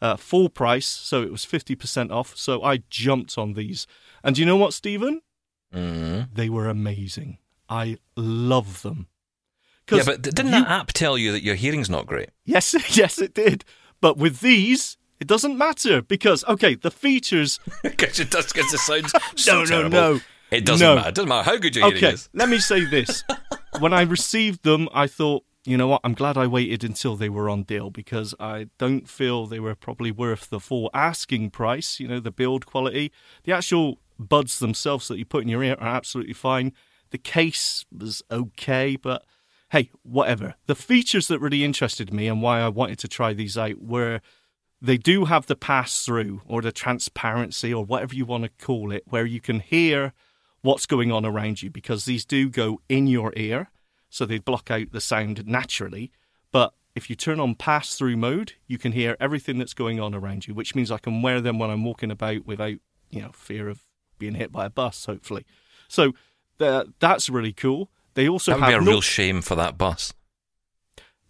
Uh, 0.03 0.15
full 0.17 0.51
price, 0.51 0.87
so 0.87 1.23
it 1.23 1.33
was 1.33 1.45
fifty 1.45 1.75
percent 1.75 2.13
off. 2.13 2.37
So 2.37 2.63
I 2.63 2.79
jumped 2.91 3.39
on 3.39 3.55
these, 3.55 3.87
and 4.23 4.37
do 4.37 4.43
you 4.43 4.47
know 4.47 4.57
what, 4.57 4.75
Steven? 4.75 5.23
Mm. 5.75 6.29
They 6.33 6.49
were 6.49 6.69
amazing. 6.69 7.39
I 7.69 7.99
love 8.17 8.83
them. 8.83 9.09
Yeah, 9.91 10.03
but 10.05 10.23
didn't 10.23 10.47
you- 10.47 10.51
that 10.53 10.69
app 10.69 10.89
tell 10.93 11.17
you 11.17 11.33
that 11.33 11.43
your 11.43 11.55
hearing's 11.55 11.89
not 11.91 12.07
great? 12.07 12.31
Yes, 12.45 12.75
yes, 12.97 13.19
it 13.19 13.35
did. 13.35 13.65
But 14.01 14.17
with 14.19 14.41
these, 14.41 14.97
it 15.21 15.27
doesn't 15.27 15.57
matter 15.57 16.03
because 16.03 16.45
okay, 16.49 16.75
the 16.75 16.91
features. 16.91 17.59
Because 17.83 18.19
it 18.21 18.31
does, 18.31 18.53
because 18.53 18.73
it 18.75 18.79
sounds 18.81 19.13
so 19.37 19.53
No, 19.55 19.61
no, 19.61 19.67
terrible. 19.67 19.91
no. 19.91 20.21
It 20.51 20.65
doesn't 20.65 20.87
No. 20.87 20.95
matter. 20.97 21.09
It 21.09 21.15
doesn't 21.15 21.29
matter 21.29 21.51
how 21.51 21.57
good 21.57 21.75
your 21.77 21.87
hearing 21.87 22.05
Okay, 22.05 22.15
is. 22.15 22.29
let 22.35 22.49
me 22.49 22.59
say 22.59 22.85
this: 22.85 23.25
when 23.81 23.93
I 23.93 24.03
received 24.03 24.63
them, 24.63 24.89
I 24.93 25.07
thought, 25.09 25.45
you 25.65 25.77
know 25.77 25.89
what? 25.89 26.01
I'm 26.05 26.15
glad 26.15 26.37
I 26.37 26.47
waited 26.47 26.85
until 26.85 27.17
they 27.17 27.29
were 27.29 27.49
on 27.51 27.65
deal 27.65 27.91
because 27.91 28.33
I 28.39 28.69
don't 28.79 29.09
feel 29.09 29.47
they 29.47 29.59
were 29.61 29.75
probably 29.75 30.13
worth 30.13 30.49
the 30.51 30.61
full 30.61 30.89
asking 30.95 31.51
price. 31.51 31.99
You 31.99 32.07
know, 32.07 32.21
the 32.21 32.31
build 32.31 32.65
quality, 32.67 33.11
the 33.45 33.53
actual 33.53 33.99
buds 34.19 34.61
themselves 34.61 35.09
that 35.09 35.19
you 35.19 35.25
put 35.25 35.43
in 35.43 35.49
your 35.49 35.65
ear 35.65 35.77
are 35.81 35.89
absolutely 35.89 36.35
fine. 36.35 36.73
The 37.11 37.19
case 37.19 37.85
was 37.97 38.23
okay, 38.31 38.95
but 38.97 39.25
hey, 39.71 39.91
whatever. 40.03 40.55
The 40.67 40.75
features 40.75 41.29
that 41.29 41.41
really 41.41 41.65
interested 41.65 42.13
me 42.13 42.29
and 42.29 42.41
why 42.41 42.61
I 42.61 42.69
wanted 42.69 42.99
to 43.01 43.09
try 43.09 43.33
these 43.33 43.59
out 43.59 43.83
were 43.83 44.21
they 44.81 44.97
do 44.97 45.25
have 45.25 45.47
the 45.47 45.57
pass 45.57 46.05
through 46.05 46.43
or 46.47 46.63
the 46.63 46.73
transparency 46.73 47.73
or 47.73 47.85
whatever 47.85 48.15
you 48.15 48.25
want 48.27 48.45
to 48.45 48.65
call 48.65 48.93
it, 48.93 49.05
where 49.09 49.27
you 49.27 49.41
can 49.41 49.61
hear 49.61 50.13
what's 50.63 50.87
going 50.87 51.11
on 51.11 51.25
around 51.25 51.63
you 51.63 51.71
because 51.71 52.05
these 52.05 52.25
do 52.25 52.49
go 52.49 52.81
in 52.89 53.07
your 53.07 53.33
ear, 53.37 53.71
so 54.11 54.25
they 54.25 54.39
block 54.39 54.71
out 54.71 54.93
the 54.93 55.01
sound 55.01 55.47
naturally. 55.47 56.13
But 56.53 56.75
if 56.95 57.11
you 57.11 57.17
turn 57.17 57.41
on 57.41 57.55
pass 57.55 57.95
through 57.95 58.17
mode, 58.17 58.55
you 58.67 58.79
can 58.79 58.93
hear 58.93 59.17
everything 59.21 59.59
that's 59.59 59.75
going 59.75 60.01
on 60.01 60.15
around 60.15 60.47
you, 60.47 60.55
which 60.55 60.75
means 60.75 60.91
I 60.91 60.99
can 60.99 61.23
wear 61.23 61.41
them 61.41 61.59
when 61.59 61.71
I'm 61.71 61.85
walking 61.85 62.11
about 62.11 62.47
without, 62.47 62.77
you 63.11 63.23
know, 63.23 63.31
fear 63.33 63.69
of 63.69 63.83
being 64.19 64.35
hit 64.35 64.53
by 64.53 64.67
a 64.67 64.71
bus, 64.71 65.07
hopefully. 65.07 65.45
So 65.89 66.13
the, 66.59 66.93
that's 67.01 67.29
really 67.29 67.53
cool. 67.53 67.91
They 68.17 68.29
also 68.29 68.53
That 68.53 68.61
would 68.61 68.67
be 68.67 68.73
have 68.73 68.83
a 68.83 68.85
no- 68.85 68.91
real 68.93 69.01
shame 69.03 69.43
for 69.43 69.55
that 69.55 69.79
bus. 69.79 70.13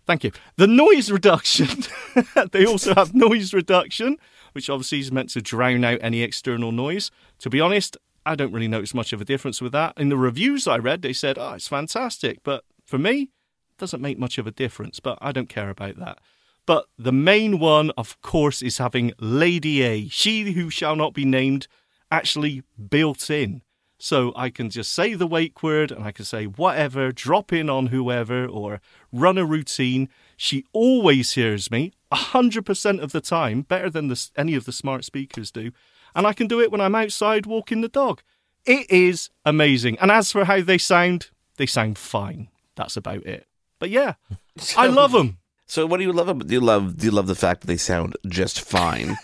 Thank 0.06 0.22
you. 0.22 0.30
The 0.56 0.68
noise 0.68 1.10
reduction. 1.10 1.68
they 2.52 2.64
also 2.64 2.94
have 2.94 3.12
noise 3.12 3.52
reduction, 3.52 4.16
which 4.52 4.70
obviously 4.70 5.00
is 5.00 5.10
meant 5.10 5.30
to 5.30 5.42
drown 5.42 5.84
out 5.84 5.98
any 6.00 6.22
external 6.22 6.70
noise. 6.70 7.10
To 7.40 7.50
be 7.50 7.60
honest, 7.60 7.96
I 8.24 8.36
don't 8.36 8.52
really 8.52 8.68
notice 8.68 8.94
much 8.94 9.12
of 9.12 9.20
a 9.20 9.24
difference 9.24 9.60
with 9.60 9.72
that. 9.72 9.94
In 9.96 10.10
the 10.10 10.16
reviews 10.16 10.68
I 10.68 10.76
read, 10.78 11.02
they 11.02 11.12
said, 11.12 11.38
oh, 11.38 11.54
it's 11.54 11.66
fantastic. 11.66 12.38
But 12.44 12.62
for 12.84 12.98
me, 12.98 13.22
it 13.22 13.78
doesn't 13.78 14.00
make 14.00 14.16
much 14.16 14.38
of 14.38 14.46
a 14.46 14.52
difference, 14.52 15.00
but 15.00 15.18
I 15.20 15.32
don't 15.32 15.48
care 15.48 15.70
about 15.70 15.98
that. 15.98 16.18
But 16.66 16.86
the 16.96 17.12
main 17.12 17.58
one, 17.58 17.90
of 17.96 18.20
course, 18.22 18.62
is 18.62 18.78
having 18.78 19.12
Lady 19.18 19.82
A, 19.82 20.08
she 20.08 20.52
who 20.52 20.70
shall 20.70 20.94
not 20.94 21.14
be 21.14 21.24
named, 21.24 21.66
actually 22.12 22.62
built 22.90 23.28
in. 23.28 23.62
So 23.98 24.32
I 24.36 24.50
can 24.50 24.68
just 24.68 24.92
say 24.92 25.14
the 25.14 25.26
wake 25.26 25.62
word 25.62 25.90
and 25.90 26.04
I 26.04 26.12
can 26.12 26.24
say 26.24 26.46
whatever, 26.46 27.12
drop 27.12 27.52
in 27.52 27.70
on 27.70 27.86
whoever, 27.86 28.46
or 28.46 28.80
run 29.10 29.38
a 29.38 29.44
routine. 29.44 30.08
She 30.36 30.64
always 30.72 31.32
hears 31.32 31.70
me 31.70 31.92
100% 32.12 33.00
of 33.00 33.12
the 33.12 33.20
time, 33.20 33.62
better 33.62 33.88
than 33.88 34.08
the, 34.08 34.28
any 34.36 34.54
of 34.54 34.66
the 34.66 34.72
smart 34.72 35.04
speakers 35.04 35.50
do. 35.50 35.72
And 36.14 36.26
I 36.26 36.32
can 36.32 36.46
do 36.46 36.60
it 36.60 36.70
when 36.70 36.80
I'm 36.80 36.94
outside 36.94 37.46
walking 37.46 37.80
the 37.80 37.88
dog. 37.88 38.22
It 38.64 38.90
is 38.90 39.30
amazing. 39.44 39.98
And 39.98 40.10
as 40.10 40.32
for 40.32 40.44
how 40.44 40.60
they 40.60 40.78
sound, 40.78 41.30
they 41.56 41.66
sound 41.66 41.98
fine. 41.98 42.48
That's 42.74 42.96
about 42.96 43.24
it. 43.24 43.46
But 43.78 43.90
yeah, 43.90 44.14
I 44.76 44.88
love 44.88 45.12
them. 45.12 45.38
So, 45.68 45.84
what 45.84 45.96
do 45.96 46.04
you 46.04 46.12
love? 46.12 46.28
About, 46.28 46.46
do 46.46 46.54
you 46.54 46.60
love? 46.60 46.96
Do 46.96 47.06
you 47.06 47.10
love 47.10 47.26
the 47.26 47.34
fact 47.34 47.62
that 47.62 47.66
they 47.66 47.76
sound 47.76 48.16
just 48.28 48.60
fine, 48.60 49.16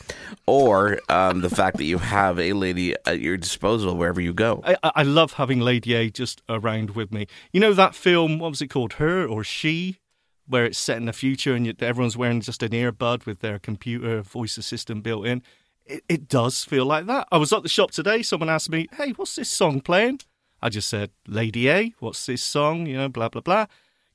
or 0.44 0.98
um, 1.08 1.40
the 1.40 1.48
fact 1.48 1.76
that 1.76 1.84
you 1.84 1.98
have 1.98 2.38
a 2.38 2.52
lady 2.52 2.96
at 3.06 3.20
your 3.20 3.36
disposal 3.36 3.96
wherever 3.96 4.20
you 4.20 4.34
go? 4.34 4.60
I, 4.64 4.76
I 4.82 5.02
love 5.04 5.34
having 5.34 5.60
Lady 5.60 5.94
A 5.94 6.10
just 6.10 6.42
around 6.48 6.90
with 6.90 7.12
me. 7.12 7.28
You 7.52 7.60
know 7.60 7.72
that 7.74 7.94
film? 7.94 8.40
What 8.40 8.50
was 8.50 8.60
it 8.60 8.66
called? 8.68 8.94
Her 8.94 9.24
or 9.24 9.44
She? 9.44 9.98
Where 10.48 10.64
it's 10.64 10.78
set 10.78 10.96
in 10.96 11.04
the 11.04 11.12
future 11.12 11.54
and 11.54 11.80
everyone's 11.80 12.16
wearing 12.16 12.40
just 12.40 12.64
an 12.64 12.70
earbud 12.70 13.24
with 13.24 13.38
their 13.38 13.60
computer 13.60 14.20
voice 14.22 14.58
assistant 14.58 15.04
built 15.04 15.24
in. 15.24 15.42
It, 15.86 16.02
it 16.08 16.28
does 16.28 16.64
feel 16.64 16.84
like 16.84 17.06
that. 17.06 17.28
I 17.30 17.36
was 17.38 17.52
at 17.52 17.62
the 17.62 17.68
shop 17.68 17.92
today. 17.92 18.22
Someone 18.22 18.50
asked 18.50 18.68
me, 18.68 18.88
"Hey, 18.96 19.12
what's 19.12 19.36
this 19.36 19.48
song 19.48 19.80
playing?" 19.80 20.20
I 20.60 20.70
just 20.70 20.88
said, 20.88 21.10
"Lady 21.28 21.70
A, 21.70 21.94
what's 22.00 22.26
this 22.26 22.42
song?" 22.42 22.86
You 22.86 22.96
know, 22.96 23.08
blah 23.08 23.28
blah 23.28 23.42
blah. 23.42 23.66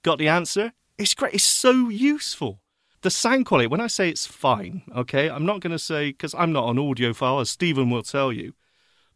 Got 0.04 0.18
the 0.20 0.28
answer. 0.28 0.74
It's 0.98 1.14
great. 1.14 1.34
It's 1.34 1.43
so 1.43 1.89
useful. 1.89 2.62
The 3.02 3.12
sound 3.12 3.45
quality, 3.45 3.68
when 3.68 3.82
I 3.82 3.88
say 3.88 4.10
it's 4.10 4.26
fine, 4.26 4.82
okay, 4.95 5.30
I'm 5.30 5.45
not 5.45 5.60
going 5.62 5.72
to 5.72 5.80
say, 5.80 6.12
because 6.12 6.34
I'm 6.34 6.52
not 6.52 6.70
an 6.70 6.78
audiophile, 6.78 7.41
as 7.41 7.50
Steven 7.50 7.89
will 7.91 8.02
tell 8.02 8.34
you, 8.34 8.54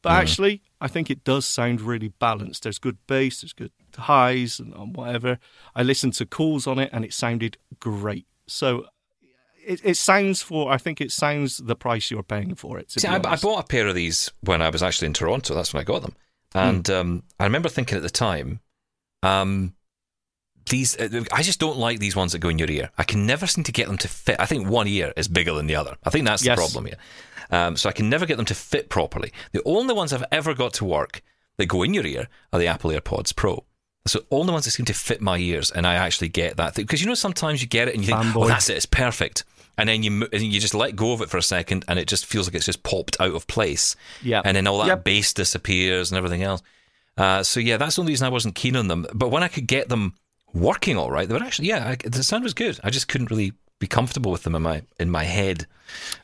but 0.03 0.11
actually, 0.13 0.63
I 0.79 0.87
think 0.87 1.09
it 1.09 1.23
does 1.23 1.45
sound 1.45 1.81
really 1.81 2.07
balanced. 2.07 2.63
There's 2.63 2.79
good 2.79 2.97
bass, 3.05 3.41
there's 3.41 3.53
good 3.53 3.71
highs, 3.97 4.59
and, 4.59 4.73
and 4.73 4.95
whatever. 4.95 5.39
I 5.75 5.83
listened 5.83 6.13
to 6.15 6.25
calls 6.25 6.65
on 6.67 6.79
it, 6.79 6.89
and 6.93 7.03
it 7.03 7.13
sounded 7.13 7.57
great. 7.79 8.27
So 8.47 8.85
it, 9.63 9.81
it 9.83 9.97
sounds 9.97 10.41
for, 10.41 10.71
I 10.71 10.77
think 10.77 11.01
it 11.01 11.11
sounds 11.11 11.57
the 11.57 11.75
price 11.75 12.09
you're 12.09 12.23
paying 12.23 12.55
for 12.55 12.79
it. 12.79 12.91
See, 12.91 13.07
I, 13.07 13.17
I 13.17 13.35
bought 13.35 13.63
a 13.63 13.67
pair 13.67 13.87
of 13.87 13.95
these 13.95 14.31
when 14.41 14.61
I 14.61 14.69
was 14.69 14.81
actually 14.81 15.07
in 15.07 15.13
Toronto. 15.13 15.53
That's 15.53 15.73
when 15.73 15.81
I 15.81 15.85
got 15.85 16.01
them, 16.01 16.15
and 16.53 16.89
um, 16.89 17.23
I 17.39 17.43
remember 17.43 17.69
thinking 17.69 17.97
at 17.97 18.03
the 18.03 18.09
time, 18.09 18.59
um, 19.21 19.73
these 20.69 20.97
uh, 20.97 21.23
I 21.31 21.41
just 21.43 21.59
don't 21.59 21.77
like 21.77 21.99
these 21.99 22.15
ones 22.15 22.31
that 22.33 22.39
go 22.39 22.49
in 22.49 22.59
your 22.59 22.69
ear. 22.69 22.91
I 22.97 23.03
can 23.03 23.25
never 23.25 23.47
seem 23.47 23.63
to 23.65 23.71
get 23.71 23.87
them 23.87 23.97
to 23.99 24.07
fit. 24.07 24.35
I 24.39 24.45
think 24.45 24.67
one 24.67 24.87
ear 24.87 25.13
is 25.17 25.27
bigger 25.27 25.53
than 25.53 25.67
the 25.67 25.75
other. 25.75 25.97
I 26.03 26.09
think 26.09 26.25
that's 26.25 26.43
Yes. 26.45 26.57
the 26.57 26.61
problem 26.61 26.85
here. 26.85 26.97
Um, 27.51 27.75
so 27.75 27.89
I 27.89 27.91
can 27.91 28.09
never 28.09 28.25
get 28.25 28.37
them 28.37 28.45
to 28.45 28.55
fit 28.55 28.89
properly. 28.89 29.31
The 29.51 29.61
only 29.65 29.93
ones 29.93 30.13
I've 30.13 30.23
ever 30.31 30.53
got 30.53 30.73
to 30.75 30.85
work 30.85 31.21
that 31.57 31.65
go 31.65 31.83
in 31.83 31.93
your 31.93 32.05
ear 32.05 32.27
are 32.53 32.59
the 32.59 32.67
Apple 32.67 32.91
AirPods 32.91 33.35
Pro. 33.35 33.65
So 34.07 34.21
all 34.29 34.45
the 34.45 34.51
ones 34.53 34.65
that 34.65 34.71
seem 34.71 34.85
to 34.87 34.93
fit 34.93 35.21
my 35.21 35.37
ears, 35.37 35.69
and 35.69 35.85
I 35.85 35.95
actually 35.95 36.29
get 36.29 36.57
that 36.57 36.75
thing 36.75 36.85
because 36.85 37.01
you 37.01 37.07
know 37.07 37.13
sometimes 37.13 37.61
you 37.61 37.67
get 37.67 37.87
it 37.87 37.93
and 37.95 38.03
you 38.03 38.07
think, 38.07 38.19
Fanboy. 38.19 38.45
"Oh, 38.45 38.47
that's 38.47 38.67
it, 38.69 38.77
it's 38.77 38.85
perfect," 38.87 39.43
and 39.77 39.87
then 39.89 40.01
you 40.01 40.27
and 40.33 40.41
you 40.41 40.59
just 40.59 40.73
let 40.73 40.95
go 40.95 41.11
of 41.13 41.21
it 41.21 41.29
for 41.29 41.37
a 41.37 41.43
second, 41.43 41.85
and 41.87 41.99
it 41.99 42.07
just 42.07 42.25
feels 42.25 42.47
like 42.47 42.55
it's 42.55 42.65
just 42.65 42.81
popped 42.83 43.19
out 43.19 43.35
of 43.35 43.45
place. 43.47 43.95
Yeah. 44.23 44.41
and 44.43 44.57
then 44.57 44.65
all 44.65 44.79
that 44.79 44.87
Yep. 44.87 45.03
bass 45.03 45.33
disappears 45.33 46.09
and 46.09 46.17
everything 46.17 46.41
else. 46.41 46.61
Uh, 47.17 47.43
so 47.43 47.59
yeah, 47.59 47.77
that's 47.77 47.95
the 47.97 48.01
only 48.01 48.13
reason 48.13 48.25
I 48.25 48.29
wasn't 48.31 48.55
keen 48.55 48.75
on 48.75 48.87
them. 48.87 49.05
But 49.13 49.29
when 49.29 49.43
I 49.43 49.49
could 49.49 49.67
get 49.67 49.89
them 49.89 50.15
working 50.53 50.97
all 50.97 51.11
right, 51.11 51.27
they 51.27 51.33
were 51.35 51.43
actually 51.43 51.67
yeah, 51.69 51.87
I, 51.89 51.95
the 51.95 52.23
sound 52.23 52.43
was 52.43 52.53
good. 52.53 52.79
I 52.83 52.89
just 52.89 53.07
couldn't 53.07 53.31
really 53.31 53.53
be 53.79 53.87
comfortable 53.87 54.31
with 54.31 54.43
them 54.43 54.55
in 54.55 54.61
my 54.61 54.83
in 54.99 55.09
my 55.09 55.23
head. 55.23 55.65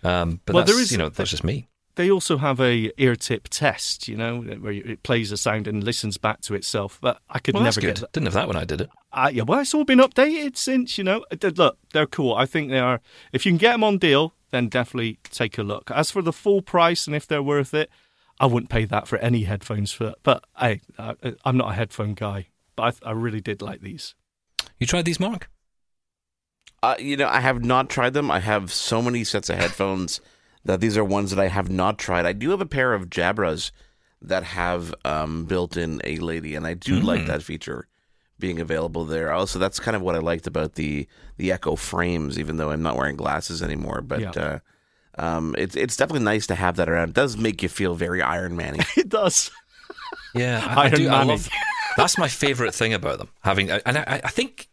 Um, 0.03 0.41
but 0.45 0.53
Well, 0.55 0.63
that's 0.63 0.73
there 0.75 0.81
is- 0.81 0.91
you 0.91 0.97
know 0.97 1.09
that's 1.09 1.31
just 1.31 1.43
me. 1.43 1.67
they 1.95 2.11
also 2.11 2.37
have 2.37 2.59
a 2.61 2.91
ear 2.97 3.15
tip 3.15 3.47
test, 3.49 4.07
you 4.07 4.15
know, 4.15 4.41
where 4.41 4.71
it 4.71 5.01
plays 5.01 5.31
a 5.31 5.37
sound 5.37 5.67
and 5.67 5.83
listens 5.83 6.17
back 6.17 6.41
to 6.41 6.53
itself. 6.53 6.99
But 7.01 7.19
I 7.29 7.39
could 7.39 7.55
Well, 7.55 7.63
never 7.63 7.81
get 7.81 7.95
that. 7.97 8.11
Didn't 8.13 8.27
have 8.27 8.33
that 8.35 8.47
when 8.47 8.55
I 8.55 8.65
did 8.65 8.81
it. 8.81 8.89
Uh, 9.11 9.31
yeah, 9.33 9.41
well, 9.43 9.59
it's 9.61 9.73
all 9.73 9.83
been 9.85 9.97
updated 9.99 10.57
since, 10.57 10.97
you 10.99 11.03
know. 11.03 11.25
Look, 11.41 11.77
they're 11.93 12.05
cool. 12.05 12.35
I 12.35 12.45
think 12.45 12.69
they 12.69 12.77
are. 12.79 13.01
If 13.33 13.45
you 13.47 13.51
can 13.51 13.57
get 13.57 13.71
them 13.71 13.83
on 13.83 13.97
deal, 13.97 14.33
then 14.51 14.67
definitely 14.69 15.17
take 15.31 15.57
a 15.57 15.63
look. 15.63 15.89
As 15.89 16.11
for 16.11 16.21
the 16.21 16.31
full 16.33 16.61
price 16.61 17.07
and 17.07 17.15
if 17.15 17.25
they're 17.25 17.41
worth 17.41 17.73
it, 17.73 17.89
I 18.39 18.45
wouldn't 18.45 18.69
pay 18.69 18.85
that 18.85 19.07
for 19.07 19.17
any 19.17 19.45
headphones. 19.45 19.91
For 19.91 20.13
but 20.21 20.43
hey, 20.59 20.81
I'm 21.43 21.57
not 21.57 21.71
a 21.71 21.73
headphone 21.73 22.13
guy, 22.13 22.49
but 22.77 22.95
I, 23.03 23.09
I 23.09 23.11
really 23.11 23.41
did 23.41 23.61
like 23.61 23.81
these. 23.81 24.15
You 24.79 24.87
tried 24.87 25.03
these, 25.03 25.19
Mark? 25.19 25.49
Uh, 26.83 26.95
you 26.99 27.17
know, 27.17 27.27
I 27.27 27.41
have 27.41 27.65
not 27.65 27.89
tried 27.89 28.13
them. 28.13 28.29
I 28.31 28.39
have 28.39 28.71
so 28.71 29.01
many 29.01 29.23
sets 29.25 29.49
of 29.49 29.57
headphones 29.59 30.21
that 30.63 30.79
these 30.79 30.97
are 30.97 31.03
ones 31.03 31.31
that 31.31 31.39
I 31.43 31.47
have 31.47 31.69
not 31.69 31.97
tried. 31.97 32.25
I 32.25 32.33
do 32.33 32.51
have 32.51 32.61
a 32.61 32.65
pair 32.65 32.93
of 32.93 33.09
Jabras 33.09 33.71
that 34.21 34.43
have 34.43 34.93
um, 35.05 35.45
built-in 35.45 36.01
a 36.03 36.17
lady, 36.17 36.55
and 36.55 36.65
I 36.65 36.73
do 36.73 36.99
like 36.99 37.25
that 37.27 37.43
feature 37.43 37.87
being 38.39 38.59
available 38.59 39.05
there. 39.05 39.31
Also, 39.31 39.57
that's 39.59 39.79
kind 39.79 39.95
of 39.95 40.01
what 40.03 40.15
I 40.15 40.19
liked 40.19 40.45
about 40.47 40.73
the 40.73 41.07
the 41.37 41.51
Echo 41.51 41.75
frames, 41.75 42.37
even 42.37 42.57
though 42.57 42.69
I'm 42.71 42.83
not 42.83 42.95
wearing 42.97 43.15
glasses 43.15 43.61
anymore. 43.63 44.01
But 44.01 44.19
Yeah. 44.21 44.31
uh, 44.31 44.59
um, 45.19 45.55
it's 45.57 45.75
it's 45.75 45.95
definitely 45.97 46.25
nice 46.25 46.45
to 46.47 46.55
have 46.55 46.75
that 46.75 46.89
around. 46.89 47.09
It 47.09 47.15
does 47.15 47.37
make 47.37 47.63
you 47.63 47.69
feel 47.69 47.95
very 47.95 48.21
Iron 48.21 48.55
Man-y. 48.55 48.85
It 48.97 49.09
does. 49.09 49.49
Yeah, 50.35 50.63
I, 50.67 50.73
I 50.81 50.83
Iron 50.85 50.93
do. 50.95 51.07
I 51.07 51.11
Man-y. 51.11 51.33
love. 51.33 51.49
That's 51.97 52.17
my 52.17 52.29
favorite 52.29 52.73
thing 52.73 52.93
about 52.93 53.17
them. 53.17 53.27
Having 53.41 53.71
and 53.71 53.97
I, 53.97 54.21
I 54.23 54.29
think, 54.29 54.69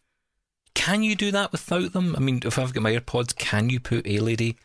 can 0.75 1.03
you 1.03 1.17
do 1.17 1.31
that 1.33 1.51
without 1.51 1.93
them? 1.93 2.15
I 2.17 2.21
mean, 2.21 2.41
if 2.45 2.59
I've 2.59 2.73
got 2.73 2.83
my 2.83 2.93
AirPods, 2.97 3.35
can 3.35 3.71
you 3.71 3.81
put 3.81 4.07
a 4.07 4.19
lady? 4.21 4.57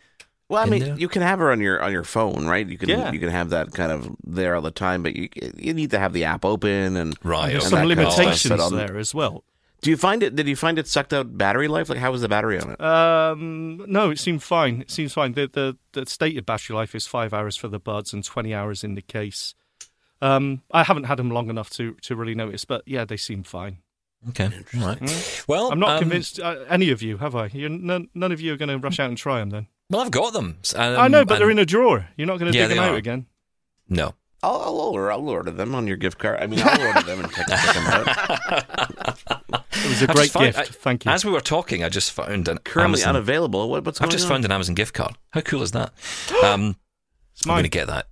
Well, 0.50 0.62
I 0.62 0.66
in 0.66 0.70
mean, 0.72 0.84
there? 0.84 0.98
you 0.98 1.08
can 1.08 1.22
have 1.22 1.40
her 1.40 1.52
on 1.52 1.62
your 1.62 1.82
on 1.82 1.92
your 1.92 2.04
phone, 2.04 2.46
right? 2.48 2.68
You 2.68 2.78
can 2.78 2.90
Yeah. 2.90 3.12
you 3.12 3.20
can 3.20 3.30
have 3.30 3.50
that 3.52 3.72
kind 3.74 3.92
of 3.92 4.16
there 4.24 4.56
all 4.56 4.62
the 4.62 4.72
time, 4.72 5.04
but 5.04 5.16
you 5.16 5.30
you 5.58 5.74
need 5.74 5.92
to 5.92 6.00
have 6.00 6.12
the 6.14 6.24
app 6.26 6.44
open 6.46 6.96
and 6.98 7.16
Right. 7.24 7.52
There's 7.52 7.64
okay. 7.66 7.70
some 7.70 7.88
that 7.90 7.96
kind 7.96 8.08
of 8.08 8.18
limitations 8.18 8.60
on- 8.62 8.76
there 8.76 8.98
as 8.98 9.14
well. 9.16 9.44
Do 9.82 9.90
you 9.92 9.96
find 9.96 10.22
it? 10.24 10.36
Did 10.36 10.46
you 10.50 10.58
find 10.58 10.78
it 10.78 10.88
sucked 10.90 11.14
out 11.14 11.38
battery 11.38 11.70
life? 11.70 11.88
Like, 11.88 12.00
how 12.00 12.12
was 12.12 12.20
the 12.22 12.28
battery 12.28 12.60
on 12.60 12.72
it? 12.72 12.82
Um, 12.82 13.86
no, 13.88 14.10
it 14.10 14.20
seemed 14.20 14.44
fine. 14.44 14.82
It 14.82 14.92
seems 14.92 15.14
fine. 15.14 15.32
The, 15.34 15.48
the 15.48 15.78
the 15.94 16.06
stated 16.06 16.46
battery 16.46 16.76
life 16.76 16.94
is 16.96 17.08
five 17.08 17.34
hours 17.34 17.56
for 17.56 17.70
the 17.70 17.80
buds 17.80 18.12
and 18.12 18.22
twenty 18.22 18.54
hours 18.54 18.84
in 18.84 18.96
the 18.96 19.02
case. 19.02 19.54
Um, 20.22 20.62
I 20.72 20.84
haven't 20.84 21.06
had 21.06 21.18
them 21.18 21.30
long 21.32 21.50
enough 21.50 21.70
to 21.72 21.94
to 22.02 22.16
really 22.16 22.36
notice, 22.36 22.66
but 22.66 22.84
yeah, 22.86 23.06
they 23.06 23.18
seem 23.18 23.44
fine. 23.44 23.78
Okay. 24.30 24.50
All 24.78 24.86
right. 24.86 25.44
Well, 25.48 25.72
I'm 25.72 25.80
not 25.80 25.92
um, 25.92 26.00
convinced 26.00 26.40
uh, 26.42 26.66
any 26.70 26.90
of 26.90 27.02
you, 27.02 27.18
have 27.20 27.36
I? 27.38 27.46
You're, 27.54 27.70
none, 27.70 28.10
none 28.14 28.34
of 28.34 28.42
you 28.42 28.52
are 28.54 28.58
going 28.58 28.68
to 28.68 28.78
rush 28.78 29.00
out 29.00 29.08
and 29.08 29.18
try 29.18 29.40
them 29.40 29.50
then. 29.50 29.68
Well, 29.90 30.02
I've 30.02 30.12
got 30.12 30.34
them. 30.34 30.58
Um, 30.76 31.00
I 31.00 31.08
know, 31.08 31.24
but 31.24 31.36
and- 31.36 31.42
they're 31.42 31.50
in 31.52 31.58
a 31.60 31.66
drawer. 31.66 32.10
You're 32.18 32.28
not 32.28 32.38
going 32.38 32.52
to 32.52 32.58
Yeah, 32.58 32.68
dig 32.68 32.76
them 32.76 32.84
they 32.86 32.90
out 32.92 32.98
again. 32.98 33.28
No. 33.88 34.16
I'll, 34.44 34.60
I'll 34.62 34.76
order. 34.80 35.10
I'll 35.12 35.28
order 35.30 35.52
them 35.52 35.74
on 35.74 35.88
your 35.88 35.96
gift 35.96 36.18
card. 36.20 36.40
I 36.42 36.48
mean, 36.48 36.60
I'll 36.62 36.86
order 36.88 37.02
them 37.02 37.22
and 37.22 37.32
check, 37.32 37.48
check 37.48 37.76
them 37.76 37.86
out. 37.88 39.18
It 39.72 39.88
was 39.90 40.02
a 40.02 40.10
I 40.10 40.14
great 40.14 40.32
found- 40.32 40.46
gift. 40.48 40.58
I- 40.60 40.64
Thank 40.66 41.06
you. 41.06 41.12
As 41.12 41.24
we 41.24 41.32
were 41.32 41.40
talking, 41.42 41.84
I 41.86 41.90
just 41.90 42.12
found 42.12 42.48
an 42.50 42.58
Currently 42.60 43.02
Amazon. 43.02 43.16
unavailable. 43.16 43.70
What, 43.70 43.86
what's 43.86 44.00
I've 44.02 44.08
going 44.08 44.12
just 44.12 44.26
on? 44.26 44.30
found 44.32 44.46
an 44.46 44.52
Amazon 44.52 44.76
gift 44.76 44.94
card. 44.94 45.16
How 45.32 45.42
cool 45.42 45.62
is 45.62 45.72
that? 45.72 45.94
Um, 46.44 46.76
it's 47.34 47.46
I'm 47.48 47.54
going 47.54 47.64
to 47.64 47.70
get 47.70 47.88
that. 47.88 48.08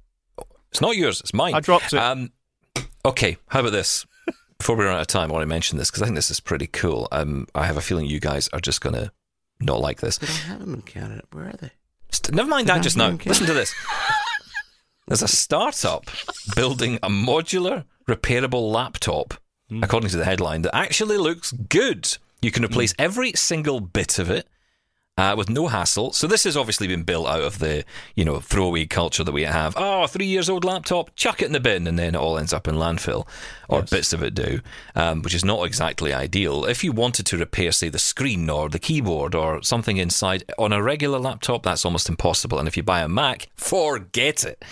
It's 0.71 0.81
not 0.81 0.95
yours. 0.97 1.21
It's 1.21 1.33
mine. 1.33 1.53
I 1.53 1.59
dropped 1.59 1.93
it. 1.93 1.97
Um, 1.97 2.31
okay. 3.05 3.37
How 3.47 3.61
about 3.61 3.71
this? 3.71 4.05
Before 4.57 4.75
we 4.75 4.85
run 4.85 4.95
out 4.95 5.01
of 5.01 5.07
time, 5.07 5.29
I 5.29 5.33
want 5.33 5.43
to 5.43 5.47
mention 5.47 5.77
this 5.77 5.89
because 5.91 6.01
I 6.01 6.05
think 6.05 6.15
this 6.15 6.31
is 6.31 6.39
pretty 6.39 6.67
cool. 6.67 7.07
Um, 7.11 7.47
I 7.53 7.65
have 7.65 7.77
a 7.77 7.81
feeling 7.81 8.05
you 8.07 8.19
guys 8.19 8.49
are 8.53 8.59
just 8.59 8.81
going 8.81 8.95
to 8.95 9.11
not 9.59 9.79
like 9.79 10.01
this. 10.01 10.17
But 10.17 10.29
I 10.29 10.33
have 10.33 10.59
them 10.59 10.73
in 10.73 10.81
Canada. 10.81 11.21
Where 11.31 11.45
are 11.45 11.53
they? 11.53 11.71
St- 12.11 12.35
Never 12.35 12.49
mind 12.49 12.67
Did 12.67 12.73
that 12.73 12.79
I 12.79 12.81
just 12.81 12.95
hear 12.97 13.11
now. 13.11 13.17
Listen 13.25 13.45
to 13.47 13.53
this. 13.53 13.73
There's 15.07 15.21
a 15.21 15.27
startup 15.27 16.05
building 16.55 16.95
a 17.03 17.09
modular 17.09 17.85
repairable 18.09 18.71
laptop, 18.71 19.35
according 19.81 20.09
to 20.09 20.17
the 20.17 20.25
headline, 20.25 20.63
that 20.63 20.75
actually 20.75 21.17
looks 21.17 21.51
good. 21.51 22.17
You 22.41 22.51
can 22.51 22.63
replace 22.65 22.93
every 22.99 23.31
single 23.33 23.79
bit 23.79 24.19
of 24.19 24.29
it 24.29 24.47
uh, 25.17 25.33
with 25.37 25.49
no 25.49 25.67
hassle. 25.67 26.13
So 26.13 26.27
this 26.27 26.43
has 26.43 26.55
obviously 26.55 26.87
been 26.87 27.03
built 27.03 27.27
out 27.27 27.41
of 27.41 27.59
the 27.59 27.83
you 28.15 28.23
know 28.23 28.39
throwaway 28.39 28.85
culture 28.85 29.23
that 29.23 29.31
we 29.31 29.43
have. 29.43 29.73
Oh, 29.75 30.07
three 30.07 30.25
years 30.25 30.49
old 30.49 30.63
laptop, 30.63 31.15
chuck 31.15 31.41
it 31.41 31.45
in 31.45 31.53
the 31.53 31.59
bin, 31.59 31.87
and 31.87 31.97
then 31.97 32.15
it 32.15 32.17
all 32.17 32.37
ends 32.37 32.53
up 32.53 32.67
in 32.67 32.75
landfill, 32.75 33.27
or 33.67 33.81
bits 33.81 34.13
of 34.13 34.21
it 34.21 34.35
do, 34.35 34.61
um, 34.95 35.21
which 35.21 35.33
is 35.33 35.43
not 35.43 35.63
exactly 35.63 36.13
ideal. 36.13 36.65
If 36.65 36.83
you 36.83 36.91
wanted 36.91 37.25
to 37.27 37.37
repair, 37.37 37.71
say, 37.71 37.89
the 37.89 37.99
screen 37.99 38.49
or 38.49 38.69
the 38.69 38.79
keyboard 38.79 39.33
or 39.33 39.63
something 39.63 39.97
inside 39.97 40.43
on 40.57 40.71
a 40.71 40.81
regular 40.81 41.19
laptop, 41.19 41.63
that's 41.63 41.85
almost 41.85 42.09
impossible. 42.09 42.59
And 42.59 42.67
if 42.67 42.77
you 42.77 42.83
buy 42.83 43.01
a 43.01 43.07
Mac, 43.07 43.47
forget 43.55 44.43
it. 44.43 44.63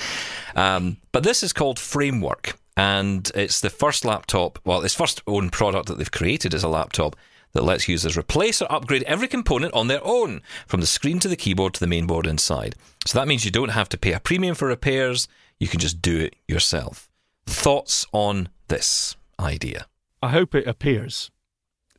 Um, 0.56 0.98
but 1.12 1.24
this 1.24 1.42
is 1.44 1.54
called 1.54 1.80
Framework, 1.80 2.58
and 2.78 3.32
it's 3.34 3.62
the 3.62 3.70
first 3.70 4.06
laptop. 4.06 4.60
Well, 4.64 4.82
its 4.82 4.94
first 4.94 5.22
own 5.26 5.50
product 5.50 5.88
that 5.88 5.98
they've 5.98 6.12
created 6.12 6.54
is 6.54 6.64
a 6.64 6.70
laptop 6.70 7.16
that 7.56 7.64
lets 7.64 7.88
users 7.88 8.18
replace 8.18 8.62
or 8.62 8.72
upgrade 8.72 9.02
every 9.04 9.30
component 9.30 9.74
on 9.74 9.88
their 9.88 10.04
own, 10.04 10.42
from 10.68 10.82
the 10.82 10.86
screen 10.86 11.20
to 11.20 11.30
the 11.30 11.38
keyboard 11.38 11.74
to 11.74 11.80
the 11.80 11.88
mainboard 11.88 12.28
inside. 12.28 12.76
So 13.08 13.18
that 13.18 13.28
means 13.30 13.46
you 13.46 13.50
don't 13.50 13.70
have 13.70 13.88
to 13.90 13.98
pay 13.98 14.12
a 14.12 14.20
premium 14.20 14.56
for 14.56 14.68
repairs, 14.68 15.30
you 15.58 15.70
can 15.70 15.80
just 15.80 16.02
do 16.02 16.20
it 16.20 16.36
yourself. 16.50 17.10
Thoughts 17.46 18.06
on 18.12 18.50
this 18.68 19.16
idea? 19.40 19.88
I 20.22 20.32
hope 20.32 20.54
it 20.54 20.68
appears. 20.68 21.32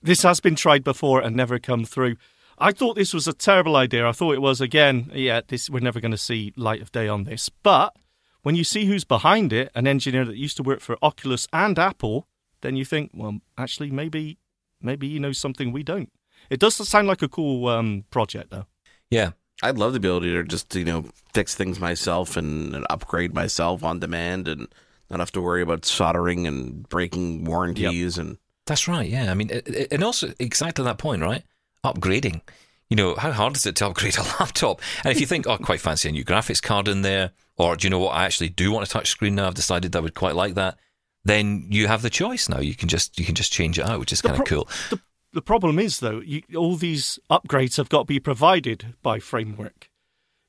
this 0.02 0.22
has 0.22 0.40
been 0.40 0.56
tried 0.56 0.84
before 0.84 1.20
and 1.20 1.34
never 1.34 1.58
come 1.58 1.84
through. 1.84 2.16
I 2.58 2.72
thought 2.72 2.94
this 2.96 3.14
was 3.14 3.26
a 3.26 3.32
terrible 3.32 3.76
idea. 3.76 4.06
I 4.06 4.12
thought 4.12 4.34
it 4.34 4.42
was 4.42 4.60
again, 4.60 5.10
yeah, 5.14 5.40
this 5.48 5.68
we're 5.70 5.80
never 5.80 6.00
going 6.00 6.12
to 6.12 6.18
see 6.18 6.52
light 6.56 6.82
of 6.82 6.92
day 6.92 7.08
on 7.08 7.24
this. 7.24 7.48
But 7.48 7.96
when 8.42 8.54
you 8.54 8.64
see 8.64 8.84
who's 8.84 9.04
behind 9.04 9.52
it, 9.52 9.70
an 9.74 9.86
engineer 9.86 10.24
that 10.26 10.36
used 10.36 10.56
to 10.58 10.62
work 10.62 10.80
for 10.80 10.96
Oculus 11.02 11.48
and 11.52 11.78
Apple, 11.78 12.28
then 12.60 12.76
you 12.76 12.84
think, 12.84 13.10
well, 13.14 13.40
actually, 13.58 13.90
maybe, 13.90 14.38
maybe 14.80 15.08
he 15.08 15.18
knows 15.18 15.38
something 15.38 15.72
we 15.72 15.82
don't. 15.82 16.10
It 16.50 16.60
does 16.60 16.76
sound 16.88 17.08
like 17.08 17.22
a 17.22 17.28
cool 17.28 17.68
um, 17.68 18.04
project, 18.10 18.50
though. 18.50 18.66
Yeah. 19.10 19.30
I'd 19.62 19.78
love 19.78 19.92
the 19.94 19.96
ability 19.98 20.32
to 20.32 20.44
just 20.44 20.74
you 20.74 20.84
know 20.84 21.06
fix 21.32 21.54
things 21.54 21.80
myself 21.80 22.36
and, 22.36 22.74
and 22.74 22.86
upgrade 22.90 23.32
myself 23.34 23.82
on 23.82 24.00
demand 24.00 24.48
and 24.48 24.68
not 25.08 25.18
have 25.20 25.32
to 25.32 25.40
worry 25.40 25.62
about 25.62 25.84
soldering 25.86 26.46
and 26.46 26.86
breaking 26.90 27.44
warranties 27.44 28.18
and 28.18 28.36
That's 28.66 28.86
right. 28.86 29.08
Yeah. 29.08 29.30
I 29.30 29.34
mean, 29.34 29.50
it, 29.50 29.66
it- 29.68 29.92
and 29.92 30.04
also 30.04 30.32
exactly 30.38 30.84
that 30.84 30.98
point, 30.98 31.22
right? 31.22 31.42
Upgrading. 31.84 32.42
You 32.90 32.96
know, 32.96 33.14
how 33.16 33.32
hard 33.32 33.56
is 33.56 33.64
it 33.66 33.76
to 33.76 33.86
upgrade 33.86 34.16
a 34.18 34.22
laptop? 34.40 34.80
And 35.04 35.10
if 35.12 35.20
you 35.20 35.26
think, 35.26 35.46
oh, 35.46 35.56
quite 35.58 35.80
fancy 35.80 36.08
a 36.08 36.12
new 36.12 36.24
graphics 36.24 36.62
card 36.62 36.86
in 36.86 37.02
there, 37.02 37.30
or 37.56 37.76
do 37.76 37.86
you 37.86 37.90
know 37.90 37.98
what? 37.98 38.10
I 38.14 38.24
actually 38.26 38.50
do 38.50 38.70
want 38.70 38.86
a 38.86 38.90
touch 38.90 39.08
screen 39.08 39.34
now. 39.36 39.46
I've 39.46 39.54
decided 39.54 39.96
I 39.96 40.00
would 40.00 40.14
quite 40.14 40.34
like 40.36 40.54
that. 40.54 40.78
Then 41.26 41.66
you 41.70 41.88
have 41.88 42.02
the 42.02 42.10
choice 42.10 42.48
now. 42.48 42.60
You 42.60 42.74
can 42.74 42.88
just 42.88 43.18
you 43.18 43.24
can 43.24 43.34
just 43.34 43.52
change 43.52 43.78
it 43.78 43.84
out, 43.84 43.98
which 43.98 44.12
is 44.12 44.22
kind 44.22 44.34
of 44.34 44.46
pro- 44.46 44.58
cool. 44.64 44.68
The, 44.90 45.00
the 45.32 45.42
problem 45.42 45.78
is, 45.78 46.00
though, 46.00 46.20
you, 46.20 46.42
all 46.56 46.76
these 46.76 47.18
upgrades 47.30 47.76
have 47.76 47.88
got 47.88 48.00
to 48.00 48.04
be 48.06 48.20
provided 48.20 48.94
by 49.02 49.18
Framework. 49.18 49.90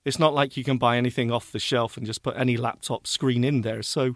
It's 0.06 0.20
not 0.20 0.34
like 0.34 0.56
you 0.56 0.64
can 0.64 0.78
buy 0.78 0.98
anything 0.98 1.32
off 1.32 1.52
the 1.52 1.60
shelf 1.60 1.98
and 1.98 2.06
just 2.06 2.24
put 2.24 2.38
any 2.38 2.56
laptop 2.56 3.08
screen 3.08 3.44
in 3.44 3.62
there. 3.62 3.82
So 3.82 4.16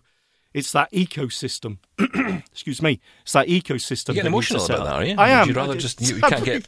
it's 0.54 0.72
that 0.72 0.92
ecosystem. 0.92 1.80
Excuse 2.52 2.82
me. 2.82 3.00
It's 3.24 3.34
that 3.34 3.48
ecosystem. 3.48 4.10
You're 4.10 4.24
getting 4.24 4.32
that 4.32 4.38
needs 4.38 4.48
to 4.50 4.56
emotional 4.56 4.66
about 4.66 4.86
that, 4.86 4.94
are 4.94 5.06
you? 5.06 5.16
I 5.18 5.30
am. 5.30 5.48
Would 5.48 5.56
rather 5.56 5.76
just 5.76 6.00
you, 6.00 6.16
you 6.16 6.22
can't 6.22 6.46
get 6.46 6.68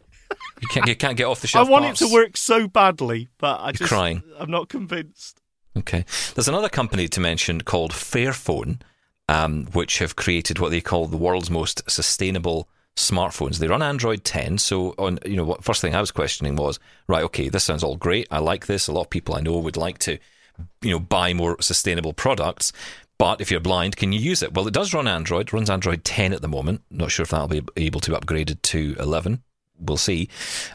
you 0.62 0.68
can't 0.70 0.88
you 0.88 0.96
can't 0.96 1.18
get 1.18 1.26
off 1.26 1.42
the 1.42 1.48
shelf. 1.54 1.68
I 1.68 1.72
want 1.72 1.86
parts? 1.86 2.02
it 2.02 2.08
to 2.08 2.14
work 2.14 2.36
so 2.36 2.68
badly, 2.68 3.30
but 3.38 3.62
I 3.62 3.72
just 3.72 3.90
crying. 3.90 4.24
I'm 4.40 4.52
not 4.52 4.70
convinced. 4.70 5.40
Okay. 5.78 6.06
There's 6.36 6.48
another 6.48 6.70
company 6.70 7.08
to 7.08 7.20
mention 7.20 7.62
called 7.62 7.92
Fairphone, 7.92 8.82
um, 9.30 9.66
which 9.74 10.00
have 10.00 10.16
created 10.16 10.60
what 10.60 10.72
they 10.72 10.82
call 10.82 11.08
the 11.08 11.18
world's 11.18 11.50
most 11.50 11.90
sustainable 11.90 12.68
smartphones. 12.96 13.58
They 13.58 13.68
run 13.68 13.82
Android 13.82 14.24
10. 14.24 14.58
So, 14.58 14.94
on 14.98 15.20
you 15.26 15.36
know, 15.36 15.46
what 15.46 15.64
first 15.64 15.82
thing 15.82 15.96
I 15.96 16.02
was 16.02 16.12
questioning 16.12 16.56
was, 16.56 16.80
right, 17.08 17.24
okay, 17.24 17.50
this 17.50 17.64
sounds 17.64 17.84
all 17.84 17.96
great. 17.96 18.28
I 18.30 18.40
like 18.40 18.68
this. 18.68 18.88
A 18.88 18.92
lot 18.92 19.06
of 19.06 19.10
people 19.10 19.36
I 19.36 19.42
know 19.42 19.58
would 19.58 19.78
like 19.78 19.98
to, 20.00 20.18
you 20.82 20.92
know, 20.92 21.00
buy 21.00 21.34
more 21.34 21.60
sustainable 21.62 22.14
products. 22.14 22.72
But 23.18 23.42
if 23.42 23.50
you're 23.50 23.60
blind, 23.60 23.96
can 23.96 24.12
you 24.12 24.20
use 24.20 24.44
it? 24.44 24.54
Well, 24.54 24.68
it 24.68 24.74
does 24.74 24.94
run 24.94 25.08
Android. 25.08 25.54
Runs 25.54 25.70
Android 25.70 26.04
10 26.04 26.34
at 26.34 26.42
the 26.42 26.48
moment. 26.48 26.82
Not 26.92 27.12
sure 27.12 27.24
if 27.24 27.30
that'll 27.30 27.48
be 27.48 27.64
able 27.78 28.02
to 28.02 28.12
be 28.12 28.18
upgraded 28.18 28.62
to 28.64 28.96
11 29.00 29.44
we'll 29.86 29.98
see. 29.98 30.30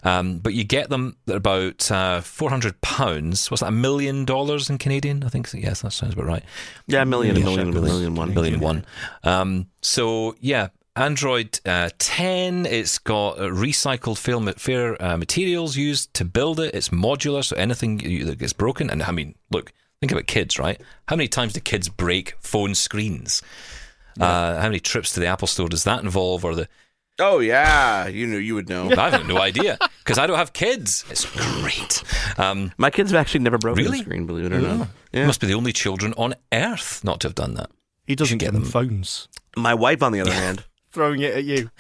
Um, 0.04 0.38
but 0.38 0.54
you 0.54 0.64
get 0.64 0.88
them 0.90 1.16
at 1.28 1.36
about 1.36 1.90
uh, 1.90 2.20
four 2.20 2.50
hundred 2.50 2.80
pounds. 2.80 3.50
What's 3.50 3.60
that? 3.60 3.68
A 3.68 3.72
million 3.72 4.24
dollars 4.24 4.70
in 4.70 4.78
Canadian? 4.78 5.24
I 5.24 5.28
think. 5.28 5.52
Yes, 5.54 5.82
that 5.82 5.92
sounds 5.92 6.14
about 6.14 6.26
right. 6.26 6.44
yeah, 6.86 7.02
a 7.02 7.06
million, 7.06 7.36
a 7.36 7.40
Yeah, 7.40 7.44
million, 7.44 7.68
a 7.68 7.72
million, 7.72 7.84
million, 7.90 8.14
one. 8.14 8.34
million 8.34 8.60
one. 8.60 8.84
Um, 9.24 9.66
so 9.82 10.36
yeah. 10.40 10.68
Android 10.96 11.60
uh, 11.64 11.90
10, 11.98 12.66
it's 12.66 12.98
got 12.98 13.38
uh, 13.38 13.42
recycled 13.42 14.18
film 14.18 14.52
fair 14.54 15.00
uh, 15.00 15.16
materials 15.16 15.76
used 15.76 16.12
to 16.14 16.24
build 16.24 16.58
it. 16.58 16.74
It's 16.74 16.88
modular, 16.88 17.44
so 17.44 17.54
anything 17.54 17.98
that 18.26 18.38
gets 18.40 18.52
broken. 18.52 18.90
And 18.90 19.04
I 19.04 19.12
mean, 19.12 19.36
look, 19.48 19.72
think 20.00 20.10
about 20.10 20.26
kids, 20.26 20.58
right? 20.58 20.80
How 21.06 21.14
many 21.14 21.28
times 21.28 21.52
do 21.52 21.60
kids 21.60 21.88
break 21.88 22.34
phone 22.40 22.74
screens? 22.74 23.42
Uh, 24.18 24.56
how 24.60 24.66
many 24.66 24.80
trips 24.80 25.12
to 25.12 25.20
the 25.20 25.26
Apple 25.26 25.46
Store 25.46 25.68
does 25.68 25.84
that 25.84 26.02
involve? 26.02 26.44
Or 26.44 26.56
the 26.56 26.68
Oh 27.20 27.40
yeah, 27.40 28.06
you 28.06 28.26
know 28.26 28.38
you 28.38 28.54
would 28.54 28.68
know. 28.68 28.90
I 28.96 29.10
have 29.10 29.26
no 29.26 29.38
idea 29.40 29.76
because 30.04 30.18
I 30.18 30.26
don't 30.26 30.38
have 30.38 30.52
kids. 30.52 31.04
It's 31.10 31.24
great. 31.24 32.02
Um, 32.38 32.70
My 32.78 32.90
kids 32.90 33.10
have 33.10 33.20
actually 33.20 33.40
never 33.40 33.58
broken 33.58 33.84
Really? 33.84 34.00
a 34.00 34.02
screen, 34.02 34.26
believe 34.26 34.46
it 34.46 34.52
or 34.52 34.60
not. 34.60 34.88
You 35.12 35.24
must 35.26 35.40
be 35.40 35.46
the 35.48 35.54
only 35.54 35.72
children 35.72 36.14
on 36.16 36.34
earth 36.52 37.02
not 37.02 37.20
to 37.20 37.28
have 37.28 37.34
done 37.34 37.54
that. 37.54 37.70
He 38.06 38.14
doesn't 38.14 38.38
get 38.38 38.46
get 38.46 38.52
them 38.54 38.62
them. 38.62 38.70
phones. 38.70 39.28
My 39.56 39.74
wife, 39.74 40.02
on 40.02 40.12
the 40.12 40.20
other 40.20 40.32
hand, 40.32 40.64
Throwing 40.92 41.20
it 41.20 41.34
at 41.34 41.44
you. 41.44 41.70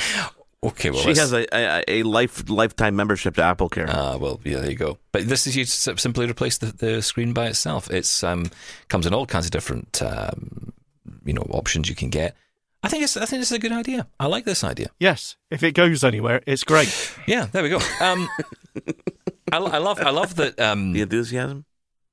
Okay, 0.62 0.90
well, 0.90 1.00
she 1.00 1.12
that's- 1.14 1.30
has 1.30 1.32
a, 1.32 1.46
a, 1.56 1.84
a 2.00 2.02
life 2.02 2.50
lifetime 2.50 2.96
membership 2.96 3.36
to 3.36 3.40
AppleCare. 3.42 3.88
Ah, 3.88 4.16
well, 4.16 4.40
yeah, 4.44 4.58
there 4.58 4.70
you 4.70 4.76
go. 4.76 4.98
But 5.12 5.28
this 5.28 5.46
is 5.46 5.54
you 5.56 5.64
simply 5.64 6.26
replace 6.28 6.58
the, 6.58 6.66
the 6.72 7.00
screen 7.00 7.32
by 7.32 7.46
itself. 7.46 7.90
It's 7.90 8.24
um, 8.24 8.50
comes 8.88 9.06
in 9.06 9.14
all 9.14 9.24
kinds 9.24 9.44
of 9.46 9.52
different 9.52 10.02
um, 10.02 10.72
you 11.24 11.32
know 11.32 11.42
options 11.50 11.88
you 11.88 11.94
can 11.94 12.10
get. 12.10 12.36
I 12.82 12.88
think 12.88 13.02
it's 13.02 13.16
I 13.16 13.24
think 13.26 13.42
it's 13.42 13.52
a 13.52 13.58
good 13.58 13.72
idea. 13.72 14.06
I 14.20 14.26
like 14.26 14.44
this 14.44 14.62
idea. 14.62 14.88
Yes, 15.00 15.36
if 15.50 15.62
it 15.62 15.72
goes 15.72 16.04
anywhere, 16.04 16.42
it's 16.46 16.64
great. 16.64 16.88
Yeah, 17.26 17.46
there 17.46 17.62
we 17.62 17.68
go. 17.68 17.80
Um, 18.00 18.28
I, 19.52 19.58
I 19.58 19.78
love 19.78 20.00
I 20.00 20.10
love 20.10 20.36
that 20.36 20.58
um, 20.60 20.92
the 20.92 21.02
enthusiasm. 21.02 21.64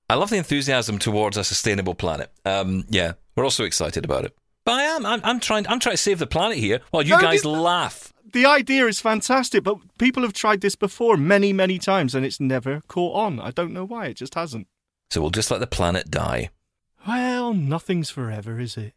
I 0.09 0.15
love 0.15 0.29
the 0.29 0.37
enthusiasm 0.37 0.99
towards 0.99 1.37
a 1.37 1.43
sustainable 1.43 1.95
planet. 1.95 2.31
Um, 2.45 2.85
yeah, 2.89 3.13
we're 3.35 3.43
also 3.43 3.63
excited 3.63 4.03
about 4.05 4.25
it. 4.25 4.35
But 4.65 4.73
I 4.73 4.83
am 4.83 5.05
I'm, 5.05 5.21
I'm 5.23 5.39
trying 5.39 5.67
I'm 5.67 5.79
trying 5.79 5.93
to 5.95 6.01
save 6.01 6.19
the 6.19 6.27
planet 6.27 6.57
here 6.57 6.81
while 6.91 7.03
you 7.03 7.11
No, 7.15 7.21
guys 7.21 7.43
this- 7.43 7.45
laugh. 7.45 8.11
The 8.33 8.45
idea 8.47 8.85
is 8.87 8.99
fantastic, 8.99 9.63
but 9.63 9.77
people 9.97 10.23
have 10.23 10.33
tried 10.33 10.59
this 10.59 10.75
before 10.75 11.15
many, 11.15 11.53
many 11.53 11.77
times, 11.79 12.13
and 12.13 12.25
it's 12.25 12.39
never 12.41 12.81
caught 12.89 13.15
on. 13.15 13.39
I 13.39 13.51
don't 13.51 13.71
know 13.71 13.85
why. 13.85 14.07
It 14.07 14.15
just 14.17 14.35
hasn't. 14.35 14.67
So 15.09 15.21
we'll 15.21 15.29
just 15.29 15.51
let 15.51 15.61
the 15.61 15.67
planet 15.67 16.11
die. 16.11 16.49
Well, 17.07 17.53
nothing's 17.53 18.09
forever, 18.09 18.59
is 18.59 18.75
it? 18.75 18.93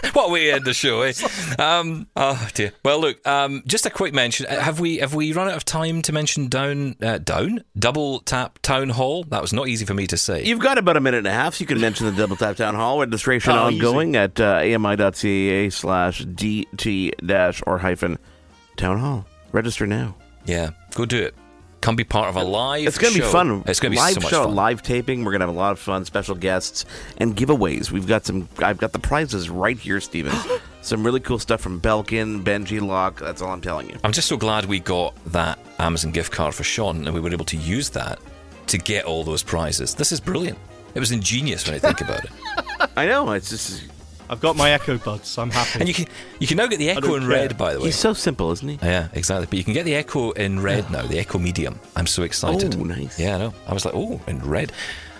what 0.12 0.30
we 0.30 0.50
end 0.50 0.64
the 0.64 0.74
show, 0.74 1.02
eh? 1.02 1.12
Um, 1.58 2.06
oh 2.16 2.48
dear. 2.54 2.72
Well, 2.84 3.00
look. 3.00 3.26
Um, 3.26 3.62
just 3.66 3.86
a 3.86 3.90
quick 3.90 4.14
mention. 4.14 4.46
Uh, 4.46 4.60
Have 4.60 4.80
we 4.80 4.98
have 4.98 5.14
we 5.14 5.32
run 5.32 5.48
out 5.48 5.56
of 5.56 5.64
time 5.64 6.02
to 6.02 6.12
mention 6.12 6.48
down 6.48 6.96
uh, 7.02 7.18
down 7.18 7.64
double 7.78 8.20
tap 8.20 8.58
town 8.62 8.90
hall? 8.90 9.24
That 9.24 9.42
was 9.42 9.52
not 9.52 9.68
easy 9.68 9.84
for 9.84 9.94
me 9.94 10.06
to 10.08 10.16
say. 10.16 10.44
You've 10.44 10.58
got 10.60 10.78
about 10.78 10.96
a 10.96 11.00
minute 11.00 11.18
and 11.18 11.26
a 11.26 11.32
half, 11.32 11.54
so 11.56 11.62
you 11.62 11.66
can 11.66 11.80
mention 11.80 12.06
the 12.06 12.12
Double 12.12 12.36
Tap 12.36 12.56
Town 12.56 12.74
Hall 12.74 12.98
registration 13.00 13.52
Oh, 13.52 13.64
ongoing 13.66 14.16
at 14.16 14.40
uh, 14.40 14.60
ami.ca 14.62 15.70
slash 15.70 16.24
dt 16.24 17.12
dash 17.26 17.62
or 17.66 17.78
hyphen 17.78 18.18
town 18.76 18.98
hall. 18.98 19.26
Register 19.52 19.86
now. 19.86 20.14
yeah, 20.46 20.70
go 20.94 21.04
do 21.04 21.20
it. 21.22 21.34
Come 21.80 21.96
be 21.96 22.04
part 22.04 22.28
of 22.28 22.36
a 22.36 22.44
live. 22.44 22.86
It's 22.86 22.98
going 22.98 23.14
to 23.14 23.20
be 23.20 23.26
fun. 23.26 23.62
It's 23.66 23.80
going 23.80 23.92
to 23.92 23.96
be 23.96 24.00
live 24.00 24.14
so 24.14 24.20
much 24.20 24.30
show, 24.30 24.44
fun. 24.44 24.54
live 24.54 24.82
taping. 24.82 25.24
We're 25.24 25.32
going 25.32 25.40
to 25.40 25.46
have 25.46 25.54
a 25.54 25.58
lot 25.58 25.72
of 25.72 25.78
fun, 25.78 26.04
special 26.04 26.34
guests 26.34 26.84
and 27.16 27.34
giveaways. 27.34 27.90
We've 27.90 28.06
got 28.06 28.26
some. 28.26 28.48
I've 28.58 28.76
got 28.76 28.92
the 28.92 28.98
prizes 28.98 29.48
right 29.48 29.78
here, 29.78 29.98
Steven. 30.00 30.34
some 30.82 31.04
really 31.04 31.20
cool 31.20 31.38
stuff 31.38 31.62
from 31.62 31.80
Belkin, 31.80 32.44
Benji 32.44 32.86
Lock. 32.86 33.20
That's 33.20 33.40
all 33.40 33.50
I'm 33.50 33.62
telling 33.62 33.88
you. 33.88 33.96
I'm 34.04 34.12
just 34.12 34.28
so 34.28 34.36
glad 34.36 34.66
we 34.66 34.78
got 34.78 35.14
that 35.26 35.58
Amazon 35.78 36.10
gift 36.12 36.32
card 36.32 36.54
for 36.54 36.64
Sean, 36.64 37.06
and 37.06 37.14
we 37.14 37.20
were 37.20 37.32
able 37.32 37.46
to 37.46 37.56
use 37.56 37.88
that 37.90 38.18
to 38.66 38.76
get 38.76 39.06
all 39.06 39.24
those 39.24 39.42
prizes. 39.42 39.94
This 39.94 40.12
is 40.12 40.20
brilliant. 40.20 40.58
It 40.94 41.00
was 41.00 41.12
ingenious 41.12 41.66
when 41.66 41.76
I 41.76 41.78
think 41.78 42.00
about 42.02 42.24
it. 42.24 42.30
I 42.96 43.06
know. 43.06 43.30
It's 43.32 43.48
just 43.48 43.84
I've 44.30 44.40
got 44.40 44.54
my 44.54 44.70
Echo 44.70 44.96
Buds. 44.96 45.28
so 45.28 45.42
I'm 45.42 45.50
happy. 45.50 45.80
And 45.80 45.88
you 45.88 45.94
can 45.94 46.06
you 46.38 46.46
can 46.46 46.56
now 46.56 46.68
get 46.68 46.78
the 46.78 46.88
Echo 46.88 47.16
in 47.16 47.22
care. 47.22 47.30
red, 47.30 47.58
by 47.58 47.74
the 47.74 47.80
way. 47.80 47.86
he's 47.86 47.96
so 47.98 48.12
simple, 48.12 48.52
isn't 48.52 48.68
he? 48.68 48.78
Yeah, 48.80 49.08
exactly. 49.12 49.46
But 49.46 49.58
you 49.58 49.64
can 49.64 49.74
get 49.74 49.84
the 49.84 49.96
Echo 49.96 50.30
in 50.30 50.60
red 50.60 50.88
now, 50.90 51.02
the 51.02 51.18
Echo 51.18 51.38
Medium. 51.38 51.80
I'm 51.96 52.06
so 52.06 52.22
excited. 52.22 52.76
Oh, 52.78 52.84
nice. 52.84 53.18
Yeah, 53.18 53.34
I 53.34 53.38
know. 53.38 53.54
I 53.66 53.74
was 53.74 53.84
like, 53.84 53.94
oh, 53.94 54.20
in 54.28 54.38
red. 54.38 54.72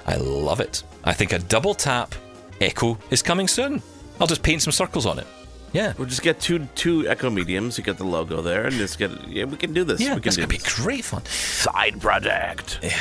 I 0.07 0.15
love 0.17 0.61
it. 0.61 0.85
I 1.03 1.13
think 1.13 1.33
a 1.33 1.41
double 1.41 1.75
tap 1.75 2.15
Echo 2.61 2.99
is 3.11 3.21
coming 3.21 3.49
soon. 3.49 3.83
I'll 4.21 4.29
just 4.29 4.43
paint 4.45 4.63
some 4.63 4.73
circles 4.73 5.07
on 5.07 5.19
it. 5.19 5.27
Yeah. 5.73 5.93
We'll 5.99 6.09
just 6.09 6.23
get 6.23 6.41
two 6.41 6.69
two 6.77 7.09
Echo 7.09 7.31
Mediums. 7.31 7.79
You 7.79 7.85
get 7.85 7.97
the 7.99 8.05
logo 8.05 8.43
there, 8.43 8.67
and 8.67 8.75
just 8.75 8.99
get. 8.99 9.11
Yeah, 9.29 9.45
we 9.45 9.57
can 9.57 9.73
do 9.73 9.83
this. 9.83 10.01
Yeah, 10.01 10.15
we 10.15 10.21
can 10.21 10.29
it's 10.29 10.37
do 10.37 10.43
going 10.47 10.51
to 10.61 10.65
be 10.65 10.83
great 10.83 11.05
fun. 11.05 11.25
Side 11.27 12.01
project. 12.01 12.79
Love 12.83 12.93
it. 12.93 12.99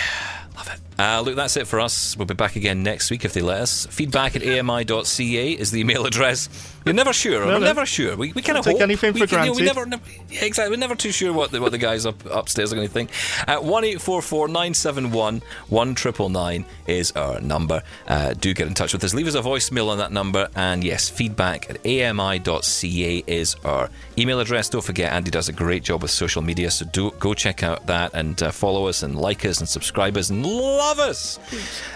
Uh, 1.00 1.22
look, 1.22 1.38
that's 1.38 1.56
it 1.56 1.66
for 1.66 1.80
us. 1.80 2.18
We'll 2.18 2.26
be 2.26 2.34
back 2.34 2.58
again 2.58 2.84
next 2.84 3.10
week 3.10 3.24
if 3.24 3.32
they 3.32 3.42
let 3.42 3.62
us. 3.62 3.86
Feedback 3.86 4.36
at 4.36 4.44
ami.ca 4.46 5.52
is 5.54 5.72
the 5.72 5.80
email 5.80 6.06
address. 6.06 6.50
You're 6.90 6.96
never 6.96 7.14
sure. 7.14 7.46
We're 7.46 7.52
no. 7.54 7.60
never 7.60 7.86
sure. 7.86 8.16
We, 8.16 8.34
we 8.34 8.42
kind 8.42 8.58
of 8.58 8.66
Take 8.66 8.82
anything 8.82 9.14
we 9.14 9.22
for 9.22 9.28
can- 9.28 9.46
you 9.46 9.52
know, 9.52 9.52
we 9.54 9.64
granted. 9.64 9.76
never, 9.76 9.86
never, 9.86 10.04
yeah, 10.30 10.46
exactly. 10.46 10.72
We're 10.76 10.80
never 10.80 10.96
too 10.96 11.12
sure 11.12 11.32
what 11.34 11.52
the, 11.52 11.62
what 11.62 11.72
the 11.72 11.78
guys 11.78 12.06
up 12.06 12.24
upstairs 12.26 12.72
are 12.74 12.76
going 12.76 12.88
to 12.88 12.94
think. 12.94 13.12
At 13.48 13.64
one 13.64 13.84
eight 13.84 14.02
four 14.02 14.22
four 14.22 14.48
nine 14.48 14.74
seven 14.74 15.12
one 15.12 15.42
one 15.68 15.96
triple 15.96 16.30
nine 16.30 16.66
is 16.88 17.12
our 17.14 17.40
number. 17.42 17.84
Uh, 18.08 18.34
do 18.34 18.54
get 18.54 18.68
in 18.68 18.74
touch 18.74 18.94
with 18.94 19.04
us. 19.04 19.14
Leave 19.14 19.28
us 19.28 19.36
a 19.36 19.42
voicemail 19.42 19.90
on 19.90 19.98
that 20.00 20.12
number. 20.12 20.50
And 20.56 20.84
yes, 20.84 21.10
feedback 21.10 21.70
at 21.70 21.78
ami.ca 21.86 23.24
is 23.28 23.56
our 23.64 23.90
email 24.18 24.40
address. 24.40 24.70
Don't 24.70 24.84
forget, 24.84 25.12
Andy 25.14 25.32
does 25.32 25.50
a 25.50 25.54
great 25.54 25.84
job 25.84 26.02
with 26.02 26.12
social 26.12 26.42
media, 26.42 26.72
so 26.72 26.86
do 26.86 27.12
go 27.20 27.34
check 27.34 27.64
out 27.64 27.86
that 27.88 28.14
and 28.14 28.42
uh, 28.42 28.52
follow 28.52 28.88
us 28.88 29.04
and 29.04 29.18
like 29.20 29.46
us 29.46 29.60
and 29.60 29.70
subscribe 29.70 30.18
us 30.18 30.30
and 30.30 30.46
love 30.46 31.00
us 31.00 31.40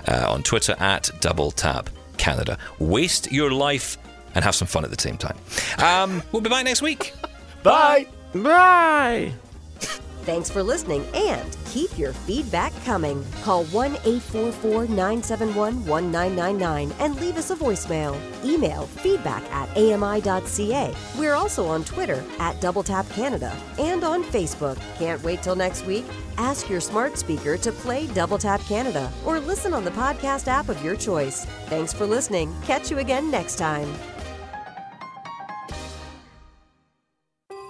uh, 0.08 0.26
on 0.30 0.44
Twitter 0.44 0.76
at 0.80 1.10
Double 1.20 1.52
Tap 1.52 1.90
Canada. 2.18 2.58
Waste 2.80 3.32
your 3.32 3.52
life 3.52 3.98
and 4.36 4.44
have 4.44 4.56
some 4.56 4.68
fun 4.68 4.84
at 4.84 4.92
the 4.92 5.02
same 5.02 5.18
time. 5.18 5.38
Um, 5.78 6.24
we'll 6.32 6.42
be 6.42 6.50
back 6.50 6.66
next 6.66 6.82
week. 6.82 7.14
Bye. 7.64 8.08
Bye. 8.34 9.34
Thanks 10.24 10.50
for 10.50 10.64
listening 10.64 11.06
and 11.14 11.58
keep 11.66 11.98
your 11.98 12.14
feedback 12.14 12.72
coming. 12.86 13.26
Call 13.42 13.66
1 13.66 13.92
844 14.06 14.88
971 14.88 15.86
1999 15.86 16.94
and 17.00 17.20
leave 17.20 17.36
us 17.36 17.52
a 17.52 17.56
voicemail. 17.58 18.18
Email 18.46 18.86
feedback 18.86 19.44
at 19.52 19.68
ami.ca. 19.76 20.96
We're 21.18 21.34
also 21.34 21.68
on 21.68 21.84
Twitter 21.84 22.24
at 22.40 22.62
Double 22.62 22.84
Tap 22.84 23.10
Canada 23.10 23.54
and 23.78 24.06
on 24.06 24.24
Facebook. 24.24 24.78
Can't 24.98 25.22
wait 25.24 25.44
till 25.44 25.58
next 25.58 25.86
week? 25.86 26.06
Ask 26.38 26.70
your 26.70 26.80
smart 26.80 27.18
speaker 27.18 27.58
to 27.58 27.72
play 27.74 28.08
Double 28.08 28.38
Tap 28.38 28.62
Canada 28.62 29.12
or 29.26 29.42
listen 29.42 29.74
on 29.74 29.84
the 29.84 29.92
podcast 29.92 30.48
app 30.48 30.70
of 30.70 30.82
your 30.82 30.96
choice. 30.96 31.44
Thanks 31.68 31.92
for 31.92 32.06
listening. 32.06 32.56
Catch 32.64 32.90
you 32.90 33.00
again 33.00 33.30
next 33.30 33.58
time. 33.58 33.94